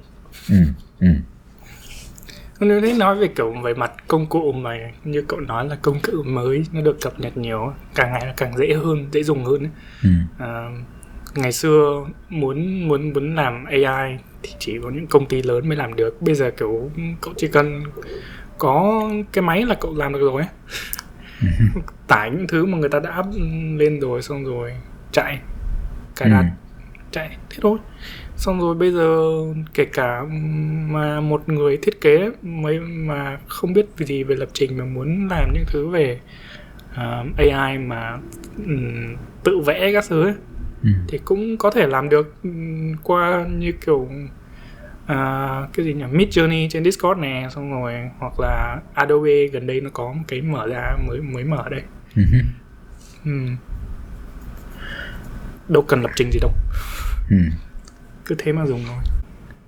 Ừ 0.48 0.56
ừ. 1.00 1.08
Nếu 2.60 2.80
thế 2.80 2.92
nói 2.92 3.16
về 3.16 3.28
kiểu 3.28 3.54
về 3.62 3.74
mặt 3.74 3.92
công 4.08 4.26
cụ 4.26 4.52
mà 4.52 4.78
như 5.04 5.22
cậu 5.28 5.40
nói 5.40 5.68
là 5.68 5.76
công 5.82 6.00
cụ 6.00 6.22
mới 6.22 6.64
nó 6.72 6.80
được 6.80 7.00
cập 7.00 7.20
nhật 7.20 7.36
nhiều 7.36 7.72
càng 7.94 8.12
ngày 8.12 8.22
nó 8.26 8.32
càng 8.36 8.56
dễ 8.56 8.74
hơn 8.74 9.08
dễ 9.12 9.22
dùng 9.22 9.44
hơn 9.44 9.66
ừ. 10.02 10.08
À, 10.38 10.68
ngày 11.34 11.52
xưa 11.52 12.04
muốn 12.28 12.88
muốn 12.88 13.12
muốn 13.12 13.34
làm 13.34 13.64
AI 13.64 14.16
thì 14.42 14.50
chỉ 14.58 14.78
có 14.82 14.90
những 14.90 15.06
công 15.06 15.26
ty 15.26 15.42
lớn 15.42 15.68
mới 15.68 15.76
làm 15.76 15.94
được. 15.94 16.22
Bây 16.22 16.34
giờ 16.34 16.50
kiểu 16.50 16.90
cậu 17.20 17.34
chỉ 17.36 17.48
cần 17.48 17.82
có 18.58 19.02
cái 19.32 19.42
máy 19.42 19.64
là 19.64 19.74
cậu 19.74 19.94
làm 19.94 20.12
được 20.12 20.20
rồi 20.20 20.42
ấy. 20.42 20.50
tải 22.08 22.30
những 22.30 22.46
thứ 22.46 22.66
mà 22.66 22.78
người 22.78 22.88
ta 22.88 23.00
đã 23.00 23.18
up 23.18 23.26
lên 23.76 24.00
rồi 24.00 24.22
xong 24.22 24.44
rồi 24.44 24.72
chạy 25.12 25.38
cài 26.22 26.30
đặt 26.30 26.42
Ừ. 26.42 26.46
chạy 27.10 27.36
thế 27.50 27.58
thôi 27.62 27.78
xong 28.36 28.60
rồi 28.60 28.74
bây 28.74 28.92
giờ 28.92 29.30
kể 29.74 29.84
cả 29.84 30.22
mà 30.88 31.20
một 31.20 31.48
người 31.48 31.78
thiết 31.82 32.00
kế 32.00 32.30
mới 32.42 32.80
mà 32.80 33.38
không 33.48 33.72
biết 33.72 33.86
gì 33.98 34.22
về 34.22 34.36
lập 34.36 34.48
trình 34.52 34.78
mà 34.78 34.84
muốn 34.84 35.28
làm 35.30 35.52
những 35.54 35.64
thứ 35.66 35.88
về 35.88 36.20
à, 36.94 37.24
AI 37.36 37.78
mà 37.78 38.18
ừm, 38.66 39.16
tự 39.44 39.58
vẽ 39.66 39.92
các 39.92 40.04
thứ 40.08 40.22
ấy, 40.24 40.34
Ừ. 40.82 40.88
thì 41.08 41.18
cũng 41.24 41.56
có 41.56 41.70
thể 41.70 41.86
làm 41.86 42.08
được 42.08 42.34
ừm, 42.42 42.94
qua 43.02 43.44
như 43.58 43.72
kiểu 43.86 44.08
à, 45.06 45.18
cái 45.74 45.86
gì 45.86 45.94
nhỉ 45.94 46.04
Mid 46.12 46.28
Journey 46.38 46.68
trên 46.70 46.84
Discord 46.84 47.20
nè 47.20 47.48
xong 47.50 47.70
rồi 47.72 47.94
hoặc 48.18 48.32
là 48.40 48.80
Adobe 48.94 49.46
gần 49.46 49.66
đây 49.66 49.80
nó 49.80 49.90
có 49.92 50.12
một 50.12 50.22
cái 50.28 50.42
mở 50.42 50.66
ra 50.66 50.96
mới 51.06 51.20
mới 51.20 51.44
mở 51.44 51.68
đây 51.70 51.82
Ừ. 53.24 53.32
Đâu 55.72 55.82
cần 55.88 56.02
lập 56.02 56.10
trình 56.16 56.30
gì 56.32 56.38
đâu 56.40 56.50
Ừ. 57.30 57.36
cứ 58.24 58.34
thế 58.38 58.52
mà 58.52 58.66
dùng 58.66 58.84
thôi 58.86 58.96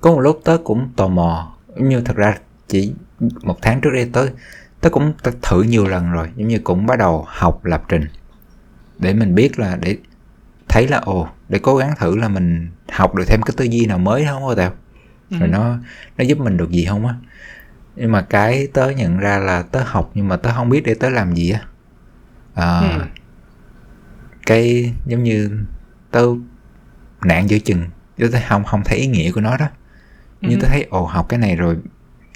có 0.00 0.10
một 0.10 0.20
lúc 0.20 0.40
tớ 0.44 0.58
cũng 0.64 0.88
tò 0.96 1.08
mò 1.08 1.56
như 1.76 2.00
thật 2.00 2.16
ra 2.16 2.34
chỉ 2.68 2.94
một 3.42 3.58
tháng 3.62 3.80
trước 3.80 3.90
đây 3.94 4.10
tớ 4.12 4.26
tớ 4.80 4.90
cũng 4.90 5.12
tớ 5.22 5.30
thử 5.42 5.62
nhiều 5.62 5.86
lần 5.86 6.12
rồi 6.12 6.28
giống 6.36 6.48
như 6.48 6.58
cũng 6.58 6.86
bắt 6.86 6.98
đầu 6.98 7.24
học 7.28 7.64
lập 7.64 7.82
trình 7.88 8.04
để 8.98 9.14
mình 9.14 9.34
biết 9.34 9.58
là 9.58 9.76
để 9.76 9.96
thấy 10.68 10.88
là 10.88 10.98
ồ 10.98 11.28
để 11.48 11.58
cố 11.62 11.76
gắng 11.76 11.94
thử 11.98 12.16
là 12.16 12.28
mình 12.28 12.68
học 12.92 13.14
được 13.14 13.24
thêm 13.26 13.42
cái 13.42 13.54
tư 13.56 13.64
duy 13.64 13.86
nào 13.86 13.98
mới 13.98 14.24
không 14.26 14.42
có 14.42 14.54
tao 14.54 14.70
rồi 15.30 15.40
Ừ. 15.40 15.46
nó 15.46 15.76
nó 16.18 16.24
giúp 16.24 16.38
mình 16.38 16.56
được 16.56 16.70
gì 16.70 16.84
không 16.84 17.06
á 17.06 17.14
nhưng 17.96 18.12
mà 18.12 18.22
cái 18.22 18.68
tớ 18.72 18.88
nhận 18.90 19.18
ra 19.18 19.38
là 19.38 19.62
tớ 19.62 19.82
học 19.86 20.10
nhưng 20.14 20.28
mà 20.28 20.36
tớ 20.36 20.52
không 20.54 20.68
biết 20.68 20.82
để 20.84 20.94
tớ 20.94 21.08
làm 21.10 21.34
gì 21.34 21.50
á 21.50 21.60
à, 22.54 22.80
Ừ. 22.80 23.00
cái 24.46 24.92
giống 25.06 25.22
như 25.22 25.50
tớ 26.14 26.26
nạn 27.24 27.50
giữa 27.50 27.58
chừng. 27.58 27.84
Tớ 28.18 28.28
thấy 28.32 28.42
không 28.48 28.64
không 28.64 28.82
thấy 28.84 28.98
ý 28.98 29.06
nghĩa 29.06 29.32
của 29.32 29.40
nó 29.40 29.56
đó. 29.56 29.66
Như 30.40 30.56
Ừ. 30.56 30.60
tớ 30.62 30.68
thấy 30.68 30.86
ồ 30.90 31.06
học 31.06 31.26
cái 31.28 31.38
này 31.38 31.56
rồi 31.56 31.76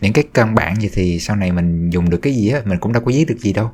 những 0.00 0.12
cái 0.12 0.24
căn 0.34 0.54
bản 0.54 0.80
gì 0.80 0.90
thì 0.92 1.18
sau 1.20 1.36
này 1.36 1.52
mình 1.52 1.90
dùng 1.90 2.10
được 2.10 2.18
cái 2.22 2.34
gì 2.34 2.48
á 2.50 2.60
mình 2.64 2.78
cũng 2.78 2.92
đâu 2.92 3.02
có 3.04 3.12
viết 3.12 3.24
được 3.28 3.38
gì 3.38 3.52
đâu. 3.52 3.70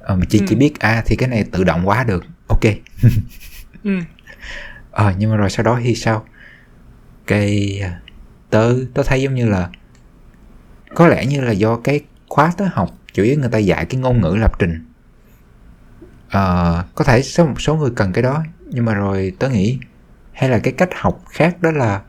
Ờ, 0.00 0.16
mình 0.16 0.28
chỉ 0.28 0.38
Ừ. 0.38 0.44
chỉ 0.48 0.54
biết 0.54 0.78
à 0.80 1.02
thì 1.06 1.16
cái 1.16 1.28
này 1.28 1.44
tự 1.52 1.64
động 1.64 1.84
hóa 1.84 2.04
được. 2.04 2.24
Ok. 2.48 2.60
Ừ. 3.84 3.98
ờ 4.90 5.12
nhưng 5.18 5.30
mà 5.30 5.36
rồi 5.36 5.50
sau 5.50 5.64
đó 5.64 5.80
thì 5.82 5.94
sao? 5.94 6.24
Cái 7.26 7.78
à, 7.82 8.00
tớ 8.50 8.74
tớ 8.94 9.02
thấy 9.02 9.22
giống 9.22 9.34
như 9.34 9.48
là 9.48 9.70
có 10.94 11.06
lẽ 11.08 11.26
như 11.26 11.40
là 11.40 11.52
do 11.52 11.76
cái 11.76 12.00
khóa 12.28 12.52
tớ 12.56 12.64
học 12.72 12.94
chủ 13.12 13.22
yếu 13.22 13.38
người 13.40 13.50
ta 13.50 13.58
dạy 13.58 13.84
cái 13.86 14.00
ngôn 14.00 14.20
ngữ 14.20 14.36
lập 14.40 14.52
trình. 14.58 14.84
Ờ, 16.30 16.84
có 16.94 17.04
thể 17.04 17.22
số 17.22 17.46
một 17.46 17.60
số 17.60 17.74
người 17.76 17.90
cần 17.96 18.12
cái 18.12 18.22
đó 18.22 18.44
nhưng 18.70 18.84
mà 18.84 18.94
rồi 18.94 19.32
tớ 19.38 19.50
nghĩ 19.50 19.78
hay 20.32 20.50
là 20.50 20.58
cái 20.58 20.72
cách 20.72 20.88
học 20.94 21.22
khác 21.30 21.56
đó 21.62 21.70
là 21.70 22.02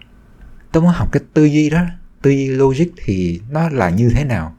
tớ 0.72 0.80
muốn 0.80 0.90
học 0.90 1.10
cái 1.12 1.24
tư 1.34 1.46
duy 1.46 1.70
đó. 1.70 1.82
Tư 2.22 2.32
duy 2.32 2.48
logic 2.50 2.86
thì 3.06 3.42
nó 3.52 3.70
là 3.70 3.90
như 3.90 4.10
thế 4.16 4.24
nào? 4.26 4.56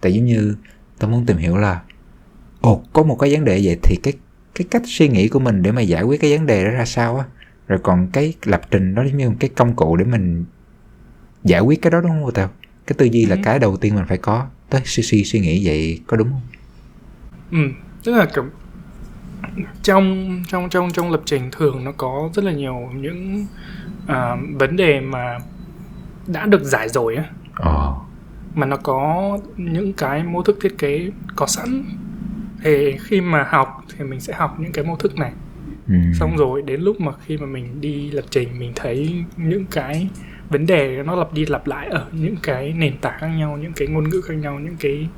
Tại 0.00 0.14
giống 0.14 0.24
như 0.24 0.56
tớ 0.98 1.06
muốn 1.08 1.26
tìm 1.26 1.36
hiểu 1.36 1.56
là 1.56 1.82
ồ 2.60 2.82
có 2.92 3.02
một 3.02 3.16
cái 3.20 3.32
vấn 3.34 3.44
đề 3.44 3.60
vậy 3.64 3.78
thì 3.82 3.96
cái 4.02 4.14
cái 4.54 4.66
cách 4.70 4.82
suy 4.86 5.08
nghĩ 5.08 5.28
của 5.28 5.38
mình 5.38 5.62
để 5.62 5.72
mà 5.72 5.80
giải 5.82 6.02
quyết 6.02 6.20
cái 6.20 6.38
vấn 6.38 6.46
đề 6.46 6.64
đó 6.64 6.70
ra 6.70 6.84
sao 6.84 7.18
á? 7.18 7.24
Rồi 7.68 7.78
còn 7.82 8.08
cái 8.12 8.34
lập 8.44 8.62
trình 8.70 8.94
đó 8.94 9.04
giống 9.04 9.16
như 9.16 9.30
một 9.30 9.36
cái 9.40 9.50
công 9.56 9.76
cụ 9.76 9.96
để 9.96 10.04
mình 10.04 10.44
giải 11.44 11.60
quyết 11.60 11.82
cái 11.82 11.90
đó 11.90 12.00
đúng 12.00 12.10
không 12.10 12.32
tao 12.34 12.50
cái 12.86 12.94
tư 12.98 13.06
duy 13.06 13.26
là 13.26 13.36
Ừ. 13.36 13.40
cái 13.44 13.58
đầu 13.58 13.76
tiên 13.76 13.94
mình 13.94 14.04
phải 14.08 14.18
có. 14.18 14.46
Tới 14.70 14.80
suy 14.84 15.02
suy 15.02 15.24
suy 15.24 15.40
nghĩ 15.40 15.66
vậy 15.66 16.00
có 16.06 16.16
đúng 16.16 16.28
không? 16.30 16.40
Ừ, 17.50 17.58
tức 18.04 18.14
là 18.14 18.26
trong 19.82 20.42
trong 20.48 20.68
trong 20.68 20.90
trong 20.90 21.10
lập 21.10 21.20
trình 21.24 21.50
thường 21.52 21.84
nó 21.84 21.92
có 21.96 22.30
rất 22.34 22.44
là 22.44 22.52
nhiều 22.52 22.90
những 22.94 23.46
à, 24.06 24.36
vấn 24.54 24.76
đề 24.76 25.00
mà 25.00 25.38
đã 26.26 26.46
được 26.46 26.62
giải 26.62 26.88
rồi 26.88 27.16
á. 27.16 27.24
Ồ 27.56 28.02
mà 28.56 28.66
nó 28.66 28.76
có 28.76 29.38
những 29.56 29.92
cái 29.92 30.22
mô 30.24 30.42
thức 30.42 30.58
thiết 30.60 30.78
kế 30.78 31.10
có 31.36 31.46
sẵn. 31.46 31.84
Thì 32.62 32.96
khi 33.00 33.20
mà 33.20 33.46
học 33.48 33.84
thì 33.96 34.04
mình 34.04 34.20
sẽ 34.20 34.34
học 34.34 34.56
những 34.60 34.72
cái 34.72 34.84
mô 34.84 34.96
thức 34.96 35.16
này. 35.16 35.32
Ừ. 35.88 35.94
xong 36.14 36.36
rồi 36.36 36.62
đến 36.62 36.80
lúc 36.80 37.00
mà 37.00 37.12
khi 37.26 37.36
mà 37.36 37.46
mình 37.46 37.80
đi 37.80 38.10
lập 38.10 38.24
trình 38.30 38.48
mình 38.58 38.72
thấy 38.74 39.24
những 39.36 39.64
cái 39.66 40.08
vấn 40.48 40.66
đề 40.66 41.02
nó 41.02 41.16
lặp 41.16 41.32
đi 41.32 41.46
lặp 41.46 41.66
lại 41.66 41.88
ở 41.88 42.06
những 42.12 42.36
cái 42.42 42.72
nền 42.72 42.98
tảng 42.98 43.20
khác 43.20 43.26
nhau 43.26 43.58
những 43.62 43.72
cái 43.72 43.88
ngôn 43.88 44.08
ngữ 44.08 44.20
khác 44.20 44.34
nhau 44.34 44.58
những 44.58 44.76
cái 44.80 45.08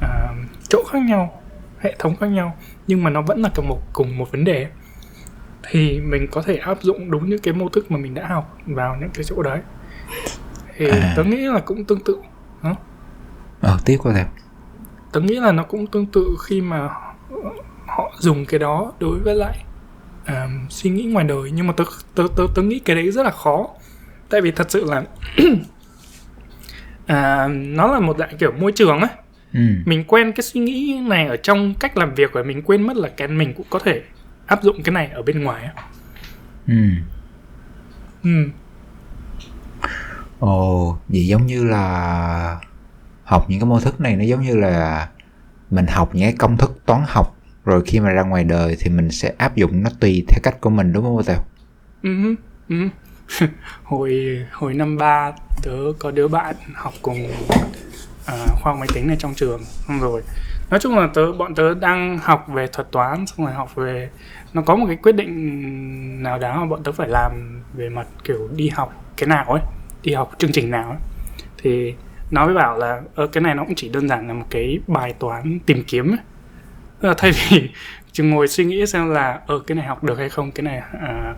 à, 0.00 0.34
chỗ 0.68 0.82
khác 0.90 1.02
nhau 1.02 1.41
hệ 1.82 1.94
thống 1.98 2.16
khác 2.16 2.26
nhau 2.26 2.56
nhưng 2.86 3.02
mà 3.02 3.10
nó 3.10 3.22
vẫn 3.22 3.42
là 3.42 3.50
cùng 3.54 3.68
một 3.68 3.80
cùng 3.92 4.18
một 4.18 4.32
vấn 4.32 4.44
đề 4.44 4.66
thì 5.70 6.00
mình 6.00 6.26
có 6.30 6.42
thể 6.42 6.56
áp 6.56 6.82
dụng 6.82 7.10
đúng 7.10 7.30
những 7.30 7.38
cái 7.38 7.54
mô 7.54 7.68
thức 7.68 7.90
mà 7.90 7.98
mình 7.98 8.14
đã 8.14 8.26
học 8.26 8.58
vào 8.66 8.96
những 9.00 9.10
cái 9.14 9.24
chỗ 9.24 9.42
đấy. 9.42 9.60
Thì 10.76 10.88
À. 10.88 11.14
tớ 11.16 11.24
nghĩ 11.24 11.36
là 11.36 11.60
cũng 11.60 11.84
tương 11.84 12.00
tự 12.04 12.16
ờ 13.60 13.78
tiếp 13.84 13.96
qua 14.02 14.12
tao 14.16 14.26
tớ 15.12 15.20
nghĩ 15.20 15.36
là 15.40 15.52
nó 15.52 15.62
cũng 15.62 15.86
tương 15.86 16.06
tự 16.06 16.36
khi 16.46 16.60
mà 16.60 16.88
họ 17.86 18.12
dùng 18.18 18.44
cái 18.46 18.58
đó 18.60 18.92
đối 19.00 19.18
với 19.18 19.34
lại 19.34 19.64
à, 20.24 20.48
suy 20.68 20.90
nghĩ 20.90 21.04
ngoài 21.04 21.24
đời. 21.24 21.50
Nhưng 21.54 21.66
mà 21.66 21.72
tớ, 21.76 21.84
tớ 22.14 22.24
tớ 22.36 22.44
tớ 22.54 22.62
nghĩ 22.62 22.78
cái 22.78 22.96
đấy 22.96 23.10
rất 23.10 23.22
là 23.22 23.30
khó. 23.30 23.66
Tại 24.28 24.40
vì 24.40 24.50
thật 24.50 24.70
sự 24.70 24.84
là 24.84 25.02
à, 27.06 27.48
nó 27.48 27.86
là 27.86 28.00
một 28.00 28.18
dạng 28.18 28.36
kiểu 28.38 28.52
môi 28.52 28.72
trường 28.72 29.00
ấy 29.00 29.10
ừ. 29.54 29.60
mình 29.84 30.04
quen 30.04 30.32
cái 30.32 30.42
suy 30.42 30.60
nghĩ 30.60 31.00
này 31.06 31.26
ở 31.26 31.36
trong 31.36 31.74
cách 31.74 31.96
làm 31.96 32.14
việc 32.14 32.30
và 32.32 32.42
mình 32.42 32.62
quên 32.62 32.82
mất 32.82 32.96
là 32.96 33.08
cái 33.16 33.28
mình 33.28 33.54
cũng 33.56 33.66
có 33.70 33.78
thể 33.78 34.02
áp 34.46 34.62
dụng 34.62 34.82
cái 34.82 34.92
này 34.92 35.06
ở 35.14 35.22
bên 35.22 35.42
ngoài 35.42 35.68
ừ 36.66 36.74
ừ. 38.22 38.30
ồ 40.38 40.96
vậy 41.08 41.26
giống 41.26 41.46
như 41.46 41.64
là 41.64 42.60
học 43.24 43.46
những 43.48 43.60
cái 43.60 43.66
mô 43.66 43.80
thức 43.80 44.00
này 44.00 44.16
nó 44.16 44.24
giống 44.24 44.42
như 44.42 44.56
là 44.56 45.08
mình 45.70 45.86
học 45.86 46.14
những 46.14 46.24
cái 46.24 46.34
công 46.38 46.56
thức 46.56 46.78
toán 46.86 47.02
học 47.06 47.36
rồi 47.64 47.82
khi 47.86 48.00
mà 48.00 48.10
ra 48.10 48.22
ngoài 48.22 48.44
đời 48.44 48.76
thì 48.80 48.90
mình 48.90 49.10
sẽ 49.10 49.34
áp 49.38 49.56
dụng 49.56 49.82
nó 49.82 49.90
tùy 50.00 50.24
theo 50.28 50.40
cách 50.42 50.60
của 50.60 50.70
mình 50.70 50.92
đúng 50.92 51.04
không 51.04 51.22
tao 51.26 51.44
Ừ. 52.02 52.34
Ừ. 52.68 52.76
hồi 53.82 54.38
hồi 54.52 54.74
năm 54.74 54.98
ba 54.98 55.32
tớ 55.62 55.76
có 55.98 56.10
đứa 56.10 56.28
bạn 56.28 56.54
học 56.74 56.94
cùng 57.02 57.26
À, 58.26 58.46
khoa 58.46 58.72
học 58.72 58.76
máy 58.80 58.88
tính 58.94 59.06
này 59.06 59.16
trong 59.18 59.34
trường. 59.34 59.60
Xong 59.88 60.00
rồi 60.00 60.22
nói 60.70 60.80
chung 60.80 60.98
là 60.98 61.08
tớ 61.14 61.32
bọn 61.32 61.54
tớ 61.54 61.74
đang 61.74 62.18
học 62.18 62.46
về 62.48 62.66
thuật 62.66 62.90
toán 62.90 63.26
xong 63.26 63.46
rồi 63.46 63.54
học 63.54 63.74
về 63.74 64.10
nó 64.52 64.62
có 64.62 64.76
một 64.76 64.86
cái 64.86 64.96
quyết 64.96 65.12
định 65.12 66.22
nào 66.22 66.38
đó 66.38 66.60
mà 66.60 66.66
bọn 66.66 66.82
tớ 66.82 66.92
phải 66.92 67.08
làm 67.08 67.62
về 67.74 67.88
mặt 67.88 68.06
kiểu 68.24 68.48
đi 68.56 68.68
học 68.68 69.04
cái 69.16 69.26
nào 69.26 69.44
ấy 69.44 69.62
đi 70.02 70.12
học 70.12 70.32
chương 70.38 70.52
trình 70.52 70.70
nào 70.70 70.88
ấy. 70.90 70.98
Thì 71.58 71.94
nó 72.30 72.46
mới 72.46 72.54
bảo 72.54 72.78
là 72.78 73.00
ờ, 73.14 73.26
cái 73.26 73.42
này 73.42 73.54
nó 73.54 73.64
cũng 73.64 73.74
chỉ 73.74 73.88
đơn 73.88 74.08
giản 74.08 74.28
là 74.28 74.34
một 74.34 74.46
cái 74.50 74.78
bài 74.86 75.14
toán 75.18 75.58
tìm 75.66 75.84
kiếm 75.86 76.10
ấy. 76.12 76.18
Tức 77.00 77.08
là 77.08 77.14
thay 77.18 77.32
vì 77.32 77.70
chỉ 78.12 78.24
ngồi 78.24 78.48
suy 78.48 78.64
nghĩ 78.64 78.86
xem 78.86 79.10
là 79.10 79.40
ờ 79.46 79.58
cái 79.66 79.76
này 79.76 79.86
học 79.86 80.04
được 80.04 80.18
hay 80.18 80.28
không 80.28 80.52
cái 80.52 80.62
này 80.62 80.82
à, 81.00 81.34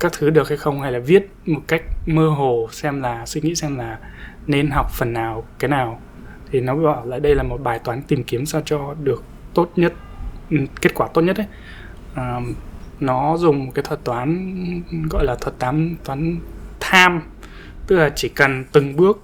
các 0.00 0.12
thứ 0.18 0.30
được 0.30 0.48
hay 0.48 0.58
không? 0.58 0.80
Hay 0.82 0.92
là 0.92 0.98
viết 0.98 1.26
một 1.46 1.60
cách 1.66 1.82
mơ 2.06 2.28
hồ 2.28 2.68
xem 2.72 3.02
là 3.02 3.26
suy 3.26 3.40
nghĩ 3.40 3.54
xem 3.54 3.76
là 3.78 3.98
nên 4.46 4.70
học 4.70 4.90
phần 4.92 5.12
nào 5.12 5.44
cái 5.58 5.68
nào 5.68 6.00
thì 6.54 6.60
nó 6.60 6.76
bảo 6.76 7.06
là 7.06 7.18
đây 7.18 7.34
là 7.34 7.42
một 7.42 7.60
bài 7.62 7.78
toán 7.78 8.02
tìm 8.02 8.24
kiếm 8.24 8.46
sao 8.46 8.62
cho 8.64 8.94
được 9.02 9.24
tốt 9.54 9.70
nhất 9.76 9.92
ừ, 10.50 10.56
kết 10.80 10.94
quả 10.94 11.08
tốt 11.14 11.22
nhất 11.22 11.36
ấy. 11.36 11.46
À, 12.14 12.40
nó 13.00 13.36
dùng 13.36 13.66
một 13.66 13.72
cái 13.74 13.82
thuật 13.82 14.04
toán 14.04 14.54
gọi 15.10 15.24
là 15.24 15.34
thuật 15.34 15.58
toán 15.58 15.96
toán 16.04 16.36
tham 16.80 17.22
tức 17.86 17.96
là 17.96 18.10
chỉ 18.16 18.28
cần 18.28 18.64
từng 18.72 18.96
bước 18.96 19.22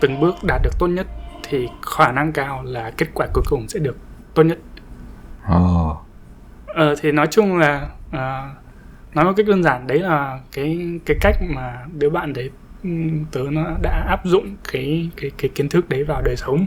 từng 0.00 0.20
bước 0.20 0.34
đạt 0.46 0.62
được 0.62 0.78
tốt 0.78 0.86
nhất 0.86 1.06
thì 1.42 1.68
khả 1.96 2.12
năng 2.12 2.32
cao 2.32 2.62
là 2.64 2.92
kết 2.96 3.06
quả 3.14 3.26
cuối 3.34 3.44
cùng 3.48 3.68
sẽ 3.68 3.80
được 3.80 3.96
tốt 4.34 4.42
nhất. 4.42 4.58
Ồ 5.48 5.96
Ờ 6.66 6.94
thì 7.00 7.12
nói 7.12 7.26
chung 7.30 7.58
là 7.58 7.88
à, 8.10 8.54
nói 9.14 9.24
một 9.24 9.32
cách 9.36 9.46
đơn 9.46 9.62
giản 9.62 9.86
đấy 9.86 9.98
là 9.98 10.40
cái 10.52 11.00
cái 11.04 11.16
cách 11.20 11.36
mà 11.54 11.86
đứa 11.98 12.10
bạn 12.10 12.32
đấy 12.32 12.50
tớ 13.32 13.40
nó 13.50 13.76
đã 13.82 14.04
áp 14.08 14.20
dụng 14.24 14.56
cái 14.72 15.10
cái 15.16 15.30
cái 15.38 15.50
kiến 15.54 15.68
thức 15.68 15.88
đấy 15.88 16.04
vào 16.04 16.22
đời 16.22 16.36
sống. 16.36 16.66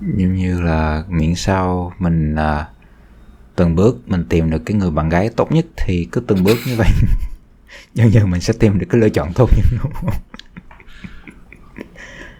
giống 0.00 0.34
như 0.34 0.60
là 0.60 1.04
miễn 1.08 1.34
sao 1.34 1.92
mình 1.98 2.34
à, 2.34 2.66
từng 3.56 3.74
bước 3.74 3.96
mình 4.06 4.24
tìm 4.28 4.50
được 4.50 4.62
cái 4.66 4.76
người 4.76 4.90
bạn 4.90 5.08
gái 5.08 5.30
tốt 5.36 5.52
nhất 5.52 5.66
thì 5.76 6.08
cứ 6.12 6.20
từng 6.20 6.44
bước 6.44 6.56
như 6.66 6.74
vậy 6.76 6.88
dần 7.94 8.12
dần 8.12 8.30
mình 8.30 8.40
sẽ 8.40 8.52
tìm 8.60 8.78
được 8.78 8.86
cái 8.90 9.00
lựa 9.00 9.08
chọn 9.08 9.32
tốt 9.34 9.50
nhất 9.56 9.66
đúng 9.82 9.92
không 10.00 10.10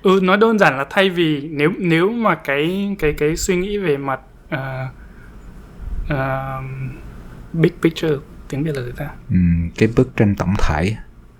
Ừ 0.02 0.20
nói 0.22 0.36
đơn 0.36 0.58
giản 0.58 0.78
là 0.78 0.86
thay 0.90 1.10
vì 1.10 1.48
nếu 1.52 1.70
nếu 1.78 2.10
mà 2.10 2.34
cái 2.34 2.96
cái 2.98 3.12
cái 3.12 3.36
suy 3.36 3.56
nghĩ 3.56 3.78
về 3.78 3.96
mặt 3.96 4.20
à, 4.48 4.88
à, 6.08 6.56
big 7.52 7.72
picture 7.82 8.14
tiếng 8.48 8.64
Việt 8.64 8.76
là 8.76 8.82
gì 8.82 8.92
ta? 8.96 9.10
Ừm, 9.30 9.70
cái 9.78 9.88
bức 9.96 10.16
tranh 10.16 10.34
tổng 10.34 10.54
thể 10.58 10.96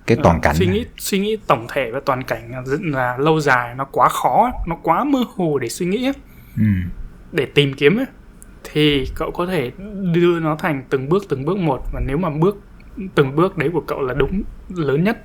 cái 0.09 0.17
Ờ, 0.17 0.23
toàn 0.25 0.41
cảnh 0.41 0.55
suy 0.57 0.67
nghĩ 0.67 0.85
suy 0.99 1.19
nghĩ 1.19 1.37
tổng 1.47 1.67
thể 1.73 1.91
và 1.91 2.01
toàn 2.05 2.23
cảnh 2.25 2.65
là, 2.83 3.17
lâu 3.19 3.41
dài 3.41 3.75
nó 3.75 3.85
quá 3.85 4.09
khó 4.09 4.51
nó 4.67 4.77
quá 4.83 5.05
mơ 5.05 5.19
hồ 5.37 5.59
để 5.59 5.69
suy 5.69 5.87
nghĩ 5.87 6.07
ấy. 6.07 6.13
Ừm, 6.57 6.83
để 7.33 7.47
tìm 7.47 7.75
kiếm 7.75 7.97
ấy, 7.97 8.07
thì 8.65 9.07
cậu 9.17 9.31
có 9.31 9.47
thể 9.47 9.71
đưa 10.13 10.41
nó 10.41 10.57
thành 10.57 10.83
từng 10.91 11.09
bước 11.09 11.25
từng 11.29 11.45
bước 11.45 11.57
một 11.57 11.83
và 11.93 12.01
nếu 12.01 12.17
mà 12.17 12.31
bước 12.31 12.57
từng 13.15 13.37
bước 13.37 13.57
đấy 13.59 13.71
của 13.73 13.81
cậu 13.87 14.01
là 14.03 14.15
đúng 14.15 14.43
lớn 14.77 15.05
nhất 15.05 15.25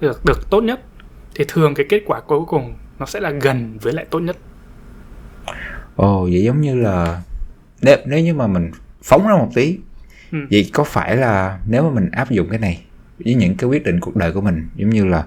được 0.00 0.24
được 0.24 0.50
tốt 0.50 0.60
nhất 0.60 0.80
thì 1.34 1.44
thường 1.48 1.74
cái 1.74 1.86
kết 1.88 2.02
quả 2.06 2.20
cuối 2.20 2.40
cùng 2.46 2.74
nó 2.98 3.06
sẽ 3.06 3.20
là 3.20 3.30
gần 3.30 3.78
với 3.82 3.92
lại 3.92 4.06
tốt 4.10 4.18
nhất 4.20 4.36
ồ 5.96 6.22
vậy 6.22 6.42
giống 6.44 6.60
như 6.60 6.74
là 6.74 7.22
nếu, 7.82 7.96
nếu 8.06 8.20
như 8.20 8.34
mà 8.34 8.46
mình 8.46 8.70
phóng 9.02 9.26
ra 9.28 9.34
một 9.36 9.48
tí 9.54 9.78
Ừ. 10.32 10.38
vậy 10.50 10.70
có 10.72 10.84
phải 10.84 11.16
là 11.16 11.58
nếu 11.68 11.82
mà 11.82 11.90
mình 11.90 12.10
áp 12.12 12.30
dụng 12.30 12.48
cái 12.50 12.58
này 12.58 12.84
với 13.24 13.34
những 13.34 13.56
cái 13.56 13.68
quyết 13.70 13.84
định 13.84 14.00
cuộc 14.00 14.16
đời 14.16 14.32
của 14.32 14.40
mình. 14.40 14.68
Giống 14.76 14.90
như 14.90 15.04
là 15.04 15.24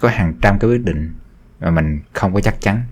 có 0.00 0.08
hàng 0.08 0.34
trăm 0.42 0.58
cái 0.58 0.70
quyết 0.70 0.84
định 0.84 1.14
mà 1.60 1.70
mình 1.70 2.00
không 2.12 2.34
có 2.34 2.40
chắc 2.40 2.60
chắn. 2.60 2.82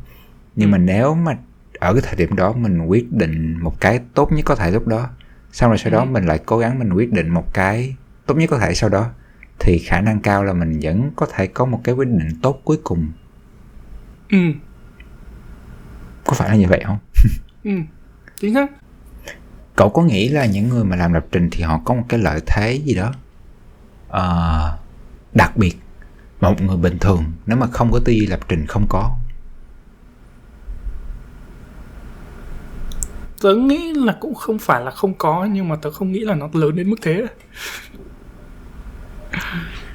Nhưng 0.57 0.69
Ừ. 0.69 0.73
mà 0.73 0.79
nếu 0.79 1.15
mà 1.15 1.37
ở 1.79 1.93
cái 1.95 2.03
thời 2.07 2.17
điểm 2.17 2.37
đó 2.37 2.53
mình 2.53 2.87
quyết 2.87 3.13
định 3.13 3.59
một 3.63 3.81
cái 3.81 4.01
tốt 4.15 4.33
nhất 4.33 4.43
có 4.45 4.55
thể 4.55 4.71
lúc 4.71 4.87
đó 4.87 5.09
xong 5.53 5.71
rồi 5.71 5.79
sau 5.79 5.93
đó 5.93 6.01
Ừ. 6.01 6.05
mình 6.05 6.27
lại 6.27 6.41
cố 6.47 6.59
gắng 6.59 6.79
mình 6.79 6.93
quyết 6.93 7.13
định 7.13 7.29
một 7.29 7.55
cái 7.55 7.97
tốt 8.27 8.35
nhất 8.35 8.51
có 8.51 8.59
thể 8.59 8.75
sau 8.75 8.91
đó 8.91 9.11
thì 9.59 9.79
khả 9.79 10.01
năng 10.01 10.21
cao 10.21 10.45
là 10.45 10.53
mình 10.53 10.79
vẫn 10.83 11.11
có 11.17 11.27
thể 11.35 11.47
có 11.47 11.65
một 11.65 11.81
cái 11.85 11.95
quyết 11.95 12.09
định 12.09 12.29
tốt 12.43 12.61
cuối 12.65 12.79
cùng. 12.85 13.09
Ừ. 14.31 14.39
Có 16.27 16.33
phải 16.33 16.49
là 16.49 16.57
như 16.57 16.67
vậy 16.69 16.83
không? 16.87 16.99
Ừ. 17.65 17.71
Chính 18.41 18.55
xác. 18.55 18.71
Cậu 19.77 19.89
có 19.91 20.03
nghĩ 20.03 20.29
là 20.29 20.47
những 20.47 20.69
người 20.69 20.85
mà 20.85 20.97
làm 20.97 21.13
lập 21.13 21.27
trình 21.33 21.49
thì 21.53 21.63
họ 21.63 21.81
có 21.85 21.95
một 21.95 22.05
cái 22.09 22.21
lợi 22.21 22.41
thế 22.47 22.73
gì 22.85 22.95
đó 22.95 23.13
ờ, 24.09 24.79
đặc 25.35 25.57
biệt 25.57 25.77
mà 26.41 26.51
một 26.51 26.63
người 26.63 26.77
bình 26.77 26.99
thường 26.99 27.25
nếu 27.47 27.57
mà 27.57 27.67
không 27.67 27.93
có 27.93 28.01
tư 28.05 28.13
duy 28.13 28.27
lập 28.27 28.41
trình 28.49 28.67
không 28.67 28.87
có. 28.89 29.17
Tớ 33.43 33.55
nghĩ 33.55 33.93
là 33.93 34.17
cũng 34.21 34.35
không 34.35 34.59
phải 34.59 34.85
là 34.85 34.91
không 34.91 35.15
có 35.15 35.45
nhưng 35.51 35.69
mà 35.69 35.77
tớ 35.77 35.91
không 35.91 36.13
nghĩ 36.13 36.21
là 36.21 36.35
nó 36.35 36.49
lớn 36.53 36.77
đến 36.77 36.91
mức 36.91 36.97
thế. 37.03 37.27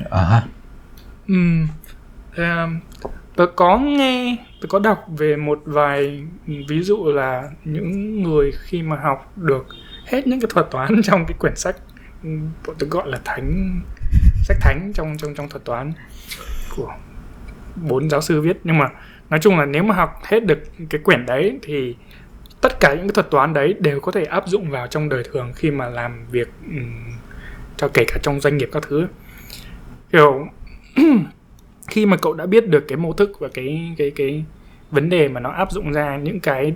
À, 0.10 0.44
tớ 3.36 3.46
có 3.56 3.78
nghe 3.78 4.38
tớ 4.62 4.68
có 4.70 4.80
đọc 4.80 5.06
về 5.18 5.36
một 5.36 5.62
vài 5.66 6.24
ví 6.68 6.84
dụ 6.84 7.06
là 7.06 7.50
những 7.66 8.24
người 8.24 8.52
khi 8.52 8.82
mà 8.82 8.96
học 8.96 9.32
được 9.38 9.66
hết 10.08 10.28
những 10.28 10.40
cái 10.40 10.50
thuật 10.54 10.72
toán 10.72 11.02
trong 11.04 11.26
cái 11.26 11.38
quyển 11.40 11.56
sách 11.56 11.76
bọn 12.68 12.76
tớ 12.80 12.88
gọi 12.90 13.08
là 13.08 13.20
thánh 13.26 13.82
sách 14.44 14.58
thánh 14.62 14.92
trong 14.94 15.18
trong 15.18 15.36
trong 15.36 15.50
thuật 15.50 15.66
toán 15.66 15.94
của 16.76 16.94
bốn 17.76 18.10
giáo 18.10 18.22
sư 18.22 18.42
viết 18.42 18.58
nhưng 18.64 18.78
mà 18.78 18.90
nói 19.30 19.40
chung 19.40 19.58
là 19.58 19.66
nếu 19.66 19.84
mà 19.84 19.96
học 19.96 20.10
hết 20.24 20.46
được 20.46 20.60
cái 20.90 21.02
quyển 21.04 21.26
đấy 21.26 21.60
thì 21.62 21.96
tất 22.62 22.80
cả 22.80 22.94
những 22.94 23.08
cái 23.08 23.14
thuật 23.14 23.32
toán 23.32 23.54
đấy 23.54 23.76
đều 23.80 24.00
có 24.00 24.12
thể 24.12 24.24
áp 24.24 24.48
dụng 24.48 24.70
vào 24.70 24.88
trong 24.88 25.10
đời 25.10 25.24
thường 25.32 25.52
khi 25.56 25.72
mà 25.72 25.90
làm 25.90 26.26
việc 26.32 26.50
um, 26.68 27.14
cho 27.78 27.88
kể 27.94 28.06
cả 28.08 28.18
trong 28.24 28.40
doanh 28.40 28.58
nghiệp 28.58 28.70
các 28.72 28.84
thứ 28.88 29.08
kiểu 30.12 30.48
khi 31.88 32.06
mà 32.06 32.18
cậu 32.18 32.34
đã 32.34 32.46
biết 32.46 32.68
được 32.68 32.86
cái 32.88 32.98
mô 32.98 33.14
thức 33.14 33.32
và 33.40 33.48
cái 33.54 33.96
cái 33.98 34.12
cái 34.16 34.44
vấn 34.92 35.10
đề 35.10 35.28
mà 35.28 35.40
nó 35.40 35.50
áp 35.50 35.72
dụng 35.72 35.92
ra 35.92 36.18
những 36.18 36.40
cái 36.40 36.74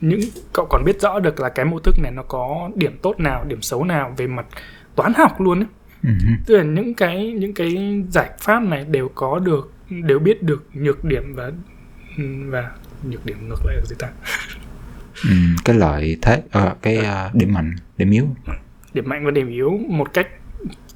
những 0.00 0.20
cậu 0.52 0.66
còn 0.70 0.84
biết 0.84 1.00
rõ 1.00 1.18
được 1.18 1.40
là 1.40 1.48
cái 1.48 1.64
mô 1.64 1.78
thức 1.78 1.94
này 2.02 2.12
nó 2.12 2.22
có 2.22 2.70
điểm 2.74 2.98
tốt 3.02 3.20
nào 3.20 3.44
điểm 3.44 3.62
xấu 3.62 3.84
nào 3.84 4.14
về 4.16 4.26
mặt 4.26 4.46
toán 4.94 5.12
học 5.14 5.40
luôn 5.40 5.60
ấy. 5.60 5.66
Hứ. 6.02 6.10
tức 6.46 6.56
là 6.56 6.62
những 6.62 6.94
cái 6.94 7.32
những 7.32 7.54
cái 7.54 8.02
giải 8.10 8.30
pháp 8.40 8.60
này 8.62 8.84
đều 8.84 9.08
có 9.14 9.38
được 9.38 9.72
đều 9.90 10.18
biết 10.18 10.42
được 10.42 10.64
nhược 10.74 11.04
điểm 11.04 11.34
và 11.34 11.52
và 12.46 12.70
nhược 13.08 13.26
điểm 13.26 13.48
ngược 13.48 13.66
lại 13.66 13.76
là 13.76 13.82
gì 13.84 13.96
ta 13.98 14.08
Ừ, 15.24 15.34
cái 15.64 15.76
lợi 15.76 16.16
thế 16.22 16.42
ờ, 16.50 16.74
cái 16.82 16.96
ờ, 16.96 17.30
điểm 17.34 17.52
mạnh 17.54 17.72
điểm 17.98 18.10
yếu 18.10 18.28
điểm 18.94 19.08
mạnh 19.08 19.24
và 19.24 19.30
điểm 19.30 19.48
yếu 19.48 19.70
một 19.88 20.14
cách 20.14 20.28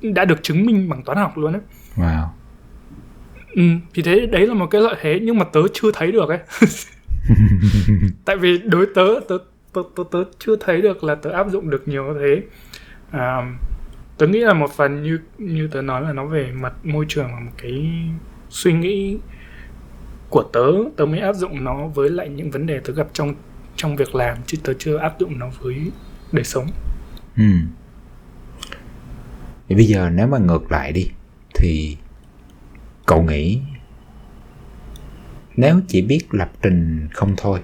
đã 0.03 0.25
được 0.25 0.43
chứng 0.43 0.67
minh 0.67 0.89
bằng 0.89 1.03
toán 1.03 1.19
học 1.19 1.39
luôn 1.39 1.53
ấy 1.53 1.63
wow 1.97 2.27
Ừ, 3.55 3.63
thì 3.95 4.03
thế 4.03 4.27
đấy 4.27 4.47
là 4.47 4.55
một 4.55 4.67
cái 4.67 4.81
lợi 4.81 4.95
thế 5.01 5.21
nhưng 5.23 5.39
mà 5.39 5.45
tớ 5.45 5.61
chưa 5.73 5.91
thấy 5.95 6.13
được 6.13 6.29
ấy. 6.29 6.39
Tại 8.25 8.37
vì 8.37 8.59
đối 8.59 8.87
tớ 8.95 9.05
tớ 9.29 9.39
tớ 9.73 9.83
tớ, 9.97 10.03
tớ 10.13 10.25
chưa 10.39 10.57
thấy 10.61 10.83
được 10.83 11.05
là 11.05 11.15
tớ 11.15 11.31
áp 11.31 11.47
dụng 11.51 11.71
được 11.71 11.89
nhiều 11.89 12.15
thế. 12.21 12.43
À, 13.11 13.57
tớ 14.19 14.27
nghĩ 14.27 14.41
là 14.41 14.55
một 14.55 14.71
phần 14.71 15.03
như 15.03 15.19
như 15.39 15.69
tớ 15.73 15.83
nói 15.83 16.03
là 16.03 16.13
nó 16.13 16.25
về 16.27 16.53
mặt 16.53 16.73
môi 16.85 17.05
trường 17.09 17.33
và 17.33 17.41
một 17.41 17.53
cái 17.63 17.91
suy 18.49 18.73
nghĩ 18.73 19.19
của 20.31 20.43
tớ 20.53 20.67
tớ 20.97 21.07
mới 21.07 21.21
áp 21.21 21.33
dụng 21.33 21.65
nó 21.65 21.87
với 21.87 22.11
lại 22.11 22.29
những 22.29 22.51
vấn 22.51 22.67
đề 22.67 22.81
tớ 22.81 22.93
gặp 22.93 23.07
trong 23.13 23.35
trong 23.77 23.97
việc 23.97 24.15
làm 24.15 24.39
chứ 24.47 24.59
tớ 24.65 24.73
chưa 24.79 24.97
áp 24.97 25.19
dụng 25.19 25.39
nó 25.39 25.51
với 25.61 25.91
đời 26.33 26.45
sống. 26.45 26.67
ừ. 27.37 27.43
thì 29.69 29.75
bây 29.75 29.85
giờ 29.85 30.11
nếu 30.11 30.27
mà 30.27 30.39
ngược 30.39 30.73
lại 30.73 30.93
đi, 30.93 31.11
thì 31.55 31.97
cậu 33.07 33.23
nghĩ 33.23 33.61
nếu 35.57 35.81
chỉ 35.89 36.03
biết 36.03 36.21
lập 36.31 36.51
trình 36.63 37.09
không 37.13 37.35
thôi, 37.37 37.61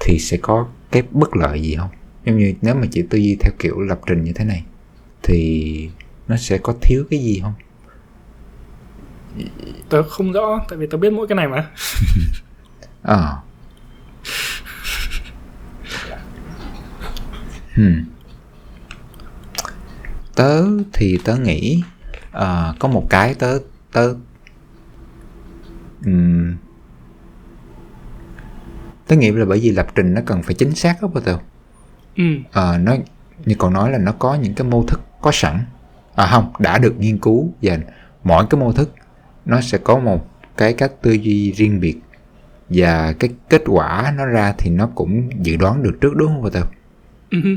thì 0.00 0.18
sẽ 0.18 0.36
có 0.36 0.68
cái 0.90 1.02
bất 1.10 1.36
lợi 1.36 1.62
gì 1.62 1.76
không 1.76 1.90
giống 2.24 2.38
như 2.38 2.54
nếu 2.62 2.74
mà 2.74 2.86
chỉ 2.90 3.02
tư 3.10 3.18
duy 3.18 3.36
theo 3.40 3.52
kiểu 3.58 3.80
lập 3.80 4.00
trình 4.06 4.24
như 4.24 4.32
thế 4.32 4.44
này 4.44 4.64
thì 5.26 5.90
nó 6.28 6.36
sẽ 6.36 6.58
có 6.58 6.74
thiếu 6.82 7.04
cái 7.10 7.18
gì 7.20 7.40
không 7.42 7.54
Tớ 9.88 10.02
không 10.02 10.32
rõ 10.32 10.60
tại 10.68 10.78
vì 10.78 10.86
tớ 10.86 10.98
biết 10.98 11.12
mỗi 11.12 11.26
cái 11.26 11.36
này 11.36 11.48
mà. 11.48 11.70
Ờ. 13.02 13.36
Hmm. 17.74 18.04
Tớ 20.34 20.64
thì 20.92 21.18
tớ 21.24 21.36
nghĩ 21.36 21.82
ờ, 22.32 22.74
có 22.78 22.88
một 22.88 23.06
cái 23.10 23.34
tớ 23.34 23.58
tớ 23.92 24.14
ừm, 26.04 26.56
tớ 29.06 29.16
nghĩ 29.16 29.30
là 29.30 29.44
bởi 29.44 29.60
vì 29.60 29.70
lập 29.70 29.86
trình 29.94 30.14
nó 30.14 30.20
cần 30.26 30.42
phải 30.42 30.54
chính 30.54 30.74
xác 30.74 31.02
đó 31.02 31.08
bao 31.08 31.22
giờ 31.26 31.38
Ừ, 32.16 32.24
Ờ, 32.52 32.78
nó 32.78 32.96
như 33.46 33.54
cậu 33.58 33.70
nói 33.70 33.90
là 33.90 33.98
nó 33.98 34.12
có 34.12 34.34
những 34.34 34.54
cái 34.54 34.68
mô 34.68 34.82
thức 34.82 35.00
có 35.26 35.32
sẵn. 35.32 35.64
À 36.14 36.26
không 36.26 36.52
đã 36.58 36.78
được 36.78 36.94
nghiên 36.98 37.18
cứu 37.18 37.52
và 37.62 37.78
mỗi 38.24 38.46
cái 38.50 38.60
mô 38.60 38.72
thức 38.72 38.94
nó 39.44 39.60
sẽ 39.60 39.78
có 39.78 39.98
một 39.98 40.30
cái 40.56 40.72
cách 40.72 40.92
tư 41.02 41.12
duy 41.12 41.52
riêng 41.52 41.80
biệt 41.80 41.96
và 42.68 43.12
cái 43.12 43.30
kết 43.48 43.62
quả 43.66 44.12
nó 44.16 44.26
ra 44.26 44.54
thì 44.58 44.70
nó 44.70 44.88
cũng 44.94 45.30
dự 45.42 45.56
đoán 45.56 45.82
được 45.82 45.98
trước 46.00 46.16
đúng 46.16 46.28
không 46.28 46.50
ừ, 47.30 47.40
hứ, 47.44 47.56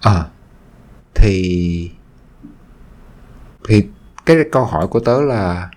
Ờ 0.00 0.28
thì 1.14 1.90
thì 3.68 3.86
cái 4.26 4.36
câu 4.52 4.64
hỏi 4.64 4.86
của 4.86 5.00
tớ 5.00 5.22
là 5.22 5.70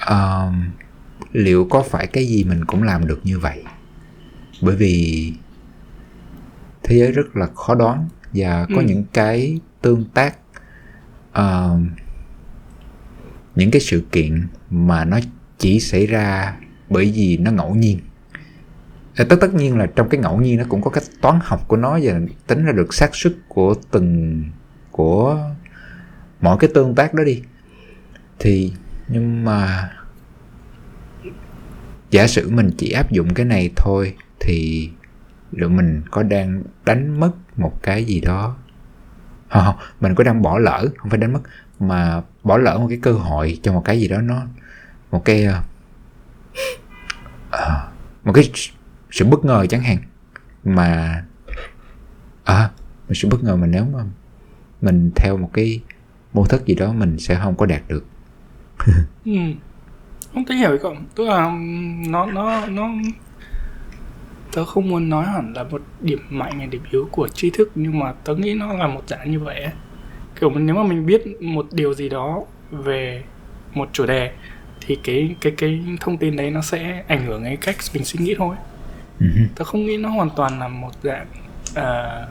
ờm, 0.00 0.70
liệu 1.32 1.66
có 1.70 1.82
phải 1.82 2.06
cái 2.06 2.26
gì 2.26 2.44
mình 2.44 2.64
cũng 2.64 2.82
làm 2.82 3.06
được 3.06 3.20
như 3.24 3.38
vậy? 3.38 3.64
Bởi 4.62 4.76
vì 4.76 5.32
thế 6.82 6.98
giới 6.98 7.12
rất 7.12 7.36
là 7.36 7.46
khó 7.54 7.74
đoán 7.74 8.08
và 8.34 8.66
có 8.74 8.80
Ừ. 8.80 8.82
những 8.82 9.04
cái 9.12 9.58
tương 9.82 10.04
tác 10.04 10.36
ờm, 11.32 11.90
những 13.54 13.70
cái 13.70 13.80
sự 13.80 14.02
kiện 14.12 14.46
mà 14.70 15.04
nó 15.04 15.18
chỉ 15.58 15.80
xảy 15.80 16.06
ra 16.06 16.56
bởi 16.88 17.12
vì 17.14 17.36
nó 17.36 17.50
ngẫu 17.50 17.74
nhiên 17.74 17.98
Ờ, 19.16 19.24
tất 19.24 19.36
tất 19.40 19.54
nhiên 19.54 19.76
là 19.78 19.86
trong 19.86 20.08
cái 20.08 20.20
ngẫu 20.20 20.40
nhiên 20.40 20.58
nó 20.58 20.64
cũng 20.68 20.82
có 20.82 20.90
cách 20.90 21.02
toán 21.20 21.38
học 21.42 21.68
của 21.68 21.76
nó 21.76 21.98
và 22.02 22.20
tính 22.46 22.64
ra 22.64 22.72
được 22.72 22.94
xác 22.94 23.10
suất 23.14 23.32
của 23.48 23.74
từng 23.90 24.42
của 24.90 25.50
mỗi 26.40 26.56
cái 26.60 26.70
tương 26.74 26.94
tác 26.94 27.14
đó 27.14 27.24
đi 27.24 27.42
thì 28.38 28.72
nhưng 29.08 29.44
mà 29.44 29.90
giả 32.10 32.26
sử 32.26 32.50
mình 32.50 32.70
chỉ 32.78 32.90
áp 32.90 33.10
dụng 33.12 33.34
cái 33.34 33.46
này 33.46 33.70
thôi 33.76 34.14
thì 34.40 34.90
liệu 35.52 35.68
mình 35.68 36.02
có 36.10 36.22
đang 36.22 36.62
đánh 36.84 37.20
mất 37.20 37.30
một 37.56 37.82
cái 37.82 38.04
gì 38.04 38.20
đó 38.20 38.56
không, 39.50 39.64
không 39.64 39.76
mình 40.00 40.14
có 40.14 40.24
đang 40.24 40.42
bỏ 40.42 40.58
lỡ 40.58 40.86
không 40.96 41.10
phải 41.10 41.18
đánh 41.18 41.32
mất 41.32 41.40
mà 41.80 42.22
bỏ 42.42 42.58
lỡ 42.58 42.78
một 42.78 42.86
cái 42.88 42.98
cơ 43.02 43.12
hội 43.12 43.58
cho 43.62 43.72
một 43.72 43.82
cái 43.84 44.00
gì 44.00 44.08
đó 44.08 44.20
nó 44.20 44.42
một 45.10 45.24
cái 45.24 45.44
ờ, 45.44 45.62
ờ 47.50 47.88
một 48.24 48.32
cái 48.32 48.50
sự 49.10 49.24
bất 49.24 49.44
ngờ 49.44 49.66
chẳng 49.66 49.82
hạn 49.82 49.98
mà 50.64 51.22
ờ, 52.44 52.54
à 52.54 52.70
mình 53.08 53.14
sự 53.14 53.28
bất 53.28 53.44
ngờ 53.44 53.56
mà 53.56 53.66
nếu 53.66 53.84
mà 53.84 54.04
mình 54.80 55.10
theo 55.16 55.36
một 55.36 55.50
cái 55.52 55.82
mô 56.32 56.44
thức 56.44 56.66
gì 56.66 56.74
đó 56.74 56.92
mình 56.92 57.18
sẽ 57.18 57.40
không 57.42 57.54
có 57.54 57.66
đạt 57.66 57.82
được 57.88 58.04
ừ. 59.24 59.32
Không 60.34 60.44
thể 60.44 60.54
hiểu 60.54 60.78
không. 60.82 61.04
Tức 61.14 61.24
là 61.24 61.52
nó 62.08 62.26
nó 62.26 62.66
nó 62.66 62.88
tớ 64.52 64.64
không 64.64 64.88
muốn 64.88 65.08
nói 65.08 65.26
hẳn 65.26 65.52
là 65.56 65.64
một 65.64 65.82
điểm 66.00 66.18
mạnh 66.30 66.58
hay 66.58 66.66
điểm 66.66 66.82
yếu 66.90 67.08
của 67.12 67.28
tri 67.28 67.50
thức 67.50 67.70
nhưng 67.74 67.98
mà 67.98 68.12
tớ 68.24 68.34
nghĩ 68.34 68.54
nó 68.54 68.72
là 68.72 68.86
một 68.86 69.02
dạng 69.06 69.30
như 69.30 69.40
vậy 69.40 69.62
ấy. 69.62 69.72
kiểu 70.40 70.50
nếu 70.50 70.74
mà 70.74 70.82
mình 70.82 71.06
biết 71.06 71.42
một 71.42 71.66
điều 71.72 71.94
gì 71.94 72.08
đó 72.08 72.42
về 72.70 73.22
một 73.74 73.88
chủ 73.92 74.06
đề 74.06 74.30
thì 74.80 74.98
cái 75.04 75.34
cái 75.40 75.52
cái 75.56 75.80
thông 76.00 76.18
tin 76.18 76.36
đấy 76.36 76.50
nó 76.50 76.62
sẽ 76.62 77.04
ảnh 77.08 77.26
hưởng 77.26 77.44
đến 77.44 77.56
cách 77.60 77.76
mình 77.94 78.04
suy 78.04 78.24
nghĩ 78.24 78.34
thôi 78.38 78.56
uh-huh. 79.20 79.46
tớ 79.56 79.64
không 79.64 79.86
nghĩ 79.86 79.96
nó 79.96 80.08
hoàn 80.08 80.30
toàn 80.36 80.58
là 80.58 80.68
một 80.68 80.90
dạng 81.02 81.26
uh, 81.78 82.28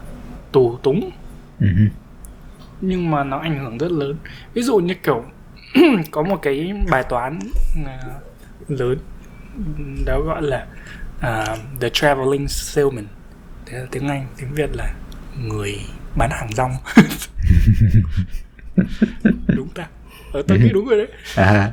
tù 0.52 0.78
túng 0.84 1.10
Uh-huh. 1.60 1.88
nhưng 2.82 3.12
mà 3.12 3.24
nó 3.24 3.38
ảnh 3.38 3.60
hưởng 3.60 3.78
rất 3.78 3.92
lớn 3.92 4.16
ví 4.54 4.62
dụ 4.62 4.78
như 4.78 4.94
kiểu 5.04 5.24
có 6.12 6.24
một 6.24 6.40
cái 6.42 6.74
bài 6.92 7.04
toán 7.10 7.40
uh, 7.82 8.70
lớn 8.70 8.98
đó 10.06 10.22
gọi 10.26 10.42
là 10.42 10.68
uh, 11.20 11.60
the 11.80 11.90
traveling 11.90 12.48
salesman. 12.48 13.08
Thế 13.66 13.78
là 13.78 13.86
tiếng 13.92 14.08
anh 14.08 14.28
tiếng 14.38 14.54
việt 14.54 14.76
là 14.76 14.94
người 15.44 15.76
bán 16.16 16.30
hàng 16.32 16.50
rong. 16.54 16.72
Đúng 19.48 19.70
ta. 19.70 19.88
Ờ, 20.34 20.42
tôi 20.48 20.60
nghĩ 20.60 20.70
đúng 20.74 20.86
rồi 20.86 20.98
đấy. 20.98 21.08
À, 21.36 21.72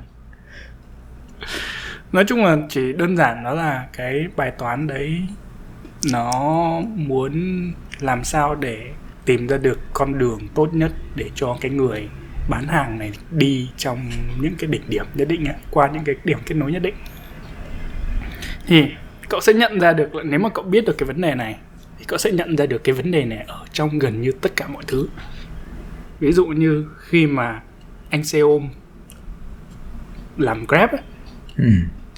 nói 2.12 2.24
chung 2.28 2.44
là 2.44 2.56
chỉ 2.68 2.92
đơn 2.92 3.16
giản 3.16 3.44
đó 3.44 3.54
là 3.54 3.86
cái 3.92 4.26
bài 4.36 4.52
toán 4.58 4.86
đấy 4.86 5.22
nó 6.12 6.30
muốn 6.94 7.32
làm 8.00 8.24
sao 8.24 8.54
để 8.54 8.90
tìm 9.24 9.46
ra 9.46 9.56
được 9.56 9.80
con 9.92 10.18
đường 10.18 10.48
tốt 10.54 10.74
nhất 10.74 10.92
để 11.14 11.30
cho 11.34 11.56
cái 11.60 11.70
người 11.70 12.08
bán 12.48 12.68
hàng 12.68 12.98
này 12.98 13.12
đi 13.30 13.70
trong 13.76 14.10
những 14.40 14.54
cái 14.58 14.70
đỉnh 14.70 14.82
điểm 14.88 15.06
nhất 15.14 15.28
định 15.28 15.44
ấy, 15.44 15.56
qua 15.70 15.90
những 15.92 16.04
cái 16.04 16.14
điểm 16.24 16.38
kết 16.46 16.54
nối 16.54 16.72
nhất 16.72 16.82
định. 16.82 16.94
Thì 18.66 18.84
cậu 19.28 19.40
sẽ 19.40 19.52
nhận 19.52 19.80
ra 19.80 19.92
được 19.92 20.14
là 20.14 20.22
nếu 20.22 20.40
mà 20.40 20.48
cậu 20.48 20.64
biết 20.64 20.84
được 20.86 20.98
cái 20.98 21.06
vấn 21.06 21.20
đề 21.20 21.34
này 21.34 21.58
thì 21.98 22.04
cậu 22.08 22.18
sẽ 22.18 22.30
nhận 22.30 22.56
ra 22.56 22.66
được 22.66 22.84
cái 22.84 22.94
vấn 22.94 23.10
đề 23.10 23.24
này 23.24 23.44
ở 23.48 23.64
trong 23.72 23.98
gần 23.98 24.20
như 24.20 24.32
tất 24.32 24.56
cả 24.56 24.68
mọi 24.68 24.84
thứ. 24.86 25.08
Ví 26.20 26.32
dụ 26.32 26.46
như 26.46 26.86
khi 26.98 27.26
mà 27.26 27.62
anh 28.10 28.24
xe 28.24 28.40
ôm 28.40 28.68
làm 30.36 30.66
grab 30.66 30.90
ấy, 30.90 31.00
ừ. 31.56 31.70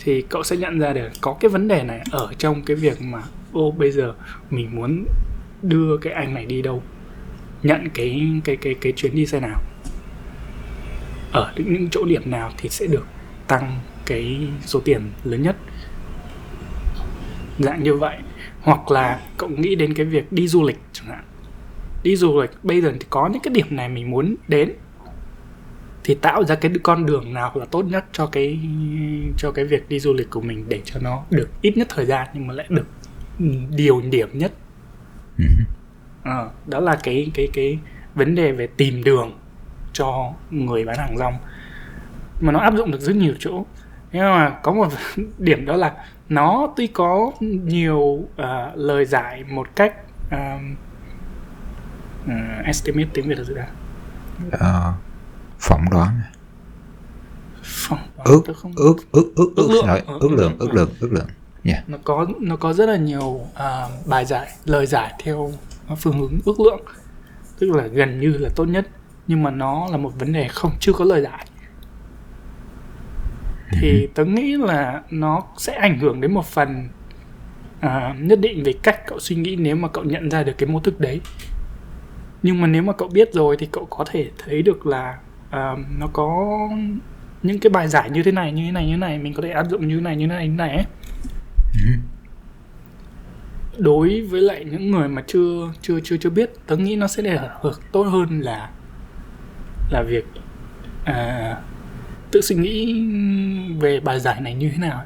thì 0.05 0.23
cậu 0.23 0.43
sẽ 0.43 0.57
nhận 0.57 0.79
ra 0.79 0.93
được 0.93 1.09
có 1.21 1.37
cái 1.41 1.49
vấn 1.49 1.69
đề 1.69 1.83
này 1.83 2.01
ở 2.11 2.33
trong 2.39 2.63
cái 2.63 2.77
việc 2.77 3.03
mà 3.03 3.23
ô 3.53 3.71
bây 3.71 3.91
giờ 3.91 4.15
mình 4.51 4.77
muốn 4.77 5.05
đưa 5.63 5.97
cái 5.97 6.13
anh 6.13 6.35
này 6.35 6.47
đi 6.47 6.63
đâu 6.63 6.83
nhận 7.63 7.89
cái 7.95 8.41
cái 8.45 8.57
cái 8.57 8.75
cái 8.81 8.93
chuyến 8.97 9.15
đi 9.15 9.27
xe 9.27 9.41
nào. 9.41 9.61
Ở 11.33 11.53
những 11.57 11.73
những 11.73 11.89
chỗ 11.91 12.05
điểm 12.05 12.31
nào 12.31 12.53
thì 12.57 12.69
sẽ 12.69 12.87
được 12.87 13.07
tăng 13.47 13.81
cái 14.07 14.49
số 14.65 14.81
tiền 14.81 15.11
lớn 15.25 15.43
nhất 15.43 15.57
dạng 17.59 17.83
như 17.83 17.95
vậy. 17.95 18.17
Hoặc 18.61 18.91
là 18.91 19.21
cậu 19.37 19.49
nghĩ 19.49 19.75
đến 19.75 19.95
cái 19.95 20.07
việc 20.07 20.33
đi 20.33 20.49
du 20.49 20.65
lịch 20.65 20.79
chẳng 20.93 21.07
hạn. 21.07 21.25
Đi 22.03 22.17
du 22.17 22.41
lịch 22.41 22.51
bây 22.63 22.81
giờ 22.81 22.93
thì 23.01 23.07
có 23.11 23.29
những 23.33 23.43
cái 23.43 23.55
điểm 23.55 23.67
này 23.71 23.89
mình 23.89 24.11
muốn 24.11 24.37
đến. 24.49 24.73
Thì 26.05 26.15
tạo 26.15 26.45
ra 26.45 26.55
cái 26.55 26.73
con 26.83 27.07
đường 27.07 27.35
nào 27.35 27.53
là 27.55 27.65
tốt 27.65 27.83
nhất 27.83 28.05
cho 28.13 28.27
cái 28.27 28.61
cho 29.39 29.51
cái 29.51 29.65
việc 29.65 29.89
đi 29.89 29.99
du 29.99 30.13
lịch 30.13 30.31
của 30.31 30.41
mình 30.41 30.65
để 30.69 30.81
cho 30.85 31.01
nó 31.01 31.25
được 31.31 31.49
ít 31.63 31.77
nhất 31.77 31.87
thời 31.91 32.07
gian 32.07 32.29
nhưng 32.35 32.47
mà 32.47 32.55
lại 32.55 32.67
được 32.69 32.87
điều 33.71 34.01
điểm 34.11 34.29
nhất. 34.33 34.53
Ừ. 35.39 35.45
Ờ, 36.25 36.51
đó 36.67 36.81
là 36.81 36.99
cái 37.03 37.31
cái 37.35 37.49
cái 37.55 37.79
vấn 38.15 38.35
đề 38.35 38.53
về 38.53 38.67
tìm 38.67 39.05
đường 39.05 39.39
cho 39.93 40.33
người 40.51 40.85
bán 40.85 40.97
hàng 40.99 41.17
rong. 41.17 41.35
Mà 42.41 42.53
nó 42.53 42.59
áp 42.59 42.75
dụng 42.77 42.91
được 42.91 43.01
rất 43.01 43.17
nhiều 43.17 43.35
chỗ. 43.39 43.65
Nhưng 44.13 44.23
mà 44.23 44.51
có 44.63 44.73
một 44.73 44.89
điểm 45.39 45.67
đó 45.67 45.77
là 45.77 45.95
nó 46.29 46.69
tuy 46.77 46.87
có 46.87 47.33
nhiều 47.41 48.29
à, 48.37 48.73
lời 48.75 49.05
giải 49.05 49.45
một 49.45 49.69
cách 49.77 49.95
à, 50.31 50.61
à, 52.29 52.63
estimate 52.65 53.09
tiếng 53.15 53.29
việt 53.29 53.39
là 53.39 53.45
gì 53.45 53.55
đó 53.55 53.63
Ờ, 54.51 54.93
phỏng 55.59 55.85
đoán. 55.91 56.21
Phỏng 57.63 57.99
đoán 58.17 58.27
ước 58.29 58.43
không 58.57 58.73
ước 58.77 58.97
ước 59.13 59.33
ước 59.37 59.53
Ước 59.57 59.71
lượng. 59.71 59.87
Ờ, 59.87 60.19
ước 60.21 60.31
lượng 60.33 60.57
ước 60.59 60.75
lượng 60.75 60.91
ước 61.01 61.13
lượng. 61.13 61.27
Dạ 61.65 61.83
nó 61.87 61.99
có 62.05 62.27
nó 62.41 62.57
có 62.57 62.73
rất 62.73 62.87
là 62.89 62.97
nhiều 62.97 63.41
à, 63.55 63.89
bài 64.07 64.25
giải 64.25 64.49
lời 64.65 64.87
giải 64.87 65.15
theo 65.25 65.53
phương 65.99 66.19
hướng 66.19 66.39
ước 66.45 66.61
lượng. 66.61 66.81
Tức 67.59 67.71
là 67.75 67.87
gần 67.87 68.21
như 68.21 68.29
là 68.39 68.49
tốt 68.57 68.65
nhất 68.65 68.87
nhưng 69.27 69.43
mà 69.43 69.51
nó 69.51 69.87
là 69.91 69.97
một 69.97 70.13
vấn 70.19 70.33
đề 70.33 70.49
không 70.49 70.73
chưa 70.81 70.93
có 70.93 71.05
lời 71.05 71.23
giải 71.23 71.47
thì 73.73 74.09
tớ 74.15 74.25
nghĩ 74.25 74.57
là 74.57 75.03
nó 75.11 75.43
sẽ 75.57 75.75
ảnh 75.75 75.99
hưởng 75.99 76.21
đến 76.21 76.35
một 76.35 76.47
phần 76.47 76.89
à, 77.81 78.15
nhất 78.19 78.41
định 78.41 78.63
về 78.63 78.73
cách 78.83 79.07
cậu 79.07 79.19
suy 79.19 79.37
nghĩ 79.37 79.57
nếu 79.57 79.77
mà 79.77 79.89
cậu 79.89 80.05
nhận 80.05 80.31
ra 80.31 80.43
được 80.43 80.59
cái 80.59 80.69
mô 80.69 80.81
thức 80.81 81.01
đấy. 81.01 81.21
Nhưng 82.43 82.61
mà 82.61 82.67
nếu 82.67 82.83
mà 82.83 82.93
cậu 82.93 83.09
biết 83.09 83.33
rồi 83.33 83.57
thì 83.59 83.69
cậu 83.73 83.87
có 83.91 84.05
thể 84.11 84.31
thấy 84.39 84.63
được 84.63 84.87
là 84.87 85.19
à, 85.51 85.77
nó 85.99 86.07
có 86.13 86.59
những 87.43 87.59
cái 87.59 87.71
bài 87.71 87.89
giải 87.89 88.11
như 88.11 88.23
thế 88.23 88.33
này 88.33 88.53
như 88.53 88.65
thế 88.65 88.73
này 88.73 88.87
như 88.87 88.93
thế 88.93 88.97
này 88.97 89.19
mình 89.19 89.35
có 89.35 89.43
thể 89.43 89.51
áp 89.51 89.67
dụng 89.71 89.89
như 89.89 89.95
thế 89.95 90.01
này 90.01 90.17
như 90.17 90.27
thế 90.27 90.35
này 90.35 90.49
như 90.49 90.55
thế 90.59 90.65
này 90.67 90.77
ấy. 90.77 90.85
đối 93.79 94.21
với 94.21 94.41
lại 94.41 94.65
những 94.65 94.91
người 94.91 95.09
mà 95.09 95.23
chưa 95.27 95.73
chưa 95.83 96.01
chưa 96.05 96.17
chưa 96.17 96.31
biết 96.31 96.51
tớ 96.67 96.77
nghĩ 96.77 96.97
nó 96.97 97.07
sẽ 97.07 97.23
để 97.23 97.39
hưởng 97.61 97.81
tốt 97.93 98.03
hơn 98.03 98.41
là 98.41 98.71
là 99.91 100.03
việc 100.03 100.25
à, 101.05 101.57
tự 102.31 102.41
suy 102.41 102.57
nghĩ 102.57 103.05
về 103.81 104.01
bài 104.01 104.21
giải 104.21 104.41
này 104.41 104.55
như 104.55 104.71
thế 104.71 104.79
nào 104.79 105.05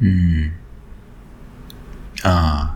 ừ. 0.00 0.06
ờ 2.22 2.66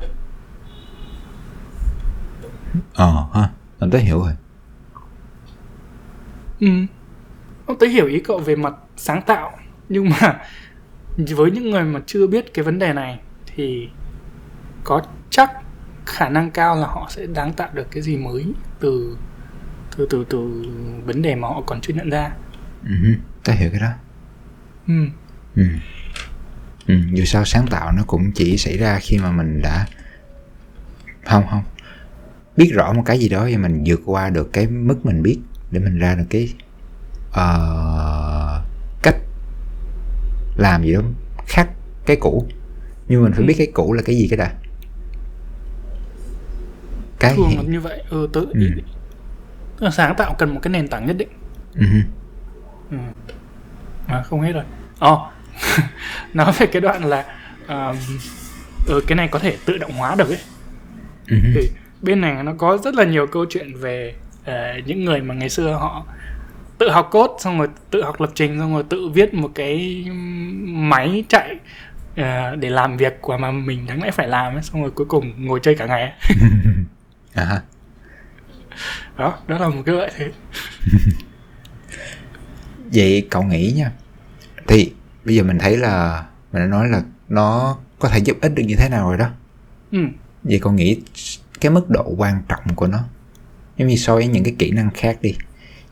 ờ 2.94 3.26
ha 3.34 3.50
anh 3.78 3.90
tới 3.90 4.00
hiểu 4.00 4.20
rồi 4.20 4.32
Ừ. 6.60 6.66
Ông 7.66 7.78
tới 7.78 7.88
hiểu 7.88 8.06
ý 8.06 8.20
cậu 8.20 8.38
về 8.38 8.56
mặt 8.56 8.74
sáng 8.96 9.22
tạo 9.22 9.52
nhưng 9.88 10.08
mà 10.08 10.40
với 11.36 11.50
những 11.50 11.70
người 11.70 11.84
mà 11.84 12.00
chưa 12.06 12.26
biết 12.26 12.54
cái 12.54 12.64
vấn 12.64 12.78
đề 12.78 12.92
này 12.92 13.20
thì 13.46 13.88
có 14.84 15.02
chắc 15.30 15.50
khả 16.06 16.28
năng 16.28 16.50
cao 16.50 16.76
là 16.76 16.86
họ 16.86 17.06
sẽ 17.10 17.26
đáng 17.26 17.52
tạo 17.52 17.68
được 17.74 17.86
cái 17.90 18.02
gì 18.02 18.16
mới 18.16 18.46
từ 18.80 19.16
từ 19.96 20.06
từ 20.10 20.24
từ 20.30 20.38
vấn 21.06 21.22
đề 21.22 21.34
mà 21.34 21.48
họ 21.48 21.62
còn 21.66 21.80
chưa 21.80 21.94
nhận 21.94 22.10
ra. 22.10 22.30
ừ. 22.84 22.90
tới 23.44 23.56
hiểu 23.56 23.70
cái 23.70 23.80
đó 23.80 23.90
Ừ. 24.88 24.94
ừ. 25.56 25.62
Ừ. 26.86 26.94
dù 27.12 27.24
sao 27.24 27.44
sáng 27.44 27.66
tạo 27.70 27.92
nó 27.92 28.02
cũng 28.06 28.32
chỉ 28.32 28.56
xảy 28.58 28.76
ra 28.78 28.98
khi 29.02 29.18
mà 29.18 29.30
mình 29.32 29.62
đã 29.62 29.86
không 31.24 31.44
không 31.50 31.62
biết 32.56 32.70
rõ 32.74 32.92
một 32.92 33.02
cái 33.06 33.18
gì 33.18 33.28
đó 33.28 33.48
và 33.52 33.58
mình 33.58 33.82
vượt 33.86 34.00
qua 34.04 34.30
được 34.30 34.52
cái 34.52 34.66
mức 34.66 35.06
mình 35.06 35.22
biết 35.22 35.38
để 35.70 35.80
mình 35.80 35.98
ra 35.98 36.14
được 36.14 36.24
cái 36.30 36.54
ờ, 37.32 38.62
cách 39.02 39.16
làm 40.56 40.82
gì 40.82 40.92
đó 40.94 41.00
khác 41.46 41.68
cái 42.06 42.16
cũ 42.20 42.46
nhưng 43.08 43.22
mình 43.22 43.32
phải 43.32 43.40
Ừ. 43.42 43.46
biết 43.46 43.54
cái 43.58 43.66
cũ 43.74 43.92
là 43.92 44.02
cái 44.02 44.16
gì 44.16 44.28
cái 44.30 44.36
đã 44.36 44.52
cái 47.20 47.36
Thường 47.36 47.48
hiện 47.50 47.70
như 47.70 47.80
vậy. 47.80 48.02
Ừ, 48.10 48.28
tớ 48.32 48.40
Ừ. 48.40 48.70
Sáng 49.92 50.14
tạo 50.16 50.34
cần 50.38 50.54
một 50.54 50.60
cái 50.62 50.70
nền 50.70 50.88
tảng 50.88 51.06
nhất 51.06 51.16
định. 51.16 51.28
ừ. 51.74 51.86
Ừ. 52.90 52.96
À, 54.06 54.22
không 54.22 54.40
hết 54.40 54.52
rồi. 54.52 54.64
Ồ, 54.98 55.28
nói 56.34 56.52
về 56.58 56.66
cái 56.66 56.80
đoạn 56.82 57.04
là 57.04 57.24
ừ, 58.86 59.00
cái 59.06 59.16
này 59.16 59.28
có 59.28 59.38
thể 59.38 59.56
tự 59.64 59.78
động 59.78 59.92
hóa 59.92 60.14
được 60.14 60.28
ấy. 60.28 60.38
Ừ. 61.28 61.36
thì 61.54 61.70
bên 62.02 62.20
này 62.20 62.42
nó 62.42 62.52
có 62.58 62.78
rất 62.84 62.94
là 62.94 63.04
nhiều 63.04 63.26
câu 63.26 63.44
chuyện 63.50 63.76
về 63.76 64.14
ờ, 64.44 64.72
những 64.86 65.04
người 65.04 65.20
mà 65.20 65.34
ngày 65.34 65.48
xưa 65.48 65.72
họ 65.72 66.04
tự 66.78 66.90
học 66.90 67.08
code 67.12 67.32
xong 67.38 67.58
rồi 67.58 67.68
tự 67.90 68.04
học 68.04 68.20
lập 68.20 68.30
trình 68.34 68.58
xong 68.58 68.74
rồi 68.74 68.84
tự 68.88 69.08
viết 69.08 69.34
một 69.34 69.50
cái 69.54 70.06
máy 70.66 71.24
chạy 71.28 71.56
ờ, 72.16 72.56
để 72.56 72.70
làm 72.70 72.96
việc 72.96 73.18
của 73.20 73.36
mà 73.36 73.50
mình 73.50 73.86
đáng 73.86 74.02
lẽ 74.02 74.10
phải 74.10 74.28
làm 74.28 74.54
ấy, 74.54 74.62
xong 74.62 74.82
rồi 74.82 74.90
cuối 74.90 75.06
cùng 75.06 75.46
ngồi 75.46 75.60
chơi 75.62 75.74
cả 75.74 75.86
ngày 75.86 76.12
à. 77.34 77.62
Đó 79.16 79.38
đó 79.46 79.58
là 79.58 79.68
một 79.68 79.82
cái 79.86 79.94
lợi 79.94 80.10
thế 80.16 80.32
vậy 82.92 83.26
cậu 83.30 83.42
nghĩ 83.42 83.72
nha 83.76 83.92
thì 84.66 84.92
bây 85.24 85.34
giờ 85.34 85.42
mình 85.42 85.58
thấy 85.58 85.76
là 85.76 86.24
mình 86.52 86.62
đã 86.62 86.66
nói 86.66 86.88
là 86.88 87.02
nó 87.28 87.78
có 87.98 88.08
thể 88.08 88.18
giúp 88.18 88.36
ích 88.40 88.54
được 88.54 88.62
như 88.62 88.76
thế 88.76 88.88
nào 88.88 89.08
rồi 89.08 89.18
đó 89.18 89.30
ừ. 89.92 89.98
vậy 90.42 90.58
cậu 90.62 90.72
nghĩ 90.72 91.00
cái 91.60 91.70
mức 91.70 91.90
độ 91.90 92.14
quan 92.16 92.42
trọng 92.48 92.74
của 92.74 92.86
nó 92.86 93.04
giống 93.76 93.88
như 93.88 93.96
so 93.96 94.14
với 94.14 94.26
những 94.26 94.44
cái 94.44 94.54
kỹ 94.58 94.70
năng 94.70 94.90
khác 94.90 95.18
đi 95.22 95.34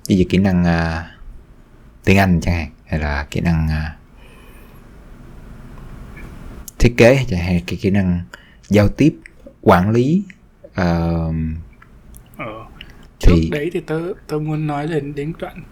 ví 0.09 0.17
dụ 0.17 0.25
kỹ 0.29 0.39
năng 0.39 0.65
à, 0.65 1.11
tiếng 2.05 2.19
Anh 2.19 2.41
chẳng 2.41 2.55
hạn 2.55 2.71
hay 2.87 3.01
là 3.01 3.27
kỹ 3.31 3.41
năng 3.41 3.69
à, 3.69 3.97
thiết 6.79 6.95
kế 6.97 7.25
chẳng 7.29 7.41
hạn 7.41 7.49
hay 7.49 7.65
cái 7.67 7.79
kỹ 7.83 7.91
năng 7.91 8.23
giao 8.69 8.89
tiếp 8.89 9.17
quản 9.61 9.91
lý 9.91 10.23
ờ. 10.75 11.33
Trước 13.23 13.35
Thì- 13.37 13.51
đấy 13.51 13.71
thì 13.73 13.81
tớ 13.81 14.01
tớ 14.27 14.39
muốn 14.39 14.67
nói 14.67 14.87
đến 14.87 15.15
đến 15.15 15.33
đoạn 15.39 15.63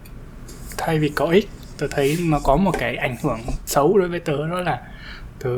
thay 0.78 0.98
vì 0.98 1.08
có 1.08 1.26
ích 1.26 1.48
tớ 1.78 1.86
thấy 1.90 2.18
nó 2.20 2.40
có 2.44 2.56
một 2.56 2.72
cái 2.78 2.96
ảnh 2.96 3.16
hưởng 3.22 3.40
xấu 3.66 3.98
đối 3.98 4.08
với 4.08 4.20
tớ 4.20 4.48
đó 4.48 4.60
là 4.60 4.82
tớ 5.38 5.50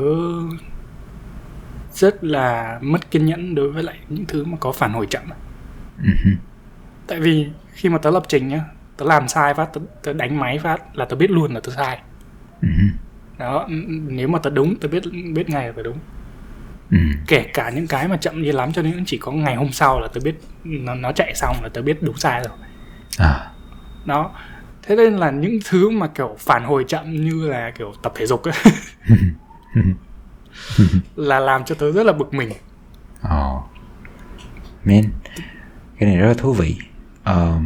rất 1.93 2.24
là 2.24 2.78
mất 2.82 3.11
kiên 3.11 3.26
nhẫn 3.26 3.55
đối 3.55 3.72
với 3.72 3.82
lại 3.82 3.99
những 4.09 4.24
thứ 4.26 4.45
mà 4.45 4.57
có 4.61 4.72
phản 4.72 4.93
hồi 4.93 5.07
chậm. 5.11 5.22
Ừ 5.99 6.11
tại 7.07 7.20
vì 7.20 7.47
khi 7.72 7.88
mà 7.88 7.99
tớ 7.99 8.11
lập 8.11 8.22
trình 8.28 8.49
nhá 8.49 8.61
tớ 8.97 9.07
làm 9.07 9.28
sai 9.28 9.55
phát 9.55 9.68
tớ, 9.72 9.80
tớ 10.03 10.12
đánh 10.12 10.40
máy 10.40 10.59
phát 10.59 10.97
là 10.99 11.05
tớ 11.05 11.16
biết 11.16 11.30
luôn 11.30 11.55
là 11.55 11.61
tớ 11.61 11.72
sai. 11.76 11.99
Ừ 12.62 12.68
đó 13.38 13.68
nếu 13.88 14.28
mà 14.28 14.38
tớ 14.38 14.51
đúng 14.51 14.76
tớ 14.76 14.88
biết 14.88 15.03
biết 15.34 15.51
ngày 15.51 15.66
là 15.66 15.72
tớ 15.76 15.82
đúng 15.82 15.99
ừ. 16.93 16.99
kể 17.26 17.47
cả 17.55 17.70
những 17.70 17.86
cái 17.86 18.09
mà 18.09 18.16
chậm 18.16 18.43
như 18.43 18.53
lắm 18.53 18.72
cho 18.72 18.82
nên 18.82 19.05
chỉ 19.07 19.18
có 19.18 19.32
ngày 19.32 19.57
hôm 19.57 19.72
sau 19.72 20.01
là 20.01 20.09
tớ 20.14 20.20
biết 20.24 20.34
nó, 20.64 20.95
nó 20.95 21.12
chạy 21.12 21.34
xong 21.34 21.57
là 21.62 21.68
tớ 21.68 21.82
biết 21.82 22.03
đúng 22.03 22.16
sai 22.16 22.43
rồi. 22.49 22.57
À. 23.18 23.51
Đó. 24.05 24.30
Thế 24.82 24.97
nên 24.97 25.16
là 25.16 25.30
những 25.30 25.59
thứ 25.68 25.90
mà 25.90 26.07
kiểu 26.07 26.36
phản 26.38 26.64
hồi 26.64 26.84
chậm 26.88 27.26
như 27.26 27.49
là 27.49 27.70
kiểu 27.78 27.93
tập 28.03 28.12
thể 28.16 28.26
dục 28.26 28.43
ấy 28.43 28.55
là 31.16 31.40
làm 31.40 31.64
cho 31.64 31.74
tớ 31.74 31.93
rất 31.93 32.07
là 32.07 32.12
bực 32.12 32.34
mình. 32.34 32.53
Ồ 33.22 33.57
oh. 33.57 33.62
man 34.84 35.03
cái 35.99 36.09
này 36.09 36.16
rất 36.16 36.28
là 36.28 36.34
thú 36.34 36.53
vị. 36.53 36.76
Uh, 37.30 37.62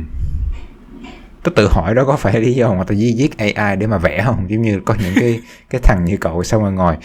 tớ 1.42 1.50
tự 1.56 1.68
hỏi 1.70 1.94
đó 1.94 2.04
có 2.06 2.16
phải 2.16 2.40
lý 2.40 2.54
do 2.54 2.74
mà 2.74 2.84
tớ 2.84 2.94
viết 2.98 3.30
AI 3.38 3.76
để 3.76 3.86
mà 3.86 3.98
vẽ 3.98 4.22
không? 4.24 4.50
Giống 4.50 4.62
như 4.62 4.80
có 4.84 4.94
những 5.02 5.14
cái 5.16 5.40
cái 5.70 5.80
thằng 5.84 6.04
như 6.04 6.16
cậu 6.16 6.42
xong 6.42 6.62
rồi 6.62 6.72
ngồi 6.72 6.96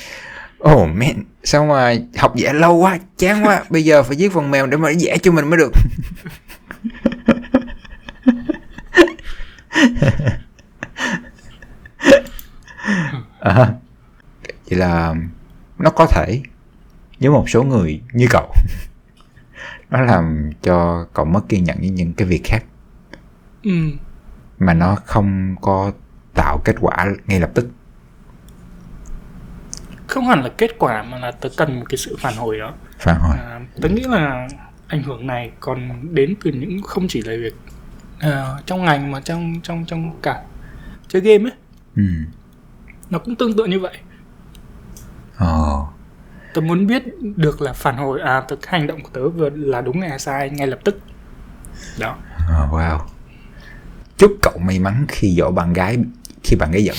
oh 0.70 0.90
man. 0.94 1.24
Sao 1.44 1.66
mà 1.66 1.94
học 2.18 2.34
vẽ 2.38 2.54
lâu 2.54 2.76
quá 2.76 3.00
chán 3.18 3.46
quá. 3.46 3.64
Bây 3.70 3.86
giờ 3.86 4.04
phải 4.04 4.18
viết 4.18 4.34
phần 4.34 4.52
mềm 4.52 4.70
để 4.70 4.78
mà 4.78 4.90
vẽ 5.00 5.18
cho 5.18 5.32
mình 5.32 5.50
mới 5.50 5.58
được. 5.58 5.72
À, 13.40 13.74
vậy 14.70 14.80
là 14.80 15.16
nó 15.78 15.90
có 15.90 16.06
thể 16.06 16.42
với 17.20 17.30
một 17.30 17.50
số 17.50 17.64
người 17.64 18.02
như 18.14 18.28
cậu. 18.30 18.54
Nó 19.90 20.02
làm 20.02 20.52
cho 20.62 21.06
cậu 21.14 21.26
mất 21.26 21.42
kiên 21.50 21.64
nhẫn 21.64 21.78
với 21.80 21.90
những 21.90 22.14
cái 22.14 22.28
việc 22.28 22.42
khác. 22.44 22.64
Ừ. 23.64 23.72
mà 24.60 24.74
nó 24.74 24.96
không 25.06 25.56
có 25.62 25.92
tạo 26.36 26.62
kết 26.66 26.76
quả 26.80 27.06
ngay 27.28 27.40
lập 27.40 27.52
tức 27.54 27.68
không 30.12 30.28
hẳn 30.28 30.44
là 30.44 30.50
kết 30.58 30.72
quả 30.78 31.04
mà 31.04 31.18
là 31.18 31.32
tớ 31.32 31.50
cần 31.58 31.80
một 31.80 31.86
cái 31.90 31.98
sự 31.98 32.16
phản 32.20 32.36
hồi 32.36 32.58
đó. 32.58 32.74
Phản 33.00 33.20
hồi. 33.20 33.38
À, 33.38 33.60
tớ 33.82 33.90
nghĩ 33.90 34.04
là 34.04 34.48
ảnh 34.88 35.04
hưởng 35.04 35.28
này 35.28 35.52
còn 35.60 36.10
đến 36.16 36.36
từ 36.44 36.52
những 36.52 36.82
không 36.82 37.08
chỉ 37.08 37.22
là 37.22 37.34
việc 37.40 37.56
uh, 38.28 38.66
trong 38.66 38.86
ngành 38.86 39.12
mà 39.12 39.22
trong 39.22 39.62
trong 39.64 39.86
trong 39.86 40.22
cả 40.22 40.42
chơi 41.08 41.22
game 41.22 41.44
ấy. 41.44 41.58
Ừ. 41.96 42.04
nó 43.10 43.20
cũng 43.20 43.36
tương 43.36 43.58
tự 43.58 43.66
như 43.66 43.80
vậy. 43.80 43.98
Ồ 45.38 45.88
tớ 46.54 46.62
muốn 46.62 46.88
biết 46.88 47.04
được 47.36 47.62
là 47.62 47.74
phản 47.74 47.98
hồi 47.98 48.22
à 48.22 48.44
từ 48.48 48.58
hành 48.68 48.88
động 48.88 49.04
của 49.04 49.10
tớ 49.14 49.30
vừa 49.30 49.50
là 49.50 49.82
đúng 49.82 50.02
hay 50.02 50.20
sai 50.20 50.50
ngay 50.50 50.68
lập 50.68 50.80
tức. 50.84 51.00
Đó. 52.00 52.16
Oh, 52.64 52.74
wow. 52.74 53.00
Chúc 54.18 54.32
cậu 54.42 54.58
may 54.58 54.80
mắn 54.80 55.06
khi 55.10 55.36
dỗ 55.38 55.52
bạn 55.52 55.74
gái 55.74 55.98
khi 56.44 56.56
bạn 56.56 56.72
gái 56.72 56.84
giận 56.84 56.96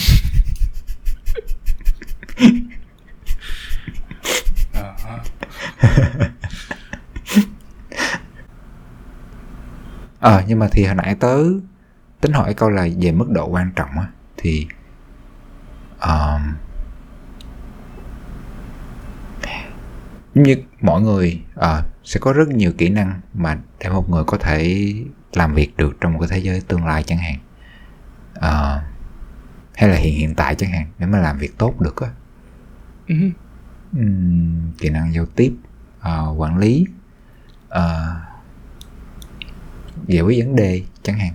ờ 10.20 10.36
à, 10.38 10.44
nhưng 10.46 10.58
mà 10.58 10.68
thì 10.72 10.84
hồi 10.84 10.94
nãy 10.94 11.14
tớ 11.14 11.38
tính 12.20 12.32
hỏi 12.32 12.54
câu 12.54 12.70
là 12.70 12.88
về 13.00 13.12
mức 13.12 13.30
độ 13.30 13.48
quan 13.48 13.72
trọng 13.76 13.90
á 13.90 14.06
thì 14.36 14.66
um, 16.00 16.54
như 20.34 20.56
mọi 20.80 21.00
người 21.00 21.42
à, 21.56 21.82
sẽ 22.04 22.20
có 22.20 22.32
rất 22.32 22.48
nhiều 22.48 22.72
kỹ 22.78 22.88
năng 22.88 23.20
mà 23.34 23.58
để 23.80 23.88
một 23.88 24.10
người 24.10 24.24
có 24.24 24.38
thể 24.38 24.94
làm 25.32 25.54
việc 25.54 25.76
được 25.76 25.96
trong 26.00 26.12
một 26.12 26.18
cái 26.20 26.28
thế 26.28 26.38
giới 26.38 26.60
tương 26.60 26.86
lai 26.86 27.02
chẳng 27.02 27.18
hạn. 27.18 27.36
À, 28.34 28.82
hay 29.74 29.90
là 29.90 29.96
hiện 29.96 30.14
hiện 30.14 30.34
tại 30.34 30.54
chẳng 30.54 30.70
hạn 30.70 30.86
để 30.98 31.06
mà 31.06 31.18
làm 31.18 31.38
việc 31.38 31.58
tốt 31.58 31.80
được 31.80 32.00
á. 32.00 32.08
Uh-huh. 33.06 33.30
uhm, 33.98 34.72
kỹ 34.78 34.88
năng 34.88 35.14
giao 35.14 35.26
tiếp 35.26 35.54
uh, 36.02 36.40
quản 36.40 36.58
lý 36.58 36.84
uh, 37.68 37.78
giải 40.06 40.22
quyết 40.22 40.44
vấn 40.44 40.56
đề 40.56 40.82
chẳng 41.02 41.18
hạn 41.18 41.32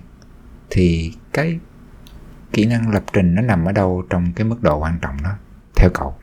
thì 0.70 1.12
cái 1.32 1.58
kỹ 2.52 2.66
năng 2.66 2.90
lập 2.90 3.02
trình 3.12 3.34
nó 3.34 3.42
nằm 3.42 3.64
ở 3.64 3.72
đâu 3.72 4.04
trong 4.10 4.32
cái 4.36 4.46
mức 4.46 4.62
độ 4.62 4.78
quan 4.78 4.98
trọng 5.02 5.16
đó 5.22 5.30
theo 5.76 5.90
cậu 5.94 6.14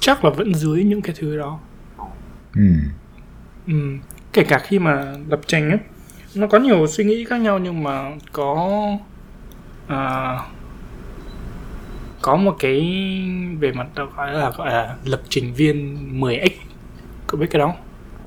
chắc 0.00 0.24
là 0.24 0.30
vẫn 0.30 0.54
dưới 0.54 0.84
những 0.84 1.02
cái 1.02 1.14
thứ 1.18 1.38
đó 1.38 1.60
ừ. 2.54 2.72
Ừ. 3.66 3.74
kể 4.32 4.44
cả 4.44 4.58
khi 4.58 4.78
mà 4.78 5.14
lập 5.28 5.40
trình 5.46 5.70
ấy 5.70 5.78
nó 6.34 6.46
có 6.46 6.58
nhiều 6.58 6.86
suy 6.86 7.04
nghĩ 7.04 7.24
khác 7.24 7.40
nhau 7.40 7.58
nhưng 7.58 7.82
mà 7.82 8.10
có 8.32 8.80
à, 9.86 10.36
có 12.24 12.36
một 12.36 12.56
cái 12.58 12.80
về 13.58 13.72
mặt 13.72 13.86
gọi 14.16 14.32
là 14.32 14.50
gọi 14.50 14.70
là 14.70 14.96
lập 15.04 15.20
trình 15.28 15.54
viên 15.54 15.96
10x 16.20 16.48
có 17.26 17.38
biết 17.38 17.46
cái 17.50 17.60
đó 17.60 17.74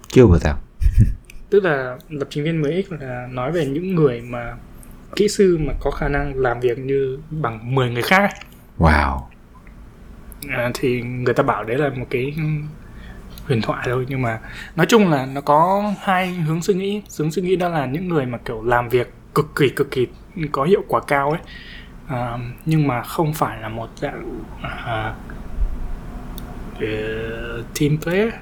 chưa 0.07 0.25
bao 0.27 0.39
giờ 0.39 0.53
tức 1.49 1.63
là 1.63 1.97
lập 2.09 2.27
trình 2.29 2.43
viên 2.43 2.61
10x 2.61 2.83
là 2.99 3.27
nói 3.31 3.51
về 3.51 3.65
những 3.65 3.95
người 3.95 4.21
mà 4.21 4.55
kỹ 5.15 5.27
sư 5.27 5.57
mà 5.61 5.73
có 5.79 5.91
khả 5.91 6.07
năng 6.07 6.35
làm 6.35 6.59
việc 6.59 6.79
như 6.79 7.19
bằng 7.29 7.75
10 7.75 7.89
người 7.89 8.01
khác 8.01 8.17
ấy. 8.17 8.31
wow. 8.77 9.21
À, 10.49 10.71
thì 10.73 11.01
người 11.01 11.33
ta 11.33 11.43
bảo 11.43 11.63
đấy 11.63 11.77
là 11.77 11.89
một 11.89 12.05
cái 12.09 12.33
huyền 13.45 13.61
thoại 13.61 13.87
thôi. 13.89 14.05
Nhưng 14.09 14.21
mà 14.21 14.39
nói 14.75 14.85
chung 14.85 15.11
là 15.11 15.25
nó 15.25 15.41
có 15.41 15.93
hai 16.01 16.33
hướng 16.33 16.61
suy 16.61 16.73
nghĩ. 16.73 17.01
Hướng 17.19 17.31
suy 17.31 17.41
nghĩ 17.41 17.55
đó 17.55 17.69
là 17.69 17.85
những 17.85 18.07
người 18.07 18.25
mà 18.25 18.37
kiểu 18.37 18.63
làm 18.63 18.89
việc 18.89 19.13
cực 19.35 19.55
kỳ 19.55 19.69
cực 19.69 19.91
kỳ 19.91 20.07
có 20.51 20.63
hiệu 20.63 20.83
quả 20.87 21.01
cao 21.07 21.29
ấy 21.29 21.39
à, 22.08 22.38
nhưng 22.66 22.88
mà 22.88 23.03
không 23.03 23.34
phải 23.34 23.62
là 23.62 23.70
một 23.70 23.89
dạng 23.95 24.41
à, 24.62 25.16
uh, 26.76 27.66
team 27.80 27.97
player. 28.03 28.34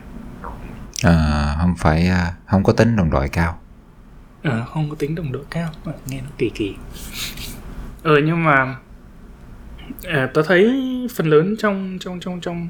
À, 1.03 1.55
không 1.59 1.76
phải 1.78 2.09
không 2.45 2.63
có 2.63 2.74
tính 2.74 2.95
đồng 2.95 3.09
đội 3.09 3.30
cao. 3.30 3.59
À, 4.43 4.66
không 4.68 4.89
có 4.89 4.95
tính 4.99 5.16
đồng 5.16 5.32
đội 5.32 5.43
cao 5.49 5.70
à, 5.86 5.93
nghe 6.07 6.22
nó 6.22 6.30
kỳ 6.38 6.49
kỳ. 6.49 6.76
Ờ 8.03 8.20
nhưng 8.26 8.43
mà 8.43 8.76
à, 10.03 10.30
tớ 10.34 10.41
thấy 10.43 10.82
phần 11.16 11.28
lớn 11.28 11.55
trong 11.59 11.97
trong 11.99 12.20
trong 12.20 12.39
trong 12.41 12.68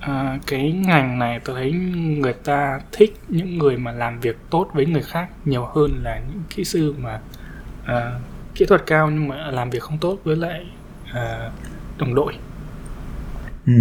à, 0.00 0.38
cái 0.46 0.72
ngành 0.72 1.18
này 1.18 1.40
tôi 1.44 1.56
thấy 1.56 1.72
người 2.18 2.32
ta 2.32 2.80
thích 2.92 3.20
những 3.28 3.58
người 3.58 3.76
mà 3.76 3.92
làm 3.92 4.20
việc 4.20 4.36
tốt 4.50 4.70
với 4.72 4.86
người 4.86 5.02
khác 5.02 5.28
nhiều 5.44 5.66
hơn 5.74 6.00
là 6.02 6.18
những 6.18 6.42
kỹ 6.50 6.64
sư 6.64 6.94
mà 6.98 7.20
à, 7.84 8.12
kỹ 8.54 8.66
thuật 8.66 8.82
cao 8.86 9.10
nhưng 9.10 9.28
mà 9.28 9.50
làm 9.50 9.70
việc 9.70 9.82
không 9.82 9.98
tốt 9.98 10.18
với 10.24 10.36
lại 10.36 10.66
à, 11.12 11.50
đồng 11.98 12.14
đội. 12.14 12.38
Ừ. 13.66 13.72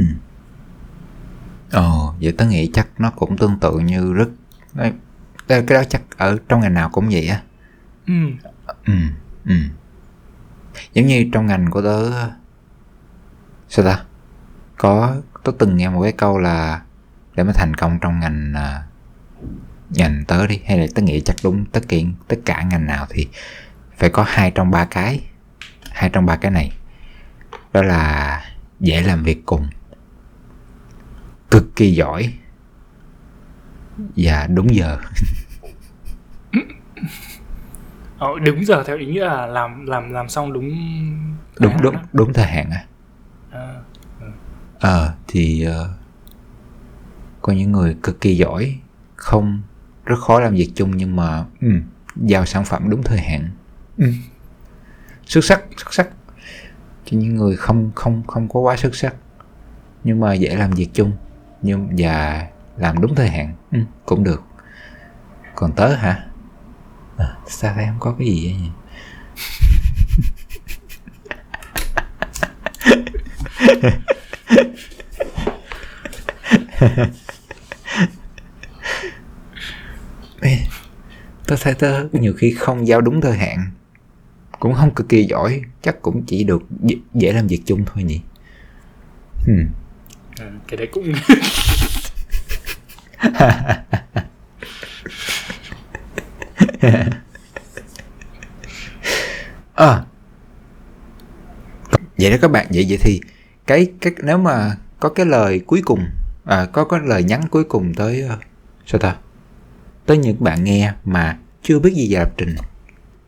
Ồ 1.72 2.13
vậy 2.22 2.34
tớ 2.38 2.45
nghĩ 2.45 2.69
chắc 2.74 2.88
nó 2.97 3.11
cũng 3.11 3.38
tương 3.38 3.59
tự 3.59 3.80
như 3.80 4.13
rất 4.13 4.30
cái 5.47 5.61
đó 5.61 5.84
chắc 5.89 6.01
ở 6.17 6.38
trong 6.47 6.61
ngành 6.61 6.74
nào 6.74 6.89
cũng 6.89 7.09
vậy 7.11 7.28
á. 7.28 7.41
Ừ. 8.07 8.13
Ừ 8.86 8.93
ừ. 9.45 9.55
Giống 10.93 11.05
như 11.05 11.30
trong 11.34 11.45
ngành 11.45 11.72
của 11.72 11.82
tớ 11.82 12.11
sao 13.69 13.86
ta? 13.86 14.03
Có 14.78 15.15
tớ 15.43 15.51
từng 15.59 15.78
nghe 15.78 15.89
một 15.89 16.01
cái 16.03 16.11
câu 16.11 16.39
là 16.39 16.82
để 17.36 17.43
mà 17.43 17.53
thành 17.53 17.74
công 17.74 17.99
trong 18.01 18.19
ngành 18.19 18.53
à, 18.55 18.84
ngành 19.89 20.24
tớ 20.28 20.47
đi 20.47 20.59
hay 20.65 20.80
là 20.80 20.86
tớ 20.95 21.01
nghĩ 21.01 21.22
chắc 21.26 21.36
đúng 21.43 21.65
tất 21.65 21.82
cả 21.88 21.97
tất 22.28 22.36
cả 22.45 22.63
ngành 22.63 22.86
nào 22.86 23.05
thì 23.09 23.28
phải 24.02 24.10
có 24.10 24.26
hai 24.28 24.52
trong 24.52 24.72
ba 24.72 24.86
cái. 24.86 25.22
Hai 25.91 26.10
trong 26.10 26.26
ba 26.26 26.36
cái 26.36 26.52
này. 26.52 26.72
Đó 27.74 27.82
là 27.82 28.41
dễ 28.80 29.02
làm 29.02 29.24
việc 29.24 29.45
cùng 29.45 29.68
cực 31.52 31.76
kỳ 31.76 31.93
giỏi 31.93 32.34
và 34.16 34.47
đúng 34.47 34.76
giờ. 34.76 34.97
Ờ, 38.18 38.28
đúng 38.45 38.66
giờ 38.66 38.84
theo 38.84 38.97
ý 38.97 39.06
nghĩa 39.06 39.26
là 39.26 39.45
làm 39.45 39.86
làm 39.86 40.12
làm 40.14 40.30
xong 40.30 40.54
đúng 40.54 40.70
đúng 41.60 41.74
đúng 41.82 41.93
đó. 41.93 42.02
đúng 42.14 42.34
thời 42.34 42.45
hạn 42.45 42.70
à 42.70 42.86
à, 43.52 43.76
ờ. 44.20 44.28
À, 44.80 45.14
thì 45.28 45.68
uh, 45.68 45.74
có 47.41 47.54
những 47.54 47.72
người 47.72 47.97
cực 48.04 48.22
kỳ 48.22 48.38
giỏi 48.38 48.80
không 49.16 49.62
rất 50.06 50.20
khó 50.20 50.39
làm 50.39 50.54
việc 50.54 50.72
chung 50.76 50.97
nhưng 50.97 51.16
mà 51.16 51.45
um, 51.62 51.82
giao 52.16 52.45
sản 52.45 52.66
phẩm 52.66 52.89
đúng 52.89 53.04
thời 53.04 53.20
hạn 53.20 53.49
um. 53.97 54.13
xuất 55.25 55.43
sắc 55.45 55.61
xuất 55.77 55.93
sắc. 55.93 56.09
Cho 57.05 57.17
những 57.17 57.35
người 57.35 57.55
không 57.55 57.91
không 57.95 58.23
không 58.27 58.49
có 58.49 58.59
quá 58.59 58.77
xuất 58.77 58.95
sắc. 58.95 59.15
Nhưng 60.03 60.19
mà 60.19 60.33
dễ 60.33 60.55
làm 60.55 60.71
việc 60.71 60.89
chung. 60.93 61.11
Nhưng 61.61 61.89
và 61.97 62.47
làm 62.77 63.01
đúng 63.01 63.15
thời 63.15 63.29
hạn. 63.29 63.55
Um, 63.71 63.85
cũng 64.05 64.23
được. 64.23 64.43
Còn 65.55 65.71
tớ 65.75 65.95
hả? 65.95 66.25
À, 67.17 67.37
sao 67.47 67.73
thấy 67.75 67.85
không 67.85 67.99
có 67.99 68.15
cái 68.19 68.27
gì 68.27 68.45
vậy 68.45 68.55
nhỉ? 68.61 68.69
Tớ 81.47 81.57
thấy 81.61 81.73
tớ 81.73 82.03
nhiều 82.11 82.33
khi 82.37 82.55
không 82.59 82.87
giao 82.87 83.01
đúng 83.01 83.21
thời 83.21 83.37
hạn 83.37 83.71
cũng 84.62 84.74
không 84.74 84.93
cực 84.93 85.09
kỳ 85.09 85.24
giỏi 85.24 85.62
chắc 85.82 86.01
cũng 86.01 86.24
chỉ 86.28 86.43
được 86.43 86.64
dễ, 87.14 87.34
làm 87.34 87.47
việc 87.47 87.62
chung 87.66 87.86
thôi 87.86 88.03
nhỉ 88.03 88.22
hmm. 89.45 89.66
ừ, 90.39 90.45
cái 90.68 90.78
đấy 90.78 90.88
cũng 90.91 91.14
à. 99.76 100.05
vậy 102.18 102.32
đó 102.32 102.38
các 102.41 102.51
bạn 102.51 102.68
vậy 102.70 102.86
vậy 102.89 102.97
thì 103.01 103.22
cái 103.68 103.91
cái 104.01 104.14
nếu 104.24 104.38
mà 104.38 104.76
có 104.99 105.09
cái 105.09 105.26
lời 105.26 105.62
cuối 105.66 105.82
cùng 105.86 106.05
à, 106.45 106.66
có 106.66 106.84
có 106.84 106.97
lời 106.97 107.24
nhắn 107.24 107.41
cuối 107.51 107.64
cùng 107.64 107.93
tới 107.93 108.24
uh, 108.34 108.39
sao 108.86 108.99
ta 108.99 109.16
tới 110.05 110.18
những 110.18 110.43
bạn 110.43 110.64
nghe 110.64 110.93
mà 111.05 111.38
chưa 111.64 111.80
biết 111.80 111.93
gì 111.93 112.14
về 112.14 112.20
lập 112.20 112.32
trình 112.38 112.55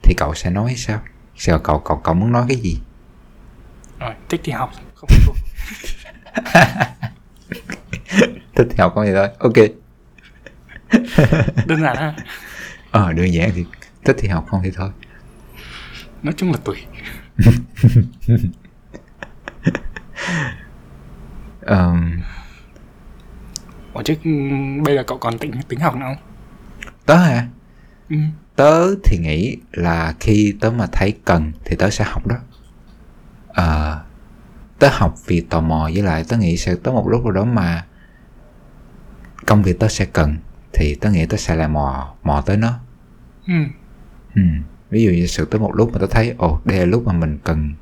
thì 0.04 0.14
cậu 0.18 0.34
sẽ 0.36 0.50
nói 0.50 0.74
sao 0.78 1.02
sao 1.36 1.60
cậu 1.60 1.80
cậu 1.80 1.98
cậu 1.98 2.14
muốn 2.14 2.32
nói 2.32 2.46
cái 2.48 2.58
gì? 2.58 2.80
Rồi 4.00 4.14
thích 4.30 4.42
thì 4.44 4.52
học. 4.52 4.72
Không 4.96 5.10
thích 8.56 8.68
thì 8.70 8.76
học 8.78 8.92
không 8.96 9.06
thì 9.06 9.12
thôi. 9.14 9.28
Ok. 9.40 9.54
Đơn 11.66 11.82
giản 11.82 11.98
ha. 11.98 12.16
Ờ 12.92 13.14
đơn 13.14 13.34
giản 13.34 13.52
thì 13.56 13.66
thích 14.06 14.16
thì 14.20 14.28
học 14.28 14.46
không 14.50 14.62
thì 14.64 14.72
thôi. 14.76 14.90
Nói 16.24 16.34
chung 16.38 16.52
là 16.52 16.58
tùy. 16.64 16.78
Um, 21.68 22.22
Ủa 23.94 24.02
chứ 24.04 24.16
bây 24.86 24.96
giờ 24.96 25.04
cậu 25.08 25.18
còn 25.18 25.38
tính 25.38 25.52
tính 25.68 25.80
học 25.80 25.96
nữa 25.96 26.06
không? 26.06 26.18
tớ 27.06 27.16
hả? 27.18 27.48
Ừ. 28.10 28.16
tớ 28.56 28.96
thì 29.04 29.18
nghĩ 29.18 29.58
là 29.72 30.14
khi 30.20 30.54
tớ 30.60 30.72
mà 30.72 30.88
thấy 30.92 31.14
cần 31.26 31.52
thì 31.66 31.76
tớ 31.76 31.90
sẽ 31.90 32.06
học 32.08 32.28
đó 32.28 32.36
Ờ, 33.48 34.02
tớ 34.80 34.88
học 34.92 35.16
vì 35.28 35.42
tò 35.42 35.62
mò 35.62 35.90
với 35.94 36.04
lại 36.04 36.26
tớ 36.28 36.38
nghĩ 36.38 36.58
sẽ 36.58 36.76
tới 36.84 36.94
một 36.94 37.08
lúc 37.08 37.24
nào 37.24 37.32
đó 37.32 37.44
mà 37.46 37.86
công 39.46 39.64
việc 39.64 39.80
tớ 39.80 39.88
sẽ 39.88 40.06
cần 40.06 40.36
thì 40.74 40.96
tớ 40.96 41.12
nghĩ 41.12 41.26
tớ 41.26 41.38
sẽ 41.38 41.56
lại 41.56 41.68
mò 41.68 42.14
mò 42.24 42.42
tới 42.46 42.58
nó 42.58 42.80
Ừ. 43.48 43.54
ừ. 44.36 44.42
ví 44.90 45.04
dụ 45.04 45.12
như 45.12 45.28
sự 45.28 45.46
tới 45.46 45.60
một 45.62 45.76
lúc 45.76 45.94
mà 45.94 46.00
tớ 46.00 46.08
thấy 46.08 46.34
ồ 46.38 46.60
đây 46.66 46.80
là 46.80 46.86
lúc 46.86 47.06
mà 47.08 47.14
mình 47.14 47.38
cần 47.44 47.74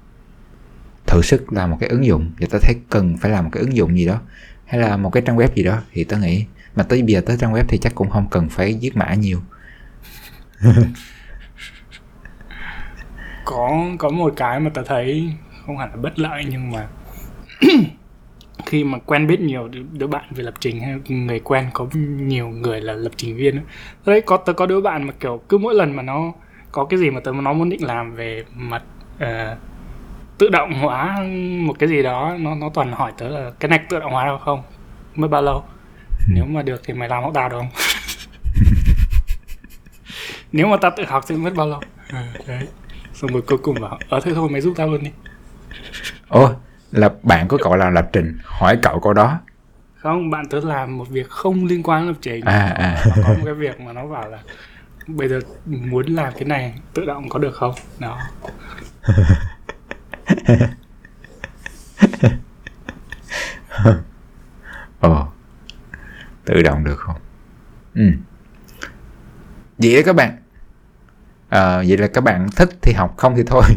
thử 1.08 1.22
sức 1.22 1.54
làm 1.54 1.72
một 1.72 1.78
cái 1.80 1.90
ứng 1.90 2.06
dụng 2.06 2.32
và 2.40 2.48
tớ 2.52 2.58
thấy 2.62 2.76
cần 2.90 3.18
phải 3.18 3.32
làm 3.32 3.44
một 3.44 3.50
cái 3.54 3.62
ứng 3.64 3.76
dụng 3.76 3.98
gì 3.98 4.06
đó 4.06 4.22
hay 4.66 4.82
là 4.82 4.98
một 4.98 5.10
cái 5.10 5.24
trang 5.26 5.38
web 5.38 5.48
gì 5.56 5.64
đó 5.64 5.82
thì 5.92 6.04
tớ 6.04 6.18
nghĩ 6.18 6.46
mà 6.76 6.84
tới 6.84 7.02
bây 7.02 7.14
giờ 7.14 7.22
tới 7.26 7.38
trang 7.40 7.54
web 7.54 7.64
thì 7.68 7.78
chắc 7.78 7.96
cũng 7.96 8.10
không 8.10 8.28
cần 8.32 8.50
phải 8.50 8.78
viết 8.82 8.96
mã 8.98 9.14
nhiều 9.14 9.42
Có 13.46 13.86
có 14.00 14.10
một 14.10 14.34
cái 14.36 14.60
mà 14.60 14.70
tớ 14.74 14.84
thấy 14.84 15.34
không 15.66 15.78
hẳn 15.78 15.90
là 15.90 15.96
bất 15.96 16.20
lợi 16.20 16.46
nhưng 16.50 16.72
mà 16.72 16.88
khi 18.66 18.84
mà 18.84 18.98
quen 19.06 19.28
biết 19.28 19.40
nhiều 19.40 19.70
đứa, 19.92 20.08
bạn 20.08 20.24
về 20.30 20.44
lập 20.44 20.54
trình 20.60 20.80
hay 20.80 20.96
người 21.08 21.40
quen 21.40 21.70
có 21.74 21.88
nhiều 22.18 22.50
người 22.50 22.82
là 22.82 22.94
lập 22.94 23.12
trình 23.16 23.38
viên 23.38 23.62
đấy 24.06 24.22
có 24.22 24.38
tớ 24.38 24.54
có 24.54 24.66
đứa 24.66 24.82
bạn 24.82 25.04
mà 25.04 25.14
kiểu 25.20 25.42
cứ 25.50 25.58
mỗi 25.58 25.76
lần 25.76 25.96
mà 25.96 26.04
nó 26.04 26.32
có 26.72 26.86
cái 26.86 27.00
gì 27.00 27.10
mà 27.10 27.20
tớ 27.20 27.32
nó 27.32 27.54
muốn 27.54 27.70
định 27.70 27.84
làm 27.84 28.16
về 28.16 28.46
mặt 28.56 28.84
uh, 29.16 29.58
tự 30.38 30.50
động 30.50 30.74
hóa 30.74 31.26
một 31.60 31.80
cái 31.80 31.90
gì 31.90 32.04
đó 32.04 32.36
nó 32.40 32.56
nó 32.56 32.70
toàn 32.74 32.92
hỏi 32.92 33.12
tớ 33.18 33.30
là 33.30 33.52
cái 33.60 33.70
này 33.70 33.80
tự 33.90 34.00
động 34.00 34.12
hóa 34.12 34.26
được 34.26 34.42
không? 34.42 34.64
Mới 35.16 35.30
bao 35.30 35.42
lâu? 35.42 35.64
Nếu 36.28 36.46
mà 36.46 36.62
được 36.62 36.82
thì 36.84 36.94
mày 36.94 37.10
làm 37.10 37.24
hộ 37.24 37.32
tao 37.34 37.50
được 37.50 37.58
không? 37.58 37.70
nếu 40.52 40.68
mà 40.68 40.78
tao 40.78 40.92
tự 40.98 41.06
học 41.06 41.24
thì 41.28 41.36
mất 41.36 41.54
bao 41.56 41.68
lâu? 41.68 41.82
Ừ, 42.12 42.18
đấy. 42.48 42.68
Xong 43.14 43.32
rồi 43.32 43.42
cuối 43.42 43.58
cùng 43.58 43.82
bảo 43.82 44.00
ờ 44.10 44.20
thế 44.24 44.34
thôi 44.34 44.50
mày 44.50 44.62
giúp 44.62 44.74
tao 44.78 44.88
luôn 44.88 45.04
đi. 45.04 45.12
Ồ 46.28 46.54
là 46.92 47.10
bạn 47.24 47.48
của 47.48 47.58
cậu 47.64 47.76
làm 47.76 47.94
lập 47.94 48.10
trình 48.14 48.38
hỏi 48.44 48.80
cậu 48.82 49.00
câu 49.00 49.14
đó. 49.14 49.40
Không 49.96 50.30
bạn 50.30 50.48
tớ 50.50 50.60
làm 50.60 50.98
một 50.98 51.10
việc 51.10 51.30
không 51.30 51.66
liên 51.66 51.84
quan 51.84 52.02
đến 52.02 52.08
lập 52.08 52.18
trình. 52.22 52.46
À 52.46 52.76
à. 52.78 53.04
Nó 53.06 53.12
có 53.24 53.34
một 53.34 53.42
cái 53.46 53.54
việc 53.54 53.80
mà 53.80 53.94
nó 53.94 54.08
bảo 54.08 54.30
là 54.30 54.40
bây 55.08 55.28
giờ 55.28 55.40
muốn 55.66 56.06
làm 56.06 56.34
cái 56.34 56.46
này 56.46 56.74
tự 56.94 57.06
động 57.06 57.30
có 57.30 57.40
được 57.40 57.56
không? 57.56 57.74
Đó. 58.00 58.20
Ồ 65.00 65.28
tự 66.46 66.62
động 66.62 66.84
được 66.84 67.00
không? 67.00 67.16
Ừ. 67.94 68.12
Vậy 69.78 69.96
đó 69.96 70.02
các 70.06 70.16
bạn 70.16 70.41
à, 71.52 71.78
vậy 71.88 71.98
là 71.98 72.08
các 72.08 72.22
bạn 72.22 72.48
thích 72.56 72.70
thì 72.82 72.94
học 72.94 73.14
không 73.18 73.36
thì 73.36 73.44
thôi. 73.46 73.64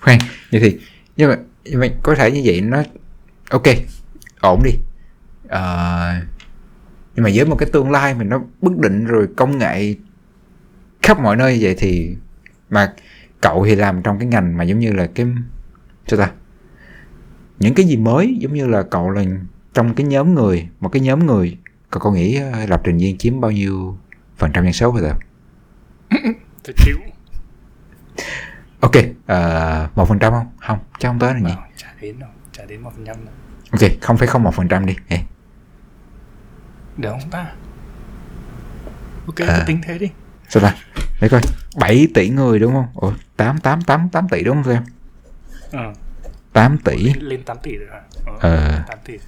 Khoan 0.00 0.18
vậy 0.52 0.60
thì 0.60 0.78
nhưng 1.16 1.30
mà, 1.30 1.36
nhưng 1.64 1.80
mà 1.80 1.86
có 2.02 2.14
thể 2.14 2.30
như 2.30 2.42
vậy 2.44 2.60
nó 2.60 2.82
ok 3.50 3.62
ổn 4.40 4.62
đi. 4.64 4.72
À, 5.48 6.22
nhưng 7.14 7.24
mà 7.24 7.30
với 7.34 7.44
một 7.44 7.56
cái 7.56 7.68
tương 7.72 7.90
lai 7.90 8.14
mình 8.14 8.28
nó 8.28 8.42
bất 8.60 8.78
định 8.78 9.04
rồi 9.04 9.28
công 9.36 9.58
nghệ 9.58 9.94
khắp 11.02 11.20
mọi 11.20 11.36
nơi 11.36 11.54
như 11.54 11.60
vậy 11.62 11.74
thì 11.78 12.16
mà 12.70 12.92
cậu 13.40 13.64
thì 13.66 13.74
làm 13.74 14.02
trong 14.02 14.18
cái 14.18 14.28
ngành 14.28 14.56
mà 14.56 14.64
giống 14.64 14.78
như 14.78 14.92
là 14.92 15.06
cái 15.14 15.26
sao 16.06 16.18
ta? 16.18 16.30
Những 17.58 17.74
cái 17.74 17.86
gì 17.86 17.96
mới 17.96 18.36
giống 18.40 18.54
như 18.54 18.66
là 18.66 18.82
cậu 18.82 19.10
là 19.10 19.24
trong 19.76 19.94
cái 19.94 20.06
nhóm 20.06 20.34
người 20.34 20.68
một 20.80 20.88
cái 20.88 21.00
nhóm 21.00 21.26
người 21.26 21.58
cậu 21.90 22.00
có 22.00 22.10
nghĩ 22.10 22.36
ờ, 22.52 22.66
lập 22.66 22.80
trình 22.84 22.98
viên 22.98 23.18
chiếm 23.18 23.40
bao 23.40 23.50
nhiêu 23.50 23.98
phần 24.36 24.52
trăm 24.52 24.64
dân 24.64 24.72
số 24.72 24.92
bây 24.92 25.02
giờ 25.02 25.12
tôi 26.64 26.74
chịu 26.76 26.96
ok 28.80 28.92
ờ, 29.26 29.88
một 29.94 30.08
phần 30.08 30.18
trăm 30.18 30.32
không? 30.32 30.46
Không 30.60 30.78
chắc 30.98 31.08
không 31.08 31.18
tới 31.18 31.34
là 31.34 31.40
nhỉ. 31.40 31.50
Ờ, 31.56 31.62
chả 31.76 31.94
đến 32.00 32.18
đâu 32.18 32.30
chả 32.52 32.64
đến 32.64 32.80
một 32.80 32.90
phần 32.96 33.04
trăm 33.06 33.16
đâu. 33.24 33.34
Ok 33.70 33.90
không 34.00 34.16
phải 34.16 34.28
không 34.28 34.42
một 34.42 34.54
phần 34.54 34.68
trăm 34.68 34.86
đi 34.86 34.96
Ê, 35.08 35.18
được 36.96 37.10
không 37.10 37.30
ta? 37.30 37.52
Ok 39.26 39.48
À. 39.48 39.64
tính 39.66 39.80
thế 39.86 39.98
đi. 39.98 40.10
Sao 40.48 40.62
ta? 40.62 40.74
Để 41.20 41.28
coi 41.28 41.40
7 41.76 42.08
tỷ 42.14 42.28
người 42.28 42.58
đúng 42.58 42.72
không? 42.72 42.86
Ủa 42.94 43.12
8 43.36 43.58
8 43.60 43.82
8 43.82 44.08
8 44.08 44.28
tỷ 44.28 44.44
đúng 44.44 44.62
không 44.62 44.72
em 44.72 44.82
ờ. 45.72 45.92
8 46.52 46.78
tỷ. 46.78 46.96
Lên, 46.96 47.18
lên 47.18 47.42
8 47.42 47.56
tỷ 47.62 47.76
rồi 47.76 47.88
hả? 47.92 48.00
Ờ. 48.40 48.82
8 48.88 48.98
tỷ 49.04 49.18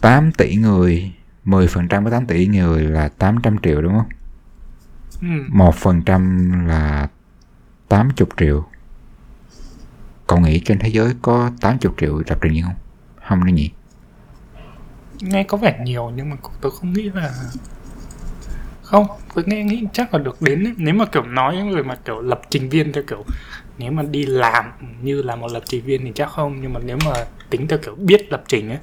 8 0.00 0.32
tỷ 0.32 0.56
người 0.56 1.12
10% 1.44 2.04
của 2.04 2.10
8 2.10 2.26
tỷ 2.26 2.46
người 2.46 2.84
là 2.84 3.08
800 3.08 3.58
triệu 3.62 3.82
đúng 3.82 3.92
không? 3.92 4.08
ừ. 5.20 5.28
1% 5.52 6.66
là 6.66 7.08
80 7.88 8.26
triệu. 8.36 8.64
Cậu 10.26 10.40
nghĩ 10.40 10.60
trên 10.64 10.78
thế 10.78 10.88
giới 10.88 11.14
có 11.22 11.50
80 11.60 11.92
triệu 12.00 12.22
lập 12.26 12.38
trình 12.42 12.52
viên 12.52 12.62
không? 12.62 12.74
Không 13.28 13.44
đâu 13.44 13.54
nhỉ? 13.54 13.70
nghe 15.22 15.44
có 15.44 15.56
vẻ 15.56 15.78
nhiều 15.84 16.12
nhưng 16.16 16.30
mà 16.30 16.36
tôi 16.60 16.72
không 16.72 16.92
nghĩ 16.92 17.10
là 17.14 17.32
không 18.82 19.06
tôi 19.34 19.44
nghe 19.46 19.64
nghĩ 19.64 19.86
chắc 19.92 20.14
là 20.14 20.20
được 20.20 20.42
đến 20.42 20.64
ấy. 20.64 20.74
nếu 20.76 20.94
mà 20.94 21.04
kiểu 21.04 21.22
nói 21.22 21.56
những 21.56 21.70
người 21.70 21.84
mà 21.84 21.94
kiểu 22.04 22.20
lập 22.20 22.40
trình 22.50 22.68
viên 22.68 22.92
theo 22.92 23.02
kiểu 23.06 23.24
nếu 23.78 23.92
mà 23.92 24.02
đi 24.02 24.26
làm 24.26 24.64
như 25.02 25.22
là 25.22 25.36
một 25.36 25.52
lập 25.52 25.62
trình 25.66 25.84
viên 25.84 26.04
thì 26.04 26.12
chắc 26.14 26.30
không 26.30 26.60
nhưng 26.60 26.72
mà 26.72 26.80
nếu 26.84 26.98
mà 27.04 27.12
tính 27.50 27.68
theo 27.68 27.78
kiểu 27.78 27.94
biết 27.94 28.32
lập 28.32 28.44
trình 28.48 28.68
ấy 28.68 28.78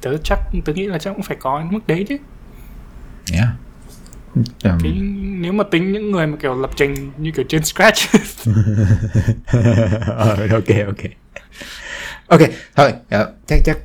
tớ 0.00 0.16
chắc 0.24 0.38
tớ 0.64 0.72
nghĩ 0.72 0.86
là 0.86 0.98
chắc 0.98 1.10
cũng 1.10 1.22
phải 1.22 1.36
có 1.40 1.64
mức 1.70 1.86
đấy 1.86 2.04
chứ. 2.08 2.16
Yeah. 3.32 3.48
Um, 4.64 4.78
cái 4.82 4.92
nếu 5.40 5.52
mà 5.52 5.64
tính 5.64 5.92
những 5.92 6.10
người 6.10 6.26
mà 6.26 6.36
kiểu 6.36 6.54
lập 6.60 6.70
trình 6.76 7.12
như 7.18 7.30
kiểu 7.30 7.44
trên 7.48 7.64
scratch. 7.64 7.98
Ờ, 10.06 10.48
ok 10.50 10.86
ok. 10.86 11.10
Ok 12.26 12.40
thôi 12.76 12.92
ờ, 13.10 13.32
chắc 13.46 13.58
chắc 13.64 13.78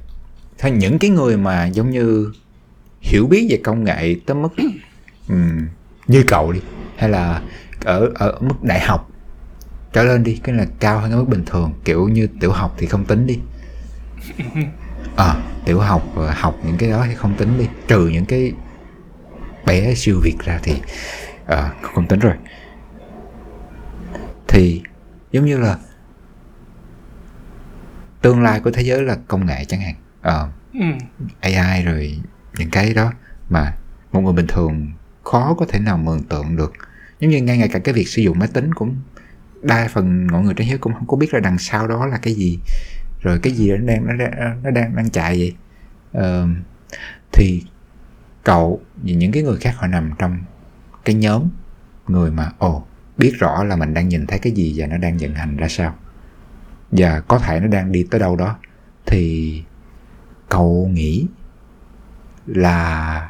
thôi 0.58 0.72
những 0.72 1.00
cái 1.00 1.10
người 1.10 1.38
mà 1.38 1.66
giống 1.66 1.90
như 1.90 2.32
hiểu 3.02 3.28
biết 3.28 3.48
về 3.50 3.60
công 3.64 3.84
nghệ 3.84 4.16
tới 4.26 4.36
mức 4.36 4.50
ừm, 5.30 5.68
như 6.08 6.24
cậu 6.28 6.52
đi 6.52 6.60
hay 6.98 7.10
là 7.10 7.42
ở 7.86 8.12
ở 8.16 8.38
mức 8.42 8.64
đại 8.64 8.80
học 8.80 9.12
trở 9.94 10.04
lên 10.04 10.24
đi 10.24 10.40
cái 10.44 10.56
là 10.56 10.66
cao 10.80 11.00
hơn 11.00 11.12
cái 11.12 11.20
mức 11.20 11.30
bình 11.30 11.44
thường 11.46 11.74
kiểu 11.86 12.08
như 12.08 12.28
tiểu 12.40 12.52
học 12.52 12.76
thì 12.78 12.88
không 12.88 13.06
tính 13.06 13.28
đi 13.28 13.40
à, 15.16 15.36
tiểu 15.66 15.80
học 15.80 16.04
học 16.36 16.56
những 16.66 16.78
cái 16.78 16.90
đó 16.90 17.06
thì 17.10 17.16
không 17.16 17.36
tính 17.38 17.58
đi. 17.58 17.68
Trừ 17.88 18.08
những 18.08 18.26
cái 18.26 18.54
bé 19.66 19.94
siêu 19.96 20.20
việt 20.24 20.36
ra 20.40 20.60
thì 20.64 20.82
ờ, 21.46 21.70
không 21.82 22.08
tính 22.08 22.20
rồi. 22.20 22.34
Thì 24.48 24.82
giống 25.32 25.46
như 25.46 25.58
là 25.58 25.78
tương 28.22 28.44
lai 28.44 28.60
của 28.60 28.72
thế 28.72 28.82
giới 28.82 29.02
là 29.02 29.18
công 29.28 29.46
nghệ 29.46 29.66
chẳng 29.66 29.82
hạn. 29.82 29.96
Ờ, 30.22 30.50
ừ. 30.74 30.86
AI 31.40 31.84
rồi 31.84 32.20
những 32.58 32.70
cái 32.70 32.94
đó 32.94 33.12
mà 33.50 33.74
một 34.12 34.22
người 34.22 34.34
bình 34.34 34.48
thường 34.48 34.92
khó 35.24 35.56
có 35.60 35.66
thể 35.70 35.80
nào 35.80 35.98
mường 35.98 36.24
tượng 36.24 36.56
được. 36.56 36.74
Giống 37.20 37.32
như 37.32 37.42
ngay 37.42 37.58
ngay 37.58 37.68
cả 37.68 37.80
cái 37.80 37.94
việc 37.94 38.08
sử 38.08 38.22
dụng 38.22 38.40
máy 38.40 38.48
tính 38.54 38.74
cũng 38.74 38.96
đa 39.62 39.90
phần 39.94 40.28
mọi 40.28 40.44
người 40.44 40.54
trên 40.54 40.68
thế 40.68 40.72
giới 40.72 40.78
cũng 40.78 40.94
không 40.94 41.08
có 41.08 41.18
biết 41.18 41.34
là 41.34 41.40
đằng 41.40 41.58
sau 41.58 41.88
đó 41.88 42.06
là 42.06 42.18
cái 42.18 42.34
gì 42.34 42.60
rồi 43.26 43.40
cái 43.40 43.54
gì 43.54 43.72
nó 43.72 43.78
đang 43.78 44.06
nó 44.08 44.14
đang 44.14 44.64
nó 44.64 44.72
đang 44.72 44.96
đang 44.96 45.10
chạy 45.10 45.38
vậy? 45.38 45.56
Uh, 46.18 46.50
thì 47.32 47.64
cậu 48.44 48.82
và 48.96 49.14
những 49.14 49.32
cái 49.32 49.44
người 49.44 49.58
khác 49.58 49.76
họ 49.78 49.88
nằm 49.88 50.12
trong 50.18 50.40
cái 51.06 51.16
nhóm 51.16 51.50
người 52.08 52.32
mà 52.32 52.52
ồ 52.58 52.86
biết 53.18 53.34
rõ 53.40 53.64
là 53.64 53.76
mình 53.76 53.94
đang 53.94 54.10
nhìn 54.10 54.28
thấy 54.28 54.40
cái 54.40 54.54
gì 54.54 54.74
và 54.78 54.88
nó 54.88 54.98
đang 54.98 55.18
vận 55.18 55.36
hành 55.36 55.58
ra 55.58 55.68
sao. 55.68 55.96
Và 56.92 57.20
có 57.20 57.40
thể 57.40 57.60
nó 57.60 57.68
đang 57.68 57.92
đi 57.92 58.06
tới 58.12 58.20
đâu 58.20 58.36
đó. 58.36 58.58
Thì 59.06 59.64
cậu 60.50 60.90
nghĩ 60.94 61.28
là 62.46 63.30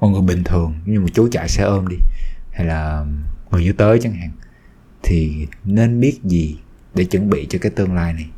một 0.00 0.08
người 0.08 0.22
bình 0.22 0.44
thường 0.44 0.74
như 0.86 1.00
một 1.00 1.08
chú 1.14 1.28
chạy 1.32 1.48
xe 1.48 1.62
ôm 1.62 1.88
đi 1.88 1.96
hay 2.52 2.66
là 2.66 3.04
người 3.50 3.64
như 3.64 3.72
tới 3.72 3.98
chẳng 4.02 4.12
hạn 4.12 4.30
thì 5.02 5.46
nên 5.64 6.00
biết 6.00 6.20
gì 6.22 6.58
để 6.94 7.04
chuẩn 7.04 7.30
bị 7.30 7.46
cho 7.50 7.58
cái 7.62 7.72
tương 7.76 7.94
lai 7.94 8.12
này? 8.12 8.30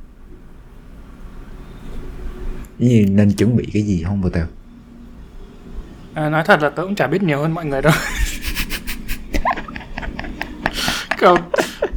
Như 2.82 3.06
nên 3.08 3.32
chuẩn 3.32 3.56
bị 3.56 3.70
cái 3.72 3.82
gì 3.82 4.02
không 4.06 4.22
vô 4.22 4.28
tao 4.30 4.46
à, 6.14 6.28
nói 6.28 6.42
thật 6.46 6.62
là 6.62 6.68
tớ 6.68 6.82
cũng 6.82 6.94
chả 6.94 7.06
biết 7.06 7.22
nhiều 7.22 7.38
hơn 7.38 7.54
mọi 7.54 7.64
người 7.64 7.82
đâu. 7.82 7.92
Kiểu 11.20 11.36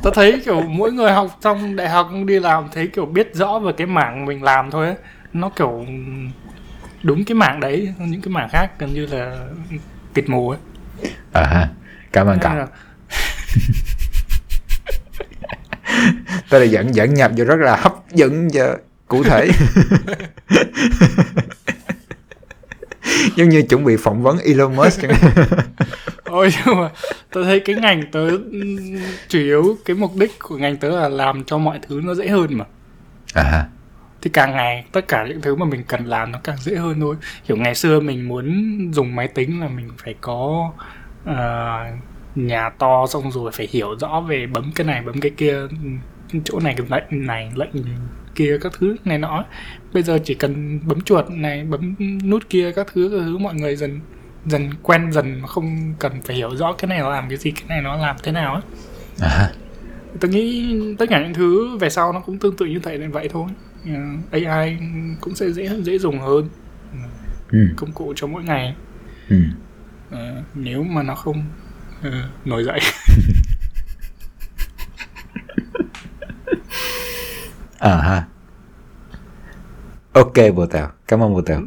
tớ 0.04 0.12
thấy 0.14 0.42
kiểu 0.46 0.62
mỗi 0.62 0.92
người 0.92 1.12
học 1.12 1.38
trong 1.42 1.76
đại 1.76 1.90
học 1.90 2.10
đi 2.26 2.40
làm 2.40 2.70
thấy 2.74 2.88
kiểu 2.88 3.06
biết 3.06 3.36
rõ 3.36 3.60
về 3.60 3.72
cái 3.78 3.88
mảng 3.88 4.26
mình 4.26 4.44
làm 4.44 4.72
thôi 4.72 4.86
ấy. 4.86 4.96
nó 5.34 5.50
kiểu 5.50 5.86
đúng 7.04 7.26
cái 7.26 7.36
mảng 7.36 7.60
đấy 7.60 7.94
những 8.00 8.22
cái 8.22 8.30
mảng 8.30 8.50
khác 8.50 8.80
gần 8.80 8.94
như 8.94 9.06
là 9.06 9.48
tịt 10.14 10.30
mù 10.30 10.50
ấy. 10.50 10.60
À 11.34 11.44
ha 11.44 11.70
cảm 12.12 12.28
ơn 12.28 12.40
cậu. 12.42 12.52
Tôi 16.50 16.60
là 16.60 16.66
dẫn 16.72 16.96
dẫn 16.96 17.14
nhập 17.14 17.32
vô 17.38 17.44
rất 17.44 17.60
là 17.60 17.76
hấp 17.76 17.94
dẫn 18.12 18.48
và 18.54 18.78
cụ 19.08 19.24
thể. 19.24 19.50
Giống 23.36 23.50
như 23.50 23.62
chuẩn 23.62 23.84
bị 23.84 23.96
phỏng 23.98 24.24
vấn 24.24 24.38
Elon 24.38 24.76
Musk 24.76 25.02
chẳng 25.02 25.14
hạn. 25.14 25.32
Ôi 26.24 26.50
nhưng 26.66 26.82
mà 26.82 26.90
tớ 27.34 27.44
thấy 27.44 27.60
cái 27.60 27.76
ngành 27.76 28.04
tớ 28.12 28.30
ừm, 28.30 28.78
chủ 29.28 29.40
yếu 29.40 29.78
cái 29.86 29.96
mục 29.96 30.12
đích 30.16 30.40
của 30.40 30.58
ngành 30.58 30.78
tớ 30.78 30.90
là 30.90 31.10
làm 31.10 31.44
cho 31.44 31.58
mọi 31.58 31.80
thứ 31.88 32.02
nó 32.04 32.14
dễ 32.14 32.28
hơn 32.28 32.58
mà. 32.58 32.66
À 33.34 33.44
ha. 33.44 33.66
Thì 34.22 34.30
càng 34.34 34.52
ngày 34.52 34.86
tất 34.92 35.08
cả 35.08 35.26
những 35.28 35.42
thứ 35.42 35.56
mà 35.56 35.66
mình 35.66 35.84
cần 35.88 36.06
làm 36.06 36.32
nó 36.32 36.40
càng 36.44 36.58
dễ 36.58 36.76
hơn 36.76 37.00
thôi. 37.00 37.16
Kiểu 37.48 37.58
ngày 37.58 37.76
xưa 37.76 38.00
mình 38.00 38.28
muốn 38.28 38.78
dùng 38.94 39.16
máy 39.16 39.28
tính 39.28 39.62
là 39.62 39.68
mình 39.68 39.90
phải 40.04 40.16
có 40.22 40.72
ờ, 41.26 41.84
nhà 42.36 42.70
to 42.70 43.08
xong 43.08 43.32
rồi 43.32 43.52
phải 43.52 43.68
hiểu 43.72 43.96
rõ 44.00 44.20
về 44.28 44.48
bấm 44.48 44.72
cái 44.76 44.88
này 44.88 45.02
bấm 45.02 45.20
cái 45.20 45.32
kia 45.38 45.58
chỗ 46.44 46.60
này 46.60 46.76
cái 46.78 46.88
lệnh 46.90 47.28
này 47.28 47.52
lệnh 47.56 47.72
kia 48.36 48.58
các 48.62 48.74
thứ 48.80 48.96
này 49.06 49.18
nọ. 49.18 49.46
Bây 49.94 50.04
giờ 50.04 50.20
chỉ 50.24 50.34
cần 50.34 50.80
bấm 50.86 51.02
chuột 51.02 51.30
này 51.30 51.64
bấm 51.64 51.96
nút 52.24 52.50
kia 52.50 52.72
các 52.72 52.88
thứ 52.94 53.10
các 53.12 53.18
thứ 53.26 53.38
mọi 53.38 53.56
người 53.56 53.76
dần 53.76 54.00
dần 54.46 54.70
quen 54.84 55.12
dần 55.12 55.42
mà 55.42 55.48
không 55.48 55.94
cần 56.00 56.22
phải 56.26 56.36
hiểu 56.36 56.56
rõ 56.56 56.74
cái 56.74 56.90
này 56.90 57.00
nó 57.00 57.10
làm 57.10 57.30
cái 57.30 57.38
gì 57.38 57.52
cái 57.52 57.64
này 57.68 57.82
nó 57.82 57.98
làm 57.98 58.16
thế 58.24 58.32
nào 58.32 58.56
á. 58.56 58.62
À 59.20 59.52
tôi 60.20 60.32
nghĩ 60.32 60.76
tất 61.00 61.06
cả 61.10 61.24
những 61.24 61.34
thứ 61.34 61.78
về 61.78 61.90
sau 61.90 62.14
nó 62.14 62.20
cũng 62.20 62.40
tương 62.40 62.58
tự 62.58 62.66
như 62.66 62.80
vậy 62.84 62.98
nên 62.98 63.12
vậy 63.12 63.30
thôi. 63.32 63.48
Ờ, 63.86 64.02
AI 64.32 64.78
cũng 65.22 65.36
sẽ 65.36 65.52
dễ 65.52 65.70
dễ 65.84 65.98
dùng 65.98 66.20
hơn. 66.20 66.50
Ừ. 67.52 67.60
Công 67.76 67.92
cụ 67.92 68.14
cho 68.16 68.28
mỗi 68.28 68.44
ngày. 68.44 68.76
Ừ. 69.30 69.38
Ờ, 70.12 70.44
nếu 70.56 70.84
mà 70.84 71.04
nó 71.04 71.16
không 71.16 71.44
ờ, 72.04 72.30
nổi 72.46 72.64
dậy 72.64 72.80
à 77.80 77.98
ha. 77.98 78.26
Ok 80.14 80.34
bồ 80.56 80.66
tèo 80.66 80.88
cảm 81.08 81.24
ơn 81.24 81.34
bồ 81.34 81.42
tèo 81.42 81.62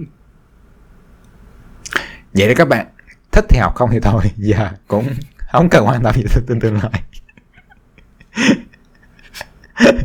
vậy 2.33 2.49
đó 2.49 2.55
các 2.57 2.69
bạn 2.69 2.87
thích 3.33 3.45
thì 3.49 3.59
học 3.59 3.75
không 3.75 3.91
thì 3.93 4.01
thôi. 4.01 4.23
Và 4.37 4.73
cũng 4.89 5.15
không 5.53 5.69
cần 5.69 5.87
quan 5.87 6.03
tâm 6.03 6.15
gì 6.15 6.23
tương 6.47 6.61
tương 6.61 6.81
lai. 6.83 7.03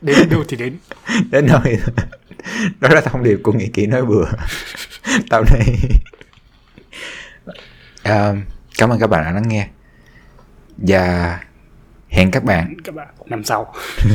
Đến 0.00 0.28
đâu 0.30 0.44
thì 0.48 0.56
đến. 0.56 0.78
Đến 1.30 1.46
nơi 1.46 1.78
đó 2.80 2.88
là 2.88 3.00
thông 3.00 3.22
điệp 3.22 3.40
của 3.42 3.52
nghĩa 3.52 3.68
kỹ 3.72 3.86
nói 3.86 4.06
bừa. 4.06 4.24
Tao 5.30 5.44
này 5.44 5.76
à, 8.02 8.32
cảm 8.78 8.90
ơn 8.90 8.98
các 8.98 9.06
bạn 9.06 9.24
đã 9.24 9.30
lắng 9.32 9.48
nghe. 9.48 9.68
Và 10.76 11.38
hẹn 12.10 12.30
các 12.30 12.44
bạn. 12.44 12.74
Các 12.84 12.94
bạn 12.94 13.08
năm 13.26 13.44
sau. 13.44 13.74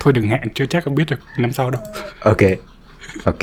Thôi 0.00 0.12
đừng 0.12 0.28
hẹn 0.28 0.42
chưa 0.54 0.66
chắc 0.66 0.84
không 0.84 0.94
biết 0.94 1.04
được 1.10 1.20
năm 1.36 1.52
sau 1.52 1.70
đâu. 1.70 1.82
Ok 2.20 2.40
ok 3.24 3.42